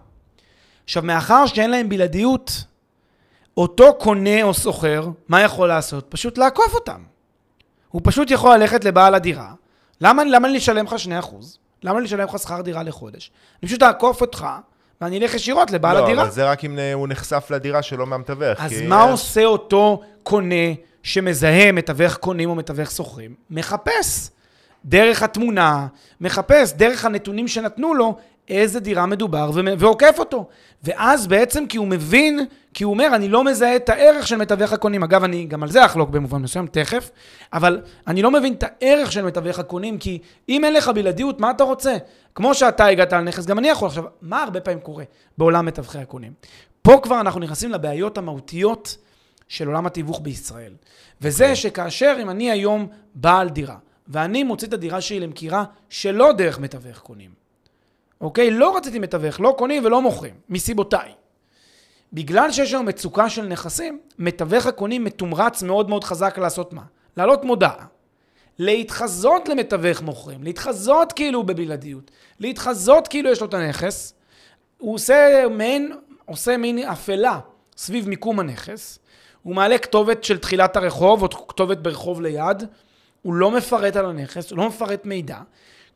עכשיו, 0.84 1.02
מאחר 1.02 1.46
שאין 1.46 1.70
להם 1.70 1.88
בלעדיות, 1.88 2.64
אותו 3.56 3.94
קונה 3.94 4.42
או 4.42 4.54
סוחר, 4.54 5.08
מה 5.28 5.40
יכול 5.40 5.68
לעשות? 5.68 6.06
פשוט 6.08 6.38
לעקוף 6.38 6.74
אותם. 6.74 7.00
הוא 7.88 8.00
פשוט 8.04 8.30
יכול 8.30 8.56
ללכת 8.56 8.84
לבעל 8.84 9.14
הדירה. 9.14 9.52
למה, 10.00 10.24
למה 10.24 10.48
לי 10.48 10.56
לשלם 10.56 10.84
לך 10.84 10.94
2%? 11.22 11.34
למה 11.82 11.98
לי 11.98 12.04
לשלם 12.04 12.24
לך 12.24 12.38
שכר 12.38 12.60
דירה 12.60 12.82
לחודש? 12.82 13.30
אני 13.62 13.68
פשוט 13.68 13.82
אעקוף 13.82 14.20
אותך, 14.20 14.46
ואני 15.00 15.18
אלך 15.18 15.34
ישירות 15.34 15.70
לבעל 15.70 15.96
לא, 15.96 16.02
הדירה. 16.02 16.16
לא, 16.16 16.22
אבל 16.22 16.30
זה 16.30 16.50
רק 16.50 16.64
אם 16.64 16.78
הוא 16.94 17.08
נחשף 17.08 17.46
לדירה 17.50 17.82
שלו 17.82 18.06
מהמתווך. 18.06 18.60
אז 18.60 18.70
כי... 18.70 18.86
מה 18.86 19.02
עושה 19.02 19.44
אותו 19.44 20.02
קונה 20.22 20.74
שמזהה 21.04 21.72
מתווך 21.72 22.16
קונים 22.16 22.50
או 22.50 22.54
מתווך 22.54 22.90
שוכרים? 22.90 23.34
מחפש. 23.50 24.30
דרך 24.84 25.22
התמונה, 25.22 25.86
מחפש 26.20 26.72
דרך 26.72 27.04
הנתונים 27.04 27.48
שנתנו 27.48 27.94
לו 27.94 28.16
איזה 28.48 28.80
דירה 28.80 29.06
מדובר 29.06 29.50
ועוקף 29.78 30.16
אותו. 30.18 30.48
ואז 30.82 31.26
בעצם 31.26 31.66
כי 31.66 31.76
הוא 31.76 31.86
מבין, 31.86 32.46
כי 32.74 32.84
הוא 32.84 32.92
אומר, 32.92 33.08
אני 33.14 33.28
לא 33.28 33.44
מזהה 33.44 33.76
את 33.76 33.88
הערך 33.88 34.26
של 34.26 34.36
מתווך 34.36 34.72
הקונים. 34.72 35.02
אגב, 35.02 35.24
אני 35.24 35.44
גם 35.46 35.62
על 35.62 35.70
זה 35.70 35.84
אחלוק 35.84 36.10
במובן 36.10 36.42
מסוים, 36.42 36.66
תכף, 36.66 37.10
אבל 37.52 37.80
אני 38.06 38.22
לא 38.22 38.30
מבין 38.30 38.52
את 38.52 38.64
הערך 38.66 39.12
של 39.12 39.24
מתווך 39.24 39.58
הקונים, 39.58 39.98
כי 39.98 40.18
אם 40.48 40.64
אין 40.64 40.72
לך 40.72 40.88
בלעדיות, 40.88 41.40
מה 41.40 41.50
אתה 41.50 41.64
רוצה? 41.64 41.96
כמו 42.34 42.54
שאתה 42.54 42.86
הגעת 42.86 43.12
על 43.12 43.24
נכס, 43.24 43.46
גם 43.46 43.58
אני 43.58 43.68
יכול. 43.68 43.88
עכשיו, 43.88 44.04
מה 44.22 44.42
הרבה 44.42 44.60
פעמים 44.60 44.80
קורה 44.80 45.04
בעולם 45.38 45.66
מתווכי 45.66 45.98
הקונים? 45.98 46.32
פה 46.82 46.98
כבר 47.02 47.20
אנחנו 47.20 47.40
נכנסים 47.40 47.70
לבעיות 47.70 48.18
המהותיות 48.18 48.96
של 49.54 49.66
עולם 49.66 49.86
התיווך 49.86 50.20
בישראל. 50.20 50.72
וזה 51.20 51.44
okay. 51.44 51.46
אוקיי. 51.46 51.56
שכאשר 51.56 52.16
אם 52.22 52.30
אני 52.30 52.50
היום 52.50 52.86
בעל 53.14 53.48
דירה, 53.48 53.76
ואני 54.08 54.42
מוציא 54.42 54.68
את 54.68 54.72
הדירה 54.72 55.00
שלי 55.00 55.20
למכירה 55.20 55.64
שלא 55.88 56.32
דרך 56.32 56.58
מתווך 56.58 56.98
קונים. 56.98 57.30
אוקיי? 58.20 58.50
לא 58.50 58.76
רציתי 58.76 58.98
מתווך, 58.98 59.40
לא 59.40 59.54
קונים 59.58 59.84
ולא 59.84 60.02
מוכרים, 60.02 60.34
מסיבותיי. 60.48 61.12
בגלל 62.12 62.52
שיש 62.52 62.72
היום 62.72 62.86
מצוקה 62.86 63.30
של 63.30 63.46
נכסים, 63.46 64.00
מתווך 64.18 64.66
הקונים 64.66 65.04
מתומרץ 65.04 65.62
מאוד 65.62 65.88
מאוד 65.88 66.04
חזק 66.04 66.38
לעשות 66.38 66.72
מה? 66.72 66.82
להעלות 67.16 67.44
מודעה. 67.44 67.86
להתחזות 68.58 69.48
למתווך 69.48 70.02
מוכרים, 70.02 70.44
להתחזות 70.44 71.12
כאילו 71.12 71.42
בבלעדיות, 71.42 72.10
להתחזות 72.40 73.08
כאילו 73.08 73.30
יש 73.30 73.40
לו 73.40 73.46
את 73.46 73.54
הנכס, 73.54 74.14
הוא 74.78 74.94
עושה 74.94 75.44
מין, 75.50 75.92
עושה 76.24 76.56
מין 76.56 76.78
אפלה 76.78 77.40
סביב 77.76 78.08
מיקום 78.08 78.40
הנכס, 78.40 78.98
הוא 79.44 79.54
מעלה 79.54 79.78
כתובת 79.78 80.24
של 80.24 80.38
תחילת 80.38 80.76
הרחוב, 80.76 81.22
או 81.22 81.48
כתובת 81.48 81.78
ברחוב 81.78 82.20
ליד, 82.20 82.62
הוא 83.22 83.34
לא 83.34 83.50
מפרט 83.50 83.96
על 83.96 84.06
הנכס, 84.06 84.50
הוא 84.50 84.58
לא 84.58 84.68
מפרט 84.68 85.04
מידע, 85.04 85.38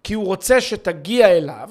כי 0.05 0.15
הוא 0.15 0.27
רוצה 0.27 0.61
שתגיע 0.61 1.29
אליו, 1.29 1.71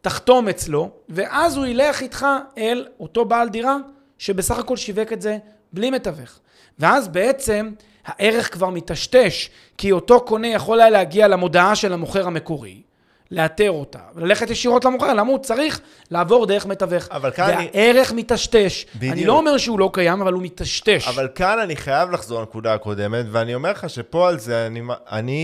תחתום 0.00 0.48
אצלו, 0.48 0.90
ואז 1.08 1.56
הוא 1.56 1.66
ילך 1.66 2.02
איתך 2.02 2.26
אל 2.58 2.86
אותו 3.00 3.24
בעל 3.24 3.48
דירה, 3.48 3.76
שבסך 4.18 4.58
הכל 4.58 4.76
שיווק 4.76 5.12
את 5.12 5.22
זה 5.22 5.38
בלי 5.72 5.90
מתווך. 5.90 6.38
ואז 6.78 7.08
בעצם 7.08 7.70
הערך 8.04 8.52
כבר 8.52 8.70
מטשטש, 8.70 9.50
כי 9.78 9.92
אותו 9.92 10.20
קונה 10.20 10.48
יכול 10.48 10.80
היה 10.80 10.90
להגיע 10.90 11.28
למודעה 11.28 11.76
של 11.76 11.92
המוכר 11.92 12.26
המקורי, 12.26 12.82
לאתר 13.30 13.70
אותה, 13.70 13.98
וללכת 14.14 14.50
ישירות 14.50 14.84
למוכר, 14.84 15.14
למה 15.14 15.30
הוא 15.30 15.38
צריך 15.38 15.80
לעבור 16.10 16.46
דרך 16.46 16.66
מתווך? 16.66 17.08
אבל 17.10 17.30
כאן 17.30 17.50
אני- 17.50 17.68
והערך 17.74 18.12
מטשטש. 18.12 18.86
בדיוק. 18.96 19.12
אני 19.12 19.24
לא 19.24 19.38
אומר 19.38 19.58
שהוא 19.58 19.78
לא 19.78 19.90
קיים, 19.92 20.20
אבל 20.20 20.32
הוא 20.32 20.42
מטשטש. 20.42 21.08
אבל 21.08 21.28
כאן 21.34 21.58
אני 21.58 21.76
חייב 21.76 22.10
לחזור 22.10 22.40
לנקודה 22.40 22.74
הקודמת, 22.74 23.26
ואני 23.30 23.54
אומר 23.54 23.70
לך 23.70 23.90
שפה 23.90 24.28
על 24.28 24.38
זה 24.38 24.66
אני, 24.66 24.80
אני 25.10 25.40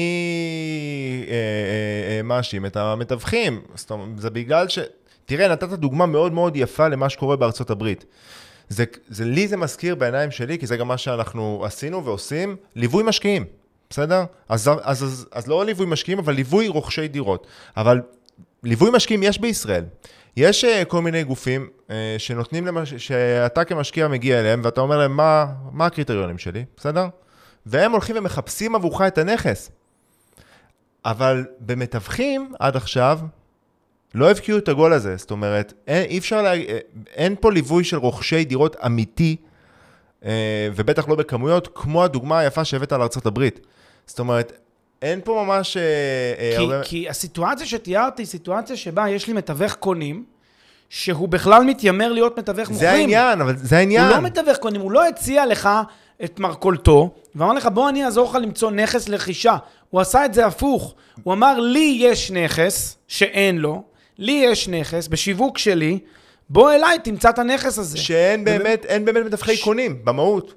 אה, 1.29 1.35
אה, 1.35 2.17
אה, 2.17 2.23
מאשים 2.23 2.67
את 2.67 2.77
המתווכים. 2.77 3.63
זאת 3.75 3.91
אומרת, 3.91 4.09
זה 4.21 4.31
בגלל 4.31 4.69
ש... 4.69 4.79
תראה, 5.27 5.49
נתת 5.49 5.69
דוגמה 5.69 6.07
מאוד 6.07 6.33
מאוד 6.33 6.57
יפה 6.57 6.89
למה 6.89 7.09
שקורה 7.09 7.37
בארצות 7.37 7.71
הברית. 7.71 8.05
זה, 8.69 8.85
זה, 9.09 9.25
לי 9.25 9.49
זה 9.49 9.57
מזכיר 9.57 9.95
בעיניים 9.95 10.31
שלי, 10.31 10.59
כי 10.59 10.67
זה 10.67 10.77
גם 10.77 10.89
מה 10.89 10.99
שאנחנו 10.99 11.63
עשינו 11.67 12.05
ועושים, 12.05 12.57
ליווי 12.77 13.03
משקיעים, 13.07 13.45
בסדר? 13.91 14.25
אז, 14.49 14.71
אז, 14.83 15.05
אז, 15.05 15.27
אז 15.33 15.47
לא 15.47 15.65
ליווי 15.65 15.87
משקיעים, 15.87 16.19
אבל 16.19 16.35
ליווי 16.35 16.69
רוכשי 16.69 17.09
דירות. 17.09 17.47
אבל 17.77 18.01
ליווי 18.63 18.91
משקיעים 18.91 19.23
יש 19.23 19.39
בישראל. 19.39 19.85
יש 20.37 20.65
uh, 20.65 20.85
כל 20.85 21.03
מיני 21.03 21.25
גופים 21.25 21.69
uh, 21.89 21.91
שנותנים, 22.19 22.67
למש... 22.67 22.95
שאתה 22.95 23.65
כמשקיע 23.65 24.09
מגיע 24.09 24.41
אליהם, 24.41 24.61
ואתה 24.65 24.81
אומר 24.81 24.99
להם, 24.99 25.17
מה, 25.17 25.47
מה 25.73 25.87
הקריטריונים 25.87 26.39
שלי, 26.39 26.65
בסדר? 26.77 27.09
והם 27.67 27.93
הולכים 27.93 28.17
ומחפשים 28.17 28.75
עבורך 28.75 29.01
את 29.01 29.19
הנכס. 29.19 29.71
אבל 31.05 31.45
במתווכים, 31.61 32.53
עד 32.59 32.77
עכשיו, 32.77 33.19
לא 34.15 34.31
הבקיעו 34.31 34.59
את 34.59 34.69
הגול 34.69 34.93
הזה. 34.93 35.17
זאת 35.17 35.31
אומרת, 35.31 35.73
אין, 35.87 36.05
אי 36.05 36.19
אפשר, 36.19 36.43
לה... 36.43 36.53
אין 37.15 37.35
פה 37.41 37.53
ליווי 37.53 37.85
של 37.85 37.97
רוכשי 37.97 38.45
דירות 38.45 38.77
אמיתי, 38.87 39.37
אה, 39.41 39.49
ובטח 40.75 41.09
לא 41.09 41.15
בכמויות, 41.15 41.69
כמו 41.75 42.05
הדוגמה 42.05 42.39
היפה 42.39 42.65
שהבאת 42.65 42.93
על 42.93 43.01
ארה"ב. 43.03 43.49
זאת 44.07 44.19
אומרת, 44.19 44.53
אין 45.03 45.21
פה 45.25 45.45
ממש... 45.47 45.77
אה, 45.77 45.83
אה, 46.39 46.57
כי, 46.57 46.57
הרבה... 46.57 46.83
כי 46.83 47.09
הסיטואציה 47.09 47.67
שתיארתי 47.67 48.23
היא 48.23 48.27
סיטואציה 48.27 48.77
שבה 48.77 49.09
יש 49.09 49.27
לי 49.27 49.33
מתווך 49.33 49.75
קונים, 49.75 50.25
שהוא 50.89 51.29
בכלל 51.29 51.65
מתיימר 51.65 52.13
להיות 52.13 52.39
מתווך 52.39 52.71
מוכרים. 52.71 52.79
זה 52.79 52.91
העניין, 52.91 53.41
אבל 53.41 53.57
זה 53.57 53.79
העניין. 53.79 54.05
הוא 54.05 54.17
לא 54.17 54.23
מתווך 54.23 54.57
קונים, 54.57 54.81
הוא 54.81 54.93
לא 54.93 55.07
הציע 55.07 55.47
לך 55.47 55.69
את 56.25 56.41
מרכולתו, 56.41 57.15
ואמר 57.35 57.53
לך, 57.53 57.67
בוא 57.67 57.89
אני 57.89 58.05
אעזור 58.05 58.31
לך 58.31 58.35
למצוא 58.35 58.71
נכס 58.71 59.09
לרכישה. 59.09 59.57
הוא 59.91 60.01
עשה 60.01 60.25
את 60.25 60.35
זה 60.35 60.47
הפוך. 60.47 60.95
הוא 61.23 61.35
אמר, 61.35 61.61
לי 61.61 61.99
יש 62.01 62.31
נכס 62.31 62.97
שאין 63.09 63.59
לו, 63.59 63.83
לי 64.19 64.43
יש 64.45 64.69
נכס 64.69 65.09
בשיווק 65.09 65.59
שלי, 65.59 65.99
בוא 66.49 66.73
אליי, 66.73 66.99
תמצא 66.99 67.31
את 67.31 67.39
הנכס 67.39 67.79
הזה. 67.79 67.99
שאין 67.99 68.45
באמת, 68.45 68.85
אין 68.85 69.05
באמת 69.05 69.27
מתווכי 69.27 69.63
קונים, 69.63 70.05
במהות. 70.05 70.55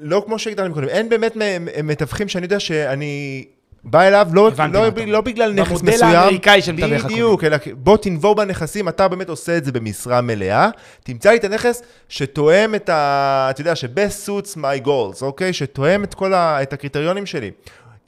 לא 0.00 0.22
כמו 0.26 0.38
שהגדרנו 0.38 0.74
קודם, 0.74 0.88
אין 0.88 1.08
באמת 1.08 1.36
מתווכים 1.84 2.28
שאני 2.28 2.44
יודע 2.44 2.60
שאני 2.60 3.44
בא 3.84 4.02
אליו 4.02 4.28
לא, 4.32 4.50
לא. 4.72 4.88
לא 5.06 5.20
בגלל 5.20 5.52
נכס 5.52 5.70
במודל 5.70 5.94
מסוים. 5.94 6.16
האמריקאי 6.16 6.62
של 6.62 6.72
מתווך 6.72 7.04
בדיוק, 7.04 7.44
אלא 7.44 7.56
בוא 7.72 7.96
תנבור 7.96 8.34
בנכסים, 8.34 8.88
אתה 8.88 9.08
באמת 9.08 9.28
עושה 9.28 9.56
את 9.56 9.64
זה 9.64 9.72
במשרה 9.72 10.20
מלאה, 10.20 10.68
תמצא 11.04 11.30
לי 11.30 11.36
את 11.36 11.44
הנכס 11.44 11.82
שתואם 12.08 12.74
את 12.74 12.88
ה... 12.88 13.46
אתה 13.50 13.60
יודע, 13.60 13.76
ש-best 13.76 14.28
suits 14.28 14.56
my 14.56 14.86
goals, 14.86 15.22
אוקיי? 15.22 15.52
שתואם 15.52 16.04
את 16.04 16.14
כל 16.14 16.34
ה... 16.34 16.62
את 16.62 16.72
הקריטריונים 16.72 17.26
שלי. 17.26 17.50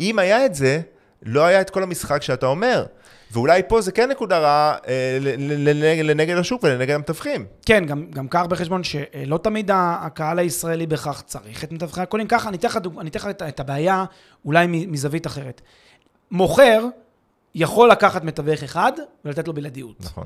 אם 0.01 0.19
היה 0.19 0.47
את 0.47 0.55
זה, 0.55 0.81
לא 1.23 1.45
היה 1.45 1.61
את 1.61 1.71
כל 1.71 1.83
המשחק 1.83 2.23
שאתה 2.23 2.47
אומר. 2.47 2.85
ואולי 3.33 3.63
פה 3.69 3.81
זה 3.81 3.93
כן 3.93 4.11
נקודה 4.11 4.39
רעה 4.39 4.77
אה, 4.89 5.19
לנגד- 6.03 6.37
השוק 6.37 6.65
ולנגד 6.65 6.95
המתווכים. 6.95 7.47
כן, 7.67 7.87
גם, 7.87 8.11
גם 8.11 8.29
קח 8.29 8.47
בחשבון 8.49 8.85
שלא 8.85 9.39
תמיד 9.39 9.71
הקהל 9.75 10.39
הישראלי 10.39 10.87
בהכרח 10.87 11.21
צריך 11.21 11.65
את 11.65 11.73
מתווכי 11.73 12.01
הקונים. 12.01 12.27
ככה, 12.27 12.49
אני 12.49 12.57
אתן 12.57 12.69
לך, 13.19 13.27
את, 13.31 13.43
את 13.43 13.61
הבעיה 13.61 14.05
אולי 14.45 14.67
מזווית 14.67 15.27
אחרת. 15.27 15.61
מוכר 16.31 16.85
יכול 17.55 17.91
לקחת 17.91 18.25
מתווך 18.25 18.63
אחד 18.63 18.93
ולתת 19.25 19.49
לו 19.49 19.55
בלעדיות. 19.55 19.97
נכון. 20.01 20.25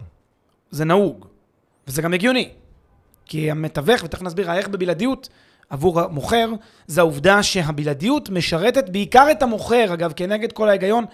זה 0.70 0.84
נהוג, 0.84 1.26
וזה 1.86 2.02
גם 2.02 2.14
הגיוני. 2.14 2.48
כי 3.26 3.50
המתווך, 3.50 4.04
ותכף 4.04 4.22
נסביר 4.22 4.52
איך 4.52 4.68
בבלעדיות 4.68 5.28
עבור 5.70 6.00
המוכר, 6.00 6.48
זה 6.86 7.00
העובדה 7.00 7.42
שהבלעדיות 7.42 8.30
משרתת 8.30 8.88
בעיקר 8.88 9.26
את 9.30 9.42
המוכר, 9.42 9.94
אגב, 9.94 10.12
כנגד 10.16 10.52
כל 10.52 10.68
ההיגיון 10.68 11.04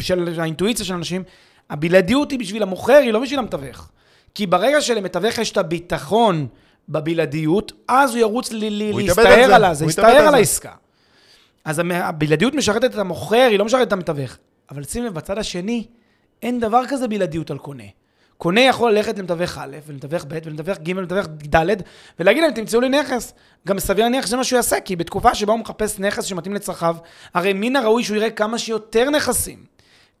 של 0.00 0.40
האינטואיציה 0.40 0.84
של 0.84 0.94
אנשים, 0.94 1.22
הבלעדיות 1.70 2.30
היא 2.30 2.38
בשביל 2.38 2.62
המוכר, 2.62 2.92
היא 2.92 3.12
לא 3.12 3.20
בשביל 3.20 3.38
המתווך. 3.38 3.90
כי 4.34 4.46
ברגע 4.46 4.80
שלמתווך 4.80 5.38
יש 5.38 5.52
את 5.52 5.56
הביטחון 5.56 6.46
בבלעדיות, 6.88 7.72
אז 7.88 8.10
הוא 8.10 8.18
ירוץ 8.18 8.52
לי, 8.52 8.90
הוא 8.90 9.00
יתאבד 9.00 9.26
על 9.26 9.60
להסתער 9.60 9.74
זה, 9.74 9.84
יסתער 9.84 10.06
על 10.06 10.28
על. 10.28 10.34
העסקה. 10.34 10.72
אז 11.64 11.82
הבלעדיות 11.94 12.54
משרתת 12.54 12.84
את 12.84 12.98
המוכר, 12.98 13.46
היא 13.50 13.58
לא 13.58 13.64
משרתת 13.64 13.88
את 13.88 13.92
המתווך. 13.92 14.38
אבל 14.70 14.84
שים 14.84 15.04
לב, 15.04 15.14
בצד 15.14 15.38
השני, 15.38 15.86
אין 16.42 16.60
דבר 16.60 16.82
כזה 16.88 17.08
בלעדיות 17.08 17.50
על 17.50 17.58
קונה. 17.58 17.84
קונה 18.38 18.60
יכול 18.60 18.92
ללכת 18.92 19.18
למתווך 19.18 19.58
א', 19.58 19.76
ולמתווך 19.86 20.24
ב', 20.28 20.38
ולמתווך 20.44 20.78
ג', 20.78 20.92
ולמתווך 20.96 21.26
ד', 21.54 21.66
ולהגיד 22.18 22.42
להם, 22.42 22.52
תמצאו 22.52 22.80
לי 22.80 22.88
נכס. 22.88 23.32
גם 23.68 23.78
סביר 23.78 24.04
להניח 24.04 24.26
שזה 24.26 24.36
מה 24.36 24.44
שהוא 24.44 24.56
יעשה, 24.56 24.80
כי 24.80 24.96
בתקופה 24.96 25.34
שבה 25.34 25.52
הוא 25.52 25.60
מחפש 25.60 25.98
נכס 25.98 26.24
שמתאים 26.24 26.54
לצרכיו, 26.54 26.96
הרי 27.34 27.52
מן 27.52 27.76
הראוי 27.76 28.04
שהוא 28.04 28.16
יראה 28.16 28.30
כמה 28.30 28.58
שיותר 28.58 29.10
נכסים. 29.10 29.71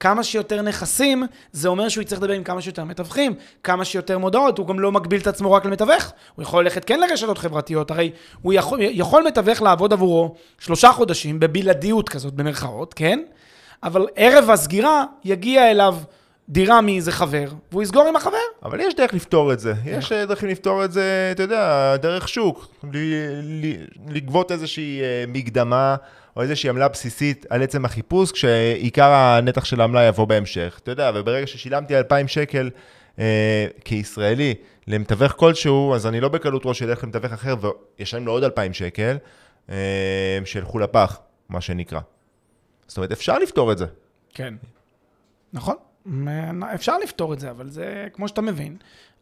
כמה 0.02 0.24
שיותר 0.24 0.62
נכסים, 0.62 1.24
זה 1.52 1.68
אומר 1.68 1.88
שהוא 1.88 2.02
יצטרך 2.02 2.18
לדבר 2.18 2.32
עם 2.32 2.44
כמה 2.44 2.62
שיותר 2.62 2.84
מתווכים, 2.84 3.34
כמה 3.62 3.84
שיותר 3.84 4.18
מודעות, 4.18 4.58
הוא 4.58 4.66
גם 4.66 4.80
לא 4.80 4.92
מגביל 4.92 5.20
את 5.20 5.26
עצמו 5.26 5.52
רק 5.52 5.64
למתווך. 5.64 6.12
הוא 6.34 6.42
יכול 6.42 6.64
ללכת 6.64 6.84
כן 6.84 7.00
לרשתות 7.00 7.38
חברתיות, 7.38 7.90
הרי 7.90 8.10
הוא 8.42 8.52
יכול, 8.52 8.78
יכול 8.82 9.24
מתווך 9.26 9.62
לעבוד 9.62 9.92
עבורו 9.92 10.34
שלושה 10.58 10.92
חודשים 10.92 11.40
בבלעדיות 11.40 12.08
כזאת, 12.08 12.34
במרכאות, 12.34 12.94
כן? 12.94 13.20
אבל 13.82 14.06
ערב 14.16 14.50
הסגירה 14.50 15.04
יגיע 15.24 15.70
אליו 15.70 15.96
דירה 16.48 16.80
מאיזה 16.80 17.12
חבר, 17.12 17.48
והוא 17.72 17.82
יסגור 17.82 18.08
עם 18.08 18.16
החבר. 18.16 18.36
אבל 18.62 18.80
יש 18.80 18.94
דרך 18.94 19.14
לפתור 19.14 19.52
את 19.52 19.60
זה. 19.60 19.74
יש 19.84 20.12
אה, 20.12 20.26
דרכים 20.26 20.48
לפתור 20.48 20.84
את 20.84 20.92
זה, 20.92 21.28
אתה 21.32 21.42
יודע, 21.42 21.96
דרך 21.96 22.28
שוק. 22.28 22.68
לגבות 24.08 24.52
איזושהי 24.52 25.00
אה, 25.00 25.24
מקדמה 25.28 25.96
או 26.36 26.42
איזושהי 26.42 26.70
עמלה 26.70 26.88
בסיסית 26.88 27.46
על 27.50 27.62
עצם 27.62 27.84
החיפוש, 27.84 28.32
כשעיקר 28.32 29.10
הנתח 29.12 29.64
של 29.64 29.80
העמלה 29.80 30.02
יבוא 30.02 30.24
בהמשך. 30.24 30.80
אתה 30.82 30.90
יודע, 30.90 31.10
וברגע 31.14 31.46
ששילמתי 31.46 31.98
2,000 31.98 32.28
שקל 32.28 32.70
אה, 33.18 33.66
כישראלי 33.84 34.54
למתווך 34.88 35.32
כלשהו, 35.36 35.94
אז 35.94 36.06
אני 36.06 36.20
לא 36.20 36.28
בקלות 36.28 36.62
ראש 36.64 36.82
אלך 36.82 37.04
למתווך 37.04 37.32
אחר 37.32 37.54
וישלם 37.98 38.26
לו 38.26 38.32
עוד 38.32 38.44
2,000 38.44 38.72
שקל, 38.72 39.16
אה, 39.70 40.38
שילכו 40.44 40.78
לפח, 40.78 41.20
מה 41.48 41.60
שנקרא. 41.60 42.00
זאת 42.86 42.96
אומרת, 42.96 43.12
אפשר 43.12 43.38
לפתור 43.38 43.72
את 43.72 43.78
זה. 43.78 43.86
כן. 44.34 44.54
נכון, 45.52 45.76
אפשר 46.74 46.98
לפתור 46.98 47.32
את 47.32 47.40
זה, 47.40 47.50
אבל 47.50 47.70
זה, 47.70 48.08
כמו 48.12 48.28
שאתה 48.28 48.40
מבין, 48.40 48.76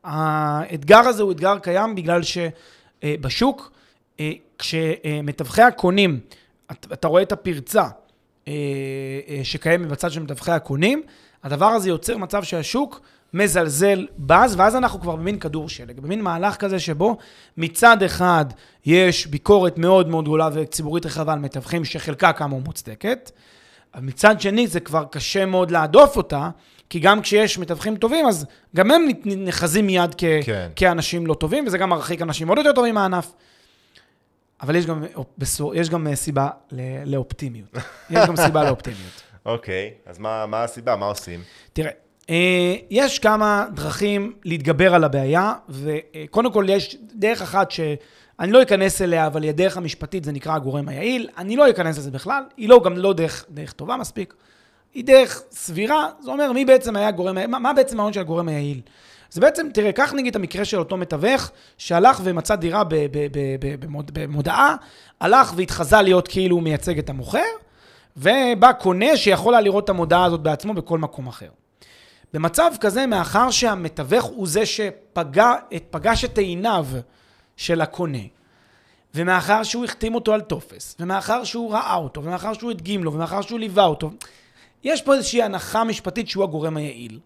האתגר 0.04 0.98
הזה 0.98 1.22
הוא 1.22 1.32
אתגר 1.32 1.58
קיים 1.58 1.94
בגלל 1.94 2.20
שבשוק, 2.22 3.72
כשמתווכי 4.58 5.62
הקונים, 5.62 6.20
אתה 6.72 6.94
אתה 6.94 7.08
רואה 7.08 7.22
את 7.22 7.32
הפרצה 7.32 7.84
אה, 8.48 8.52
אה, 9.28 9.40
שקיימת 9.42 9.88
בצד 9.88 10.10
של 10.10 10.22
מתווכי 10.22 10.52
הקונים, 10.52 11.02
הדבר 11.44 11.66
הזה 11.66 11.88
יוצר 11.88 12.16
מצב 12.16 12.42
שהשוק 12.42 13.00
מזלזל 13.34 14.06
בז, 14.18 14.54
ואז 14.56 14.76
אנחנו 14.76 15.00
כבר 15.00 15.16
במין 15.16 15.38
כדור 15.38 15.68
שלג, 15.68 16.00
במין 16.00 16.22
מהלך 16.22 16.56
כזה 16.56 16.78
שבו 16.78 17.16
מצד 17.56 18.02
אחד 18.02 18.44
יש 18.86 19.26
ביקורת 19.26 19.78
מאוד 19.78 20.08
מאוד 20.08 20.24
גדולה 20.24 20.48
וציבורית 20.52 21.06
רחבה 21.06 21.32
על 21.32 21.38
מתווכים, 21.38 21.84
שחלקה 21.84 22.32
כאמור 22.32 22.60
מוצדקת, 22.60 23.30
אבל 23.94 24.02
מצד 24.04 24.40
שני 24.40 24.66
זה 24.66 24.80
כבר 24.80 25.04
קשה 25.10 25.46
מאוד 25.46 25.70
להדוף 25.70 26.16
אותה, 26.16 26.50
כי 26.90 26.98
גם 26.98 27.22
כשיש 27.22 27.58
מתווכים 27.58 27.96
טובים, 27.96 28.26
אז 28.26 28.46
גם 28.76 28.90
הם 28.90 29.02
נחזים 29.24 29.86
מיד 29.86 30.14
כ- 30.18 30.24
כן. 30.44 30.68
כאנשים 30.76 31.26
לא 31.26 31.34
טובים, 31.34 31.66
וזה 31.66 31.78
גם 31.78 31.90
מרחיק 31.90 32.22
אנשים 32.22 32.48
עוד 32.48 32.58
יותר 32.58 32.72
טובים 32.72 32.94
מהענף. 32.94 33.32
אבל 34.62 34.76
יש 34.76 34.86
גם, 34.86 35.04
יש 35.74 35.90
גם 35.90 36.06
אה, 36.06 36.16
סיבה 36.16 36.48
לאופטימיות. 37.06 37.68
יש 38.11 38.28
גם 38.28 38.36
סיבה 38.36 38.64
לאופטימיות. 38.64 39.22
אוקיי, 39.46 39.90
אז 40.06 40.18
מה, 40.18 40.46
מה 40.46 40.64
הסיבה? 40.64 40.96
מה 40.96 41.06
עושים? 41.06 41.40
תראה, 41.72 41.90
אה, 42.30 42.74
יש 42.90 43.18
כמה 43.18 43.66
דרכים 43.74 44.32
להתגבר 44.44 44.94
על 44.94 45.04
הבעיה, 45.04 45.54
וקודם 45.68 46.52
כל 46.52 46.64
יש 46.68 46.96
דרך 47.14 47.42
אחת 47.42 47.70
שאני 47.70 48.52
לא 48.52 48.62
אכנס 48.62 49.02
אליה, 49.02 49.26
אבל 49.26 49.42
היא 49.42 49.50
הדרך 49.50 49.76
המשפטית, 49.76 50.24
זה 50.24 50.32
נקרא 50.32 50.54
הגורם 50.54 50.88
היעיל. 50.88 51.28
אני 51.38 51.56
לא 51.56 51.70
אכנס 51.70 51.98
לזה 51.98 52.11
בכלל, 52.11 52.42
היא 52.56 52.68
לא, 52.68 52.80
גם 52.84 52.96
לא 52.96 53.12
דרך, 53.12 53.44
דרך 53.50 53.72
טובה 53.72 53.96
מספיק. 53.96 54.34
היא 54.94 55.04
דרך 55.04 55.42
סבירה, 55.50 56.08
זה 56.20 56.30
אומר 56.30 56.52
מי 56.52 56.64
בעצם 56.64 56.96
היה 56.96 57.08
הגורם, 57.08 57.50
מה, 57.50 57.58
מה 57.58 57.72
בעצם 57.72 58.00
ההון 58.00 58.12
של 58.12 58.20
הגורם 58.20 58.48
היעיל. 58.48 58.80
זה 59.30 59.40
בעצם, 59.40 59.68
תראה, 59.74 59.92
קח 59.92 60.12
נגיד 60.12 60.30
את 60.30 60.36
המקרה 60.36 60.64
של 60.64 60.78
אותו 60.78 60.96
מתווך, 60.96 61.50
שהלך 61.78 62.20
ומצא 62.24 62.54
דירה 62.56 62.82
במודעה, 64.12 64.76
הלך 65.20 65.52
והתחזה 65.56 66.02
להיות 66.02 66.28
כאילו 66.28 66.56
הוא 66.56 66.62
מייצג 66.62 66.98
את 66.98 67.10
המוכר, 67.10 67.38
ובא 68.16 68.72
קונה 68.72 69.16
שיכול 69.16 69.54
היה 69.54 69.60
לראות 69.60 69.84
את 69.84 69.88
המודעה 69.88 70.24
הזאת 70.24 70.40
בעצמו 70.40 70.74
בכל 70.74 70.98
מקום 70.98 71.26
אחר. 71.26 71.48
במצב 72.32 72.72
כזה, 72.80 73.06
מאחר 73.06 73.50
שהמתווך 73.50 74.24
הוא 74.24 74.46
זה 74.46 74.66
שפגש 74.66 76.24
את 76.24 76.38
עיניו 76.38 76.86
של 77.56 77.80
הקונה, 77.80 78.18
ומאחר 79.14 79.62
שהוא 79.62 79.84
החתים 79.84 80.14
אותו 80.14 80.34
על 80.34 80.40
טופס, 80.40 80.96
ומאחר 81.00 81.44
שהוא 81.44 81.72
ראה 81.72 81.94
אותו, 81.94 82.24
ומאחר 82.24 82.52
שהוא 82.54 82.70
הדגים 82.70 83.04
לו, 83.04 83.12
ומאחר 83.12 83.42
שהוא 83.42 83.58
ליווה 83.58 83.84
אותו, 83.84 84.10
יש 84.84 85.02
פה 85.02 85.14
איזושהי 85.14 85.42
הנחה 85.42 85.84
משפטית 85.84 86.28
שהוא 86.28 86.44
הגורם 86.44 86.76
היעיל. 86.76 87.18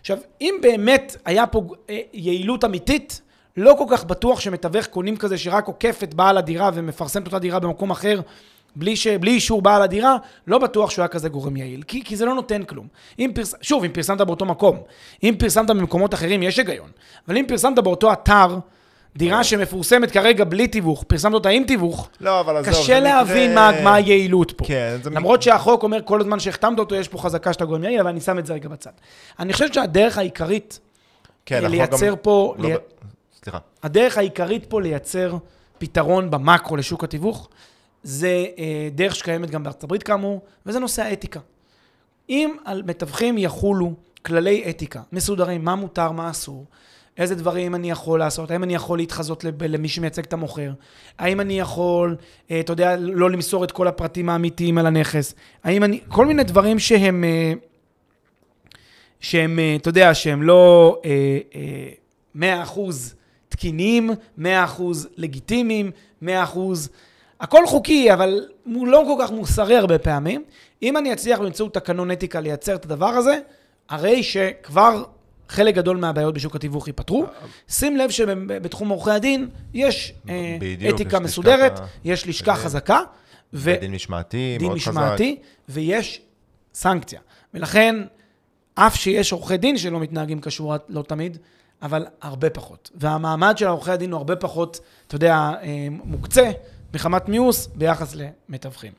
עכשיו, 0.00 0.18
אם 0.40 0.54
באמת 0.62 1.16
היה 1.24 1.46
פה 1.46 1.62
אה, 1.90 2.00
יעילות 2.12 2.64
אמיתית, 2.64 3.20
לא 3.56 3.74
כל 3.78 3.84
כך 3.90 4.04
בטוח 4.04 4.40
שמתווך 4.40 4.86
קונים 4.86 5.16
כזה 5.16 5.38
שרק 5.38 5.66
עוקף 5.66 6.00
את 6.02 6.14
בעל 6.14 6.38
הדירה 6.38 6.70
ומפרסם 6.74 7.22
את 7.22 7.26
אותה 7.26 7.38
דירה 7.38 7.58
במקום 7.58 7.90
אחר 7.90 8.20
בלי, 8.76 8.96
ש... 8.96 9.06
בלי 9.06 9.30
אישור 9.30 9.62
בעל 9.62 9.82
הדירה, 9.82 10.16
לא 10.46 10.58
בטוח 10.58 10.90
שהוא 10.90 11.02
היה 11.02 11.08
כזה 11.08 11.28
גורם 11.28 11.56
יעיל, 11.56 11.82
כי, 11.82 12.04
כי 12.04 12.16
זה 12.16 12.24
לא 12.24 12.34
נותן 12.34 12.62
כלום. 12.62 12.86
אם 13.18 13.30
פרס... 13.34 13.54
שוב, 13.62 13.84
אם 13.84 13.92
פרסמת 13.92 14.20
באותו 14.20 14.44
מקום, 14.44 14.76
אם 15.22 15.34
פרסמת 15.38 15.70
במקומות 15.70 16.14
אחרים, 16.14 16.42
יש 16.42 16.58
היגיון. 16.58 16.90
אבל 17.28 17.36
אם 17.36 17.44
פרסמת 17.48 17.78
באותו 17.78 18.12
אתר, 18.12 18.58
דירה 19.16 19.44
שמפורסמת 19.44 20.10
כרגע 20.10 20.44
בלי 20.44 20.68
תיווך, 20.68 21.04
פרסמת 21.06 21.34
אותה 21.34 21.48
עם 21.48 21.64
תיווך, 21.64 22.08
לא, 22.20 22.40
אבל 22.40 22.56
עזוב, 22.56 22.74
קשה 22.74 23.00
להבין 23.00 23.52
מקרה- 23.52 23.70
מה, 23.72 23.82
מה 23.84 23.94
היעילות 23.94 24.52
פה. 24.52 24.64
כן, 24.64 24.98
זה 25.02 25.10
למרות 25.10 25.42
שהחוק 25.42 25.82
אומר 25.82 25.98
כל 26.04 26.20
הזמן 26.20 26.40
שהחתמת 26.40 26.78
אותו, 26.78 26.94
יש 26.94 27.08
פה 27.08 27.18
חזקה 27.18 27.52
שאתה 27.52 27.64
גורם 27.64 27.84
יעיל, 27.84 28.00
אבל 28.00 28.08
אני 28.10 28.20
שם 28.20 28.38
את 28.38 28.46
זה 28.46 28.52
רגע 28.54 28.68
בצד. 28.68 28.90
אני 29.38 29.52
חושב 29.52 29.72
שהדרך 29.72 30.18
העיקרית, 30.18 30.80
כן, 31.46 31.64
לייצר 31.70 32.08
גם- 32.10 32.16
פה- 32.22 32.54
לא 32.58 32.68
לי- 32.68 32.74
סליחה. 33.42 33.58
הדרך 33.82 34.18
העיקרית 34.18 34.66
פה 34.68 34.80
לייצר 34.80 35.36
פתרון 35.78 36.30
במקרו 36.30 36.76
לשוק 36.76 37.04
התיווך, 37.04 37.48
זה 38.02 38.28
אה, 38.58 38.88
דרך 38.94 39.14
שקיימת 39.16 39.50
גם 39.50 39.62
בארצות 39.62 39.84
הברית 39.84 40.02
כאמור, 40.02 40.40
וזה 40.66 40.78
נושא 40.78 41.02
האתיקה. 41.02 41.40
אם 42.28 42.54
על 42.64 42.82
מתווכים 42.86 43.38
יחולו 43.38 43.92
כללי 44.22 44.64
אתיקה 44.70 45.00
מסודרים, 45.12 45.64
מה 45.64 45.74
מותר, 45.74 46.10
מה 46.12 46.30
אסור, 46.30 46.64
איזה 47.18 47.34
דברים 47.34 47.74
אני 47.74 47.90
יכול 47.90 48.18
לעשות, 48.18 48.50
האם 48.50 48.64
אני 48.64 48.74
יכול 48.74 48.98
להתחזות 48.98 49.44
למי 49.44 49.88
שמייצג 49.88 50.22
את 50.24 50.32
המוכר, 50.32 50.70
האם 51.18 51.40
אני 51.40 51.60
יכול, 51.60 52.16
אה, 52.50 52.60
אתה 52.60 52.72
יודע, 52.72 52.96
לא 52.96 53.30
למסור 53.30 53.64
את 53.64 53.72
כל 53.72 53.88
הפרטים 53.88 54.28
האמיתיים 54.28 54.78
על 54.78 54.86
הנכס, 54.86 55.34
האם 55.64 55.84
אני, 55.84 56.00
כל 56.08 56.26
מיני 56.26 56.44
דברים 56.44 56.78
שהם, 56.78 57.24
אה, 57.24 57.52
שהם, 59.20 59.58
אה, 59.58 59.76
אתה 59.76 59.88
יודע, 59.88 60.14
שהם 60.14 60.42
לא 60.42 60.96
אה, 61.04 61.38
אה, 61.54 62.64
100% 62.64 63.14
תקינים, 63.48 64.10
100% 64.38 64.42
לגיטימיים, 65.16 65.90
100%, 66.22 66.28
הכל 67.40 67.66
חוקי, 67.66 68.12
אבל 68.12 68.46
הוא 68.64 68.86
לא 68.86 69.04
כל 69.06 69.24
כך 69.24 69.30
מוסרי 69.30 69.76
הרבה 69.76 69.98
פעמים. 69.98 70.44
אם 70.82 70.96
אני 70.96 71.12
אצליח 71.12 71.38
באמצעות 71.38 71.74
תקנון 71.74 72.10
אתיקה 72.10 72.40
לייצר 72.40 72.74
את 72.74 72.84
הדבר 72.84 73.06
הזה, 73.08 73.38
הרי 73.88 74.22
שכבר 74.22 75.04
חלק 75.50 75.74
גדול 75.74 75.96
מהבעיות 75.96 76.34
בשוק 76.34 76.56
התיווך 76.56 76.86
ייפתרו. 76.86 77.26
שים 77.68 77.96
לב 77.96 78.10
שבתחום 78.10 78.88
עורכי 78.88 79.10
הדין 79.10 79.48
יש 79.74 80.12
אה, 80.28 80.56
בדיוק, 80.60 80.94
אתיקה 80.94 81.16
יש 81.16 81.22
מסודרת, 81.22 81.80
יש 82.04 82.26
לשכה 82.26 82.54
זה- 82.56 82.62
חזקה, 82.62 83.00
ו... 83.52 83.74
דין 83.80 83.92
משמעתי, 83.92 84.56
דין 84.58 84.68
מאוד 84.68 84.78
חזק. 84.78 84.88
משמעתי, 84.90 85.36
ויש 85.68 86.22
סנקציה. 86.74 87.20
ולכן, 87.54 87.96
אף 88.74 88.96
שיש 88.96 89.32
עורכי 89.32 89.56
דין 89.56 89.78
שלא 89.78 90.00
מתנהגים 90.00 90.40
כשורה 90.40 90.76
לא 90.88 91.02
תמיד, 91.02 91.38
אבל 91.82 92.06
הרבה 92.22 92.50
פחות. 92.50 92.90
והמעמד 92.94 93.58
של 93.58 93.66
עורכי 93.66 93.90
הדין 93.90 94.10
הוא 94.12 94.18
הרבה 94.18 94.36
פחות, 94.36 94.80
אתה 95.06 95.14
יודע, 95.16 95.34
אה, 95.62 95.86
מוקצה 95.90 96.50
מחמת 96.94 97.28
מיאוס 97.28 97.66
ביחס 97.74 98.14
למתווכים. 98.48 98.92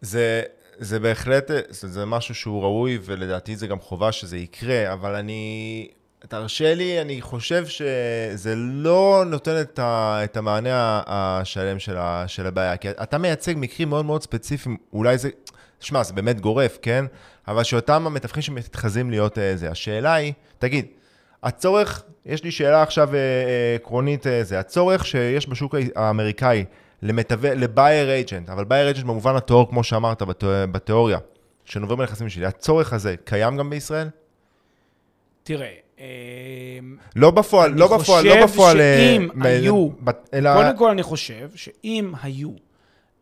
זה, 0.00 0.42
זה 0.78 1.00
בהחלט, 1.00 1.50
זה, 1.68 1.88
זה 1.88 2.04
משהו 2.04 2.34
שהוא 2.34 2.62
ראוי, 2.62 2.98
ולדעתי 3.04 3.56
זה 3.56 3.66
גם 3.66 3.80
חובה 3.80 4.12
שזה 4.12 4.36
יקרה, 4.36 4.92
אבל 4.92 5.14
אני, 5.14 5.88
תרשה 6.28 6.74
לי, 6.74 7.00
אני 7.00 7.20
חושב 7.20 7.66
שזה 7.66 8.54
לא 8.56 9.24
נותן 9.26 9.60
את, 9.60 9.78
ה, 9.78 10.20
את 10.24 10.36
המענה 10.36 11.02
השלם 11.06 11.78
של, 11.78 11.96
ה, 11.96 12.24
של 12.26 12.46
הבעיה, 12.46 12.76
כי 12.76 12.90
אתה 12.90 13.18
מייצג 13.18 13.54
מקרים 13.56 13.88
מאוד 13.88 14.04
מאוד 14.04 14.22
ספציפיים, 14.22 14.76
אולי 14.92 15.18
זה, 15.18 15.28
שמע, 15.80 16.02
זה 16.02 16.12
באמת 16.12 16.40
גורף, 16.40 16.78
כן? 16.82 17.04
אבל 17.48 17.62
שאותם 17.62 18.06
המתווכים 18.06 18.42
שמתחזים 18.42 19.10
להיות 19.10 19.38
אה, 19.38 19.56
זה. 19.56 19.70
השאלה 19.70 20.14
היא, 20.14 20.32
תגיד, 20.58 20.86
הצורך, 21.42 22.02
יש 22.26 22.44
לי 22.44 22.50
שאלה 22.50 22.82
עכשיו 22.82 23.14
אה, 23.14 23.18
אה, 23.18 23.74
עקרונית, 23.74 24.26
אה, 24.26 24.44
זה, 24.44 24.58
הצורך 24.58 25.06
שיש 25.06 25.48
בשוק 25.48 25.74
האמריקאי 25.94 26.64
למתווה, 27.02 27.54
לבייר 27.54 28.10
אייג'נט, 28.10 28.50
אבל 28.50 28.64
בייר 28.64 28.84
אייג'נט 28.86 29.04
במובן 29.04 29.36
הטהור, 29.36 29.68
כמו 29.68 29.84
שאמרת, 29.84 30.22
בתא, 30.22 30.66
בתיאוריה, 30.72 31.18
שנובע 31.64 31.94
מנכסים 31.94 32.28
שלי, 32.28 32.46
הצורך 32.46 32.92
הזה 32.92 33.14
קיים 33.24 33.56
גם 33.56 33.70
בישראל? 33.70 34.08
תראה, 35.42 35.72
אה, 36.00 36.04
לא 37.16 37.30
בפועל, 37.30 37.70
אני 37.70 37.80
לא 37.80 37.98
בפועל, 37.98 38.24
לא 38.24 38.30
חושב 38.32 38.44
בפועל. 38.44 38.80
אה, 38.80 38.96
שאם 38.98 39.28
מ- 39.34 39.42
היו- 39.42 39.88
אלא... 40.34 40.54
קודם 40.54 40.76
כל 40.76 40.90
אני 40.90 41.02
חושב 41.02 41.48
שאם 41.54 42.12
היו, 42.22 42.50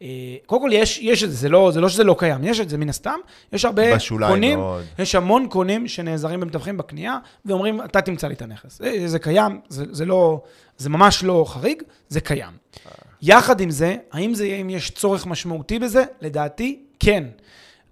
אה, 0.02 0.08
קודם 0.46 0.62
כל 0.62 0.70
יש, 0.72 0.98
יש 0.98 1.24
את 1.24 1.30
זה, 1.30 1.36
זה 1.36 1.48
לא, 1.48 1.70
זה 1.72 1.80
לא 1.80 1.88
שזה 1.88 2.04
לא 2.04 2.16
קיים, 2.18 2.44
יש 2.44 2.60
את 2.60 2.68
זה 2.68 2.78
מן 2.78 2.88
הסתם, 2.88 3.18
יש 3.52 3.64
הרבה 3.64 3.82
קונים, 4.28 4.58
מאוד. 4.58 4.84
יש 4.98 5.14
המון 5.14 5.46
קונים 5.50 5.88
שנעזרים 5.88 6.40
במתווכים 6.40 6.76
בקנייה, 6.76 7.18
ואומרים, 7.44 7.84
אתה 7.84 8.00
תמצא 8.00 8.28
לי 8.28 8.34
את 8.34 8.42
הנכס. 8.42 8.80
אה, 8.82 9.02
זה 9.08 9.18
קיים, 9.18 9.60
זה, 9.68 9.84
זה 9.90 10.04
לא, 10.04 10.42
זה 10.78 10.88
ממש 10.90 11.24
לא 11.24 11.44
חריג, 11.48 11.82
זה 12.08 12.20
קיים. 12.20 12.52
יחד 13.22 13.60
עם 13.60 13.70
זה, 13.70 13.96
האם 14.12 14.34
זה, 14.34 14.44
אם 14.44 14.70
יש 14.70 14.90
צורך 14.90 15.26
משמעותי 15.26 15.78
בזה? 15.78 16.04
לדעתי, 16.20 16.80
כן. 17.00 17.24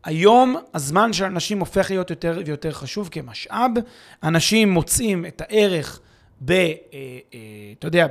היום 0.05 0.57
הזמן 0.75 1.13
של 1.13 1.25
אנשים 1.25 1.61
הופך 1.61 1.91
להיות 1.91 2.11
יותר 2.11 2.41
ויותר 2.47 2.73
חשוב 2.73 3.09
כמשאב. 3.09 3.71
אנשים 4.23 4.71
מוצאים 4.71 5.27
את 5.27 5.41
הערך 5.41 6.01
ב... 6.45 6.53
אה, 6.53 6.69
אה, 7.35 7.39
אתה 7.79 7.87
יודע, 7.87 8.07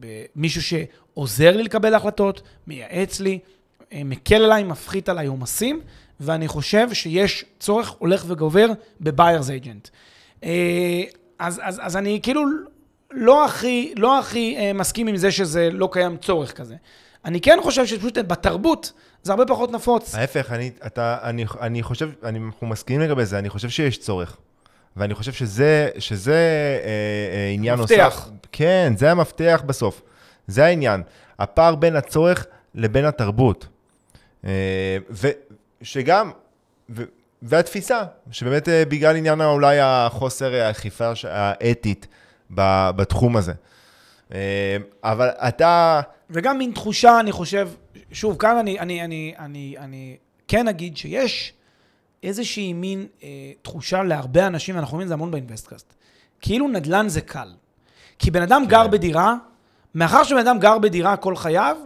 במישהו 0.00 0.62
שעוזר 0.62 1.56
לי 1.56 1.62
לקבל 1.62 1.94
החלטות, 1.94 2.42
מייעץ 2.66 3.20
לי, 3.20 3.38
אה, 3.92 4.04
מקל 4.04 4.44
עליי, 4.44 4.64
מפחית 4.64 5.08
עליי 5.08 5.26
עומסים, 5.26 5.80
ואני 6.20 6.48
חושב 6.48 6.92
שיש 6.92 7.44
צורך 7.60 7.88
הולך 7.90 8.24
וגובר 8.28 8.66
בביירס. 9.00 9.50
אה, 10.44 11.02
אז, 11.38 11.60
אז, 11.64 11.80
אז 11.82 11.96
אני 11.96 12.20
כאילו 12.22 12.42
לא 13.10 13.44
הכי, 13.44 13.94
לא 13.96 14.18
הכי 14.18 14.56
אה, 14.58 14.72
מסכים 14.72 15.06
עם 15.06 15.16
זה 15.16 15.32
שזה 15.32 15.68
לא 15.72 15.88
קיים 15.92 16.16
צורך 16.16 16.52
כזה. 16.52 16.74
אני 17.24 17.40
כן 17.40 17.58
חושב 17.62 17.86
שפשוט 17.86 18.18
בתרבות 18.18 18.92
זה 19.22 19.32
הרבה 19.32 19.46
פחות 19.46 19.72
נפוץ. 19.72 20.14
ההפך, 20.14 20.52
אני, 20.52 20.70
אתה, 20.86 21.18
אני, 21.22 21.44
אני 21.60 21.82
חושב, 21.82 22.10
אני, 22.24 22.38
אנחנו 22.46 22.66
מסכימים 22.66 23.02
לגבי 23.02 23.24
זה, 23.24 23.38
אני 23.38 23.48
חושב 23.48 23.68
שיש 23.68 23.98
צורך. 23.98 24.36
ואני 24.96 25.14
חושב 25.14 25.32
שזה, 25.32 25.88
שזה 25.98 26.34
אה, 26.34 26.88
אה, 27.36 27.50
עניין 27.54 27.78
מפתח. 27.78 28.14
נוסף. 28.14 28.30
כן, 28.52 28.92
זה 28.96 29.10
המפתח 29.10 29.62
בסוף. 29.66 30.02
זה 30.46 30.64
העניין. 30.64 31.02
הפער 31.38 31.74
בין 31.74 31.96
הצורך 31.96 32.46
לבין 32.74 33.04
התרבות. 33.04 33.66
אה, 34.44 34.98
ושגם, 35.82 36.30
ו, 36.90 37.02
והתפיסה, 37.42 38.02
שבאמת 38.30 38.68
אה, 38.68 38.84
בגלל 38.88 39.16
עניין 39.16 39.40
אולי 39.40 39.78
החוסר 39.80 40.54
האכיפה 40.54 41.12
האתית 41.24 42.06
בתחום 42.50 43.36
הזה. 43.36 43.52
אה, 44.34 44.76
אבל 45.04 45.28
אתה... 45.28 46.00
וגם 46.30 46.58
מין 46.58 46.72
תחושה, 46.72 47.20
אני 47.20 47.32
חושב, 47.32 47.68
שוב, 48.12 48.36
כאן 48.36 48.56
אני, 48.56 48.80
אני, 48.80 49.04
אני, 49.04 49.34
אני, 49.38 49.74
אני 49.78 50.16
כן 50.48 50.68
אגיד 50.68 50.96
שיש 50.96 51.52
איזושהי 52.22 52.72
מין 52.72 53.06
אה, 53.22 53.28
תחושה 53.62 54.02
להרבה 54.02 54.46
אנשים, 54.46 54.76
ואנחנו 54.76 54.94
רואים 54.94 55.02
את 55.02 55.08
זה 55.08 55.14
המון 55.14 55.30
ב 55.30 55.35
InvestCast, 55.35 55.94
כאילו 56.40 56.68
נדל"ן 56.68 57.08
זה 57.08 57.20
קל. 57.20 57.52
כי 58.18 58.30
בן 58.30 58.42
אדם 58.42 58.62
כן. 58.64 58.70
גר 58.70 58.88
בדירה, 58.88 59.34
מאחר 59.94 60.24
שבן 60.24 60.38
אדם 60.38 60.58
גר 60.58 60.78
בדירה 60.78 61.16
כל 61.16 61.36
חייו, 61.36 61.76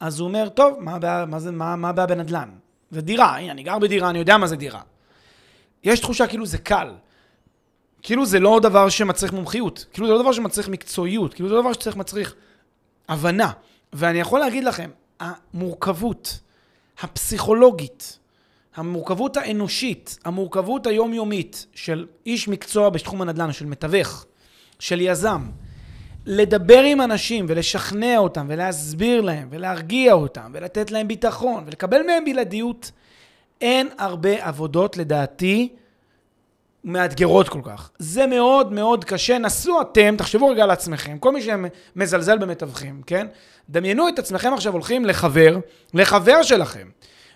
אז 0.00 0.20
הוא 0.20 0.28
אומר, 0.28 0.48
טוב, 0.48 0.76
מה 0.80 0.94
הבעיה, 0.94 1.26
מה 1.26 1.40
זה, 1.40 1.52
מה, 1.52 1.76
מה 1.76 1.92
בנדל"ן? 1.92 2.48
זה 2.90 3.00
דירה, 3.00 3.36
הנה, 3.36 3.52
אני 3.52 3.62
גר 3.62 3.78
בדירה, 3.78 4.10
אני 4.10 4.18
יודע 4.18 4.36
מה 4.36 4.46
זה 4.46 4.56
דירה. 4.56 4.80
יש 5.84 6.00
תחושה 6.00 6.26
כאילו 6.26 6.46
זה 6.46 6.58
קל. 6.58 6.92
כאילו 8.06 8.26
זה 8.26 8.40
לא 8.40 8.60
דבר 8.62 8.88
שמצריך 8.88 9.32
מומחיות, 9.32 9.86
כאילו 9.92 10.06
זה 10.06 10.12
לא 10.12 10.22
דבר 10.22 10.32
שמצריך 10.32 10.68
מקצועיות, 10.68 11.34
כאילו 11.34 11.48
זה 11.48 11.54
לא 11.54 11.60
דבר 11.60 11.72
שצריך 11.72 11.96
מצריך 11.96 12.34
הבנה. 13.08 13.50
ואני 13.92 14.20
יכול 14.20 14.40
להגיד 14.40 14.64
לכם, 14.64 14.90
המורכבות 15.20 16.38
הפסיכולוגית, 17.00 18.18
המורכבות 18.76 19.36
האנושית, 19.36 20.18
המורכבות 20.24 20.86
היומיומית 20.86 21.66
של 21.74 22.06
איש 22.26 22.48
מקצוע 22.48 22.90
בתחום 22.90 23.22
הנדל"ן, 23.22 23.52
של 23.52 23.66
מתווך, 23.66 24.26
של 24.78 25.00
יזם, 25.00 25.46
לדבר 26.26 26.82
עם 26.82 27.00
אנשים 27.00 27.46
ולשכנע 27.48 28.18
אותם 28.18 28.46
ולהסביר 28.48 29.20
להם 29.20 29.48
ולהרגיע 29.50 30.12
אותם 30.12 30.50
ולתת 30.54 30.90
להם 30.90 31.08
ביטחון 31.08 31.64
ולקבל 31.66 32.02
מהם 32.06 32.24
בלעדיות, 32.24 32.90
אין 33.60 33.88
הרבה 33.98 34.46
עבודות 34.46 34.96
לדעתי 34.96 35.68
מאתגרות 36.86 37.48
כל 37.48 37.60
כך. 37.62 37.90
זה 37.98 38.26
מאוד 38.26 38.72
מאוד 38.72 39.04
קשה. 39.04 39.38
נסו 39.38 39.80
אתם, 39.80 40.14
תחשבו 40.18 40.48
רגע 40.48 40.62
על 40.62 40.70
עצמכם, 40.70 41.18
כל 41.18 41.32
מי 41.32 41.42
שמזלזל 41.42 42.38
במתווכים, 42.38 43.02
כן? 43.06 43.26
דמיינו 43.70 44.08
את 44.08 44.18
עצמכם 44.18 44.52
עכשיו 44.54 44.72
הולכים 44.72 45.04
לחבר, 45.04 45.58
לחבר 45.94 46.42
שלכם. 46.42 46.88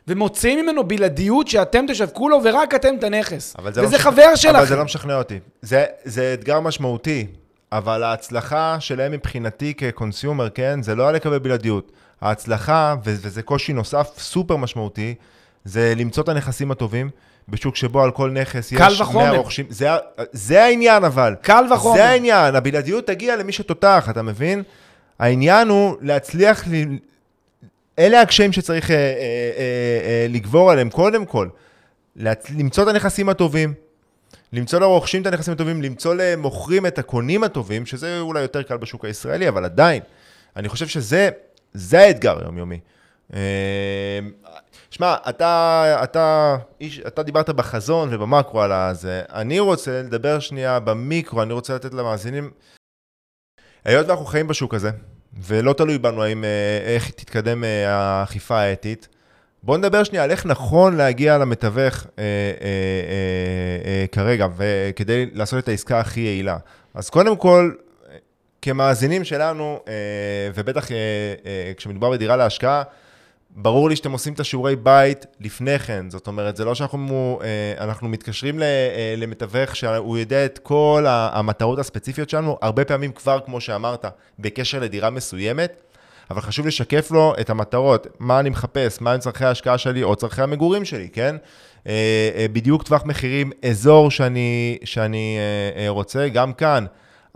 ומוציאים 0.09 0.59
ממנו 0.59 0.85
בלעדיות 0.85 1.49
שאתם 1.49 1.85
תשווקו 1.89 2.29
לו 2.29 2.41
ורק 2.45 2.75
אתם 2.75 2.95
את 2.99 3.05
הנכס. 3.05 3.57
וזה 3.65 3.83
לא 3.83 3.99
חבר 3.99 4.35
שלכם. 4.35 4.57
אבל 4.57 4.67
זה 4.67 4.77
לא 4.77 4.85
משכנע 4.85 5.19
אותי. 5.19 5.39
זה, 5.63 5.85
זה 6.05 6.35
אתגר 6.35 6.61
משמעותי, 6.61 7.27
אבל 7.73 8.03
ההצלחה 8.03 8.77
שלהם 8.81 9.13
מבחינתי 9.13 9.75
כקונסיומר, 9.75 10.51
כן, 10.51 10.83
זה 10.83 10.95
לא 10.95 11.03
היה 11.03 11.13
לקבל 11.13 11.39
בלעדיות. 11.39 11.93
ההצלחה, 12.21 12.95
וזה 13.05 13.43
קושי 13.43 13.73
נוסף 13.73 14.11
סופר 14.19 14.57
משמעותי, 14.57 15.15
זה 15.65 15.95
למצוא 15.97 16.23
את 16.23 16.29
הנכסים 16.29 16.71
הטובים. 16.71 17.11
בשוק 17.51 17.77
שבו 17.77 18.03
על 18.03 18.11
כל 18.11 18.31
נכס 18.31 18.73
יש 18.73 19.01
100 19.15 19.31
רוכשים. 19.31 19.67
זה, 19.69 19.89
זה 20.33 20.65
העניין 20.65 21.05
אבל. 21.05 21.35
קל 21.43 21.65
וחומר. 21.75 21.97
זה 21.97 22.05
העניין, 22.05 22.55
הבלעדיות 22.55 23.07
תגיע 23.07 23.37
למי 23.37 23.53
שתותח, 23.53 24.07
אתה 24.11 24.23
מבין? 24.23 24.63
העניין 25.19 25.69
הוא 25.69 25.97
להצליח, 26.01 26.65
ל... 26.69 26.85
אלה 27.99 28.21
הקשיים 28.21 28.53
שצריך 28.53 28.91
אה, 28.91 28.97
אה, 28.97 29.03
אה, 29.03 29.13
אה, 30.07 30.27
לגבור 30.29 30.71
עליהם, 30.71 30.91
קודם 30.91 31.27
כל. 31.27 31.49
להצ... 32.17 32.51
למצוא 32.59 32.85
את 32.85 32.89
הנכסים 32.89 33.29
הטובים, 33.29 33.75
למצוא 34.53 34.79
לרוכשים 34.79 35.23
את 35.23 35.27
הנכסים 35.27 35.55
הטובים, 35.55 35.83
למצוא 35.83 36.15
למוכרים 36.15 36.87
את 36.87 36.99
הקונים 36.99 37.45
הטובים, 37.45 37.87
שזה 37.87 38.21
אולי 38.21 38.43
יותר 38.43 38.63
קל 38.63 38.77
בשוק 38.77 39.05
הישראלי, 39.05 39.49
אבל 39.49 39.65
עדיין, 39.65 40.03
אני 40.57 40.69
חושב 40.69 40.87
שזה 40.87 41.31
האתגר 41.93 42.39
היומיומי. 42.41 42.81
שמע, 44.91 45.17
אתה, 45.29 46.01
אתה, 46.03 46.57
איש, 46.81 47.01
אתה 47.01 47.23
דיברת 47.23 47.51
בחזון 47.51 48.09
ובמקרו 48.15 48.63
על 48.63 48.73
הזה. 48.73 49.23
אני 49.33 49.61
רוצה 49.61 50.03
לדבר 50.03 50.39
שנייה 50.41 50.81
במיקרו, 50.81 51.43
אני 51.43 51.53
רוצה 51.53 51.75
לתת 51.75 51.95
למאזינים... 51.95 52.51
היות 53.85 54.07
ואנחנו 54.09 54.25
חיים 54.25 54.49
בשוק 54.49 54.75
הזה, 54.75 54.91
ולא 55.43 55.73
תלוי 55.73 55.99
בנו 55.99 56.23
האם, 56.23 56.45
אה, 56.45 56.81
איך 56.85 57.11
תתקדם 57.11 57.65
אה, 57.65 57.91
האכיפה 57.91 58.59
האתית, 58.59 59.09
בואו 59.63 59.77
נדבר 59.77 60.05
שנייה 60.05 60.25
על 60.25 60.31
איך 60.31 60.47
נכון 60.47 60.97
להגיע 60.97 61.39
למתווך 61.39 61.95
אה, 62.05 62.23
אה, 62.23 62.25
אה, 62.25 63.91
אה, 63.91 64.07
כרגע, 64.13 64.47
וכדי 64.57 65.27
לעשות 65.33 65.65
את 65.65 65.69
העסקה 65.69 66.01
הכי 66.01 66.21
יעילה. 66.21 66.57
אז 66.95 67.11
קודם 67.11 67.37
כל, 67.37 67.73
כמאזינים 68.63 69.25
שלנו, 69.25 69.81
אה, 69.89 69.93
ובטח 70.55 70.93
אה, 70.93 70.97
אה, 71.47 71.73
כשמדובר 71.77 72.11
בדירה 72.11 72.37
להשקעה, 72.37 72.83
ברור 73.63 73.89
לי 73.89 73.97
שאתם 73.97 74.13
עושים 74.13 74.33
את 74.33 74.41
השיעורי 74.41 74.77
בית 74.77 75.27
לפני 75.41 75.79
כן, 75.79 76.11
זאת 76.11 76.27
אומרת, 76.27 76.57
זה 76.57 76.65
לא 76.65 76.75
שאנחנו 76.75 77.41
אה, 77.43 77.85
אנחנו 77.85 78.09
מתקשרים 78.09 78.63
אה, 78.63 79.15
למתווך 79.17 79.77
שהוא 79.77 80.19
יודע 80.19 80.45
את 80.45 80.59
כל 80.59 81.07
המטרות 81.09 81.79
הספציפיות 81.79 82.31
שלנו, 82.31 82.59
הרבה 82.63 82.85
פעמים 82.85 83.13
כבר, 83.13 83.41
כמו 83.47 83.61
שאמרת, 83.61 84.05
בקשר 84.39 84.79
לדירה 84.79 85.11
מסוימת, 85.11 85.83
אבל 86.31 86.41
חשוב 86.41 86.67
לשקף 86.67 87.11
לו 87.11 87.35
את 87.41 87.51
המטרות, 87.51 88.07
מה 88.19 88.41
אני 88.41 88.51
מחפש, 88.51 89.01
מה 89.01 89.13
הם 89.13 89.21
צורכי 89.21 89.45
ההשקעה 89.45 89.79
שלי 89.79 90.03
או 90.03 90.17
צורכי 90.17 90.43
המגורים 90.43 90.85
שלי, 90.85 91.09
כן? 91.13 91.37
אה, 91.87 92.47
בדיוק 92.53 92.83
טווח 92.83 93.05
מחירים, 93.05 93.51
אזור 93.71 94.11
שאני, 94.11 94.79
שאני 94.85 95.39
רוצה, 95.89 96.29
גם 96.29 96.53
כאן. 96.53 96.87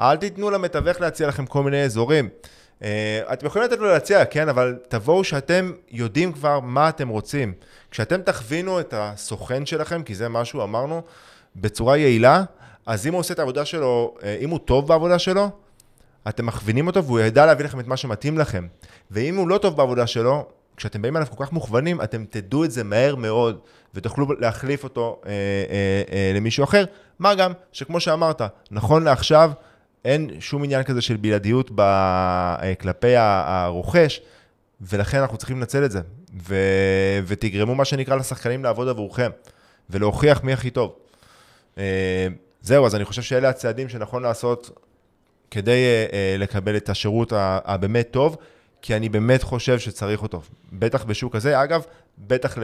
אל 0.00 0.16
תיתנו 0.16 0.50
למתווך 0.50 1.00
להציע 1.00 1.28
לכם 1.28 1.46
כל 1.46 1.62
מיני 1.62 1.82
אזורים. 1.82 2.28
Uh, 2.80 2.84
אתם 3.32 3.46
יכולים 3.46 3.68
לתת 3.68 3.78
לו 3.78 3.86
להציע, 3.86 4.24
כן, 4.24 4.48
אבל 4.48 4.78
תבואו 4.88 5.24
שאתם 5.24 5.72
יודעים 5.90 6.32
כבר 6.32 6.60
מה 6.60 6.88
אתם 6.88 7.08
רוצים. 7.08 7.52
כשאתם 7.90 8.22
תכווינו 8.22 8.80
את 8.80 8.94
הסוכן 8.96 9.66
שלכם, 9.66 10.02
כי 10.02 10.14
זה 10.14 10.28
משהו, 10.28 10.62
אמרנו, 10.62 11.02
בצורה 11.56 11.96
יעילה, 11.96 12.44
אז 12.86 13.06
אם 13.06 13.12
הוא 13.12 13.20
עושה 13.20 13.34
את 13.34 13.38
העבודה 13.38 13.64
שלו, 13.64 14.14
uh, 14.18 14.22
אם 14.40 14.50
הוא 14.50 14.58
טוב 14.58 14.88
בעבודה 14.88 15.18
שלו, 15.18 15.50
אתם 16.28 16.46
מכווינים 16.46 16.86
אותו 16.86 17.04
והוא 17.04 17.20
ידע 17.20 17.46
להביא 17.46 17.64
לכם 17.64 17.80
את 17.80 17.86
מה 17.86 17.96
שמתאים 17.96 18.38
לכם. 18.38 18.66
ואם 19.10 19.36
הוא 19.36 19.48
לא 19.48 19.58
טוב 19.58 19.76
בעבודה 19.76 20.06
שלו, 20.06 20.46
כשאתם 20.76 21.02
באים 21.02 21.16
אליו 21.16 21.26
כל 21.36 21.44
כך 21.44 21.52
מוכוונים, 21.52 22.00
אתם 22.00 22.24
תדעו 22.30 22.64
את 22.64 22.70
זה 22.70 22.84
מהר 22.84 23.14
מאוד, 23.16 23.58
ותוכלו 23.94 24.26
להחליף 24.38 24.84
אותו 24.84 25.20
אה, 25.26 25.30
אה, 25.30 26.02
אה, 26.12 26.32
למישהו 26.34 26.64
אחר. 26.64 26.84
מה 27.18 27.34
גם, 27.34 27.52
שכמו 27.72 28.00
שאמרת, 28.00 28.42
נכון 28.70 29.04
לעכשיו, 29.04 29.50
אין 30.04 30.30
שום 30.40 30.64
עניין 30.64 30.82
כזה 30.82 31.02
של 31.02 31.16
בלעדיות 31.16 31.70
ב... 31.74 31.80
אה, 31.80 32.72
כלפי 32.80 33.16
הרוכש, 33.16 34.20
ולכן 34.80 35.18
אנחנו 35.18 35.36
צריכים 35.36 35.56
לנצל 35.58 35.84
את 35.84 35.90
זה. 35.90 36.00
ו... 36.42 36.56
ותגרמו 37.26 37.74
מה 37.74 37.84
שנקרא 37.84 38.16
לשחקנים 38.16 38.64
לעבוד 38.64 38.88
עבורכם, 38.88 39.30
ולהוכיח 39.90 40.44
מי 40.44 40.52
הכי 40.52 40.70
טוב. 40.70 40.94
אה, 41.78 42.26
זהו, 42.62 42.86
אז 42.86 42.94
אני 42.94 43.04
חושב 43.04 43.22
שאלה 43.22 43.48
הצעדים 43.48 43.88
שנכון 43.88 44.22
לעשות 44.22 44.70
כדי 45.50 45.84
אה, 46.12 46.36
לקבל 46.38 46.76
את 46.76 46.88
השירות 46.88 47.32
הבאמת 47.36 48.08
טוב, 48.10 48.36
כי 48.82 48.96
אני 48.96 49.08
באמת 49.08 49.42
חושב 49.42 49.78
שצריך 49.78 50.22
אותו. 50.22 50.42
בטח 50.72 51.04
בשוק 51.04 51.36
הזה, 51.36 51.62
אגב, 51.62 51.84
בטח 52.18 52.58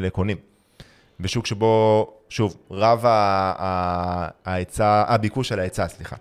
לקונים. 0.00 0.36
בשוק 1.20 1.46
שבו, 1.46 2.06
שוב, 2.30 2.56
רב 2.70 3.04
ההיצע, 4.44 5.04
הביקוש 5.06 5.52
על 5.52 5.58
ההיצע, 5.58 5.88
סליחה. 5.88 6.16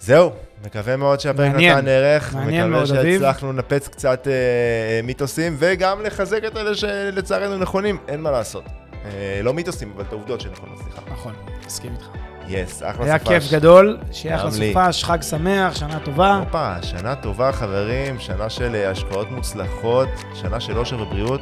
זהו, 0.00 0.32
מקווה 0.64 0.96
מאוד 0.96 1.20
שהפרק 1.20 1.54
נתן 1.54 1.88
ערך. 1.88 2.34
מעניין 2.34 2.70
מאוד, 2.70 2.82
אביב. 2.82 2.94
מקווה 2.94 3.12
שהצלחנו 3.12 3.52
לנפץ 3.52 3.88
קצת 3.88 4.28
אה, 4.28 5.00
מיתוסים, 5.02 5.56
וגם 5.58 6.02
לחזק 6.02 6.44
את 6.46 6.56
אלה 6.56 6.74
שלצערנו 6.74 7.58
נכונים, 7.58 7.98
אין 8.08 8.20
מה 8.20 8.30
לעשות. 8.30 8.64
אה, 9.04 9.40
לא 9.42 9.54
מיתוסים, 9.54 9.92
אבל 9.94 10.04
את 10.04 10.12
העובדות 10.12 10.40
שנכונות, 10.40 10.78
סליחה. 10.82 11.00
נכון, 11.12 11.34
מסכים 11.66 11.92
איתך. 11.92 12.08
יס, 12.48 12.82
אחלה 12.82 12.92
סופש. 12.92 13.08
היה 13.08 13.18
כיף 13.18 13.52
גדול, 13.52 13.98
שיהיה 14.12 14.36
אחלה 14.36 14.50
סופש, 14.50 15.04
חג 15.04 15.22
שמח, 15.22 15.74
שנה 15.74 16.00
טובה. 16.00 16.36
הופה, 16.36 16.82
שנה 16.82 17.14
טובה 17.14 17.52
חברים, 17.52 18.18
שנה 18.18 18.50
של 18.50 18.74
אה, 18.74 18.90
השקעות 18.90 19.30
מוצלחות, 19.30 20.08
שנה 20.34 20.60
של 20.60 20.78
אושר 20.78 21.02
ובריאות. 21.02 21.40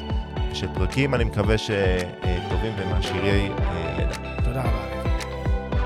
של 0.54 0.66
פרקים, 0.74 1.14
אני 1.14 1.24
מקווה 1.24 1.58
שטובים 1.58 2.72
ומעשירי 2.76 3.48
אה, 3.50 3.96
ידע. 3.98 4.42
תודה 4.44 4.60
רבה. 4.62 4.90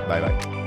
ביי 0.09 0.21
ביי. 0.21 0.64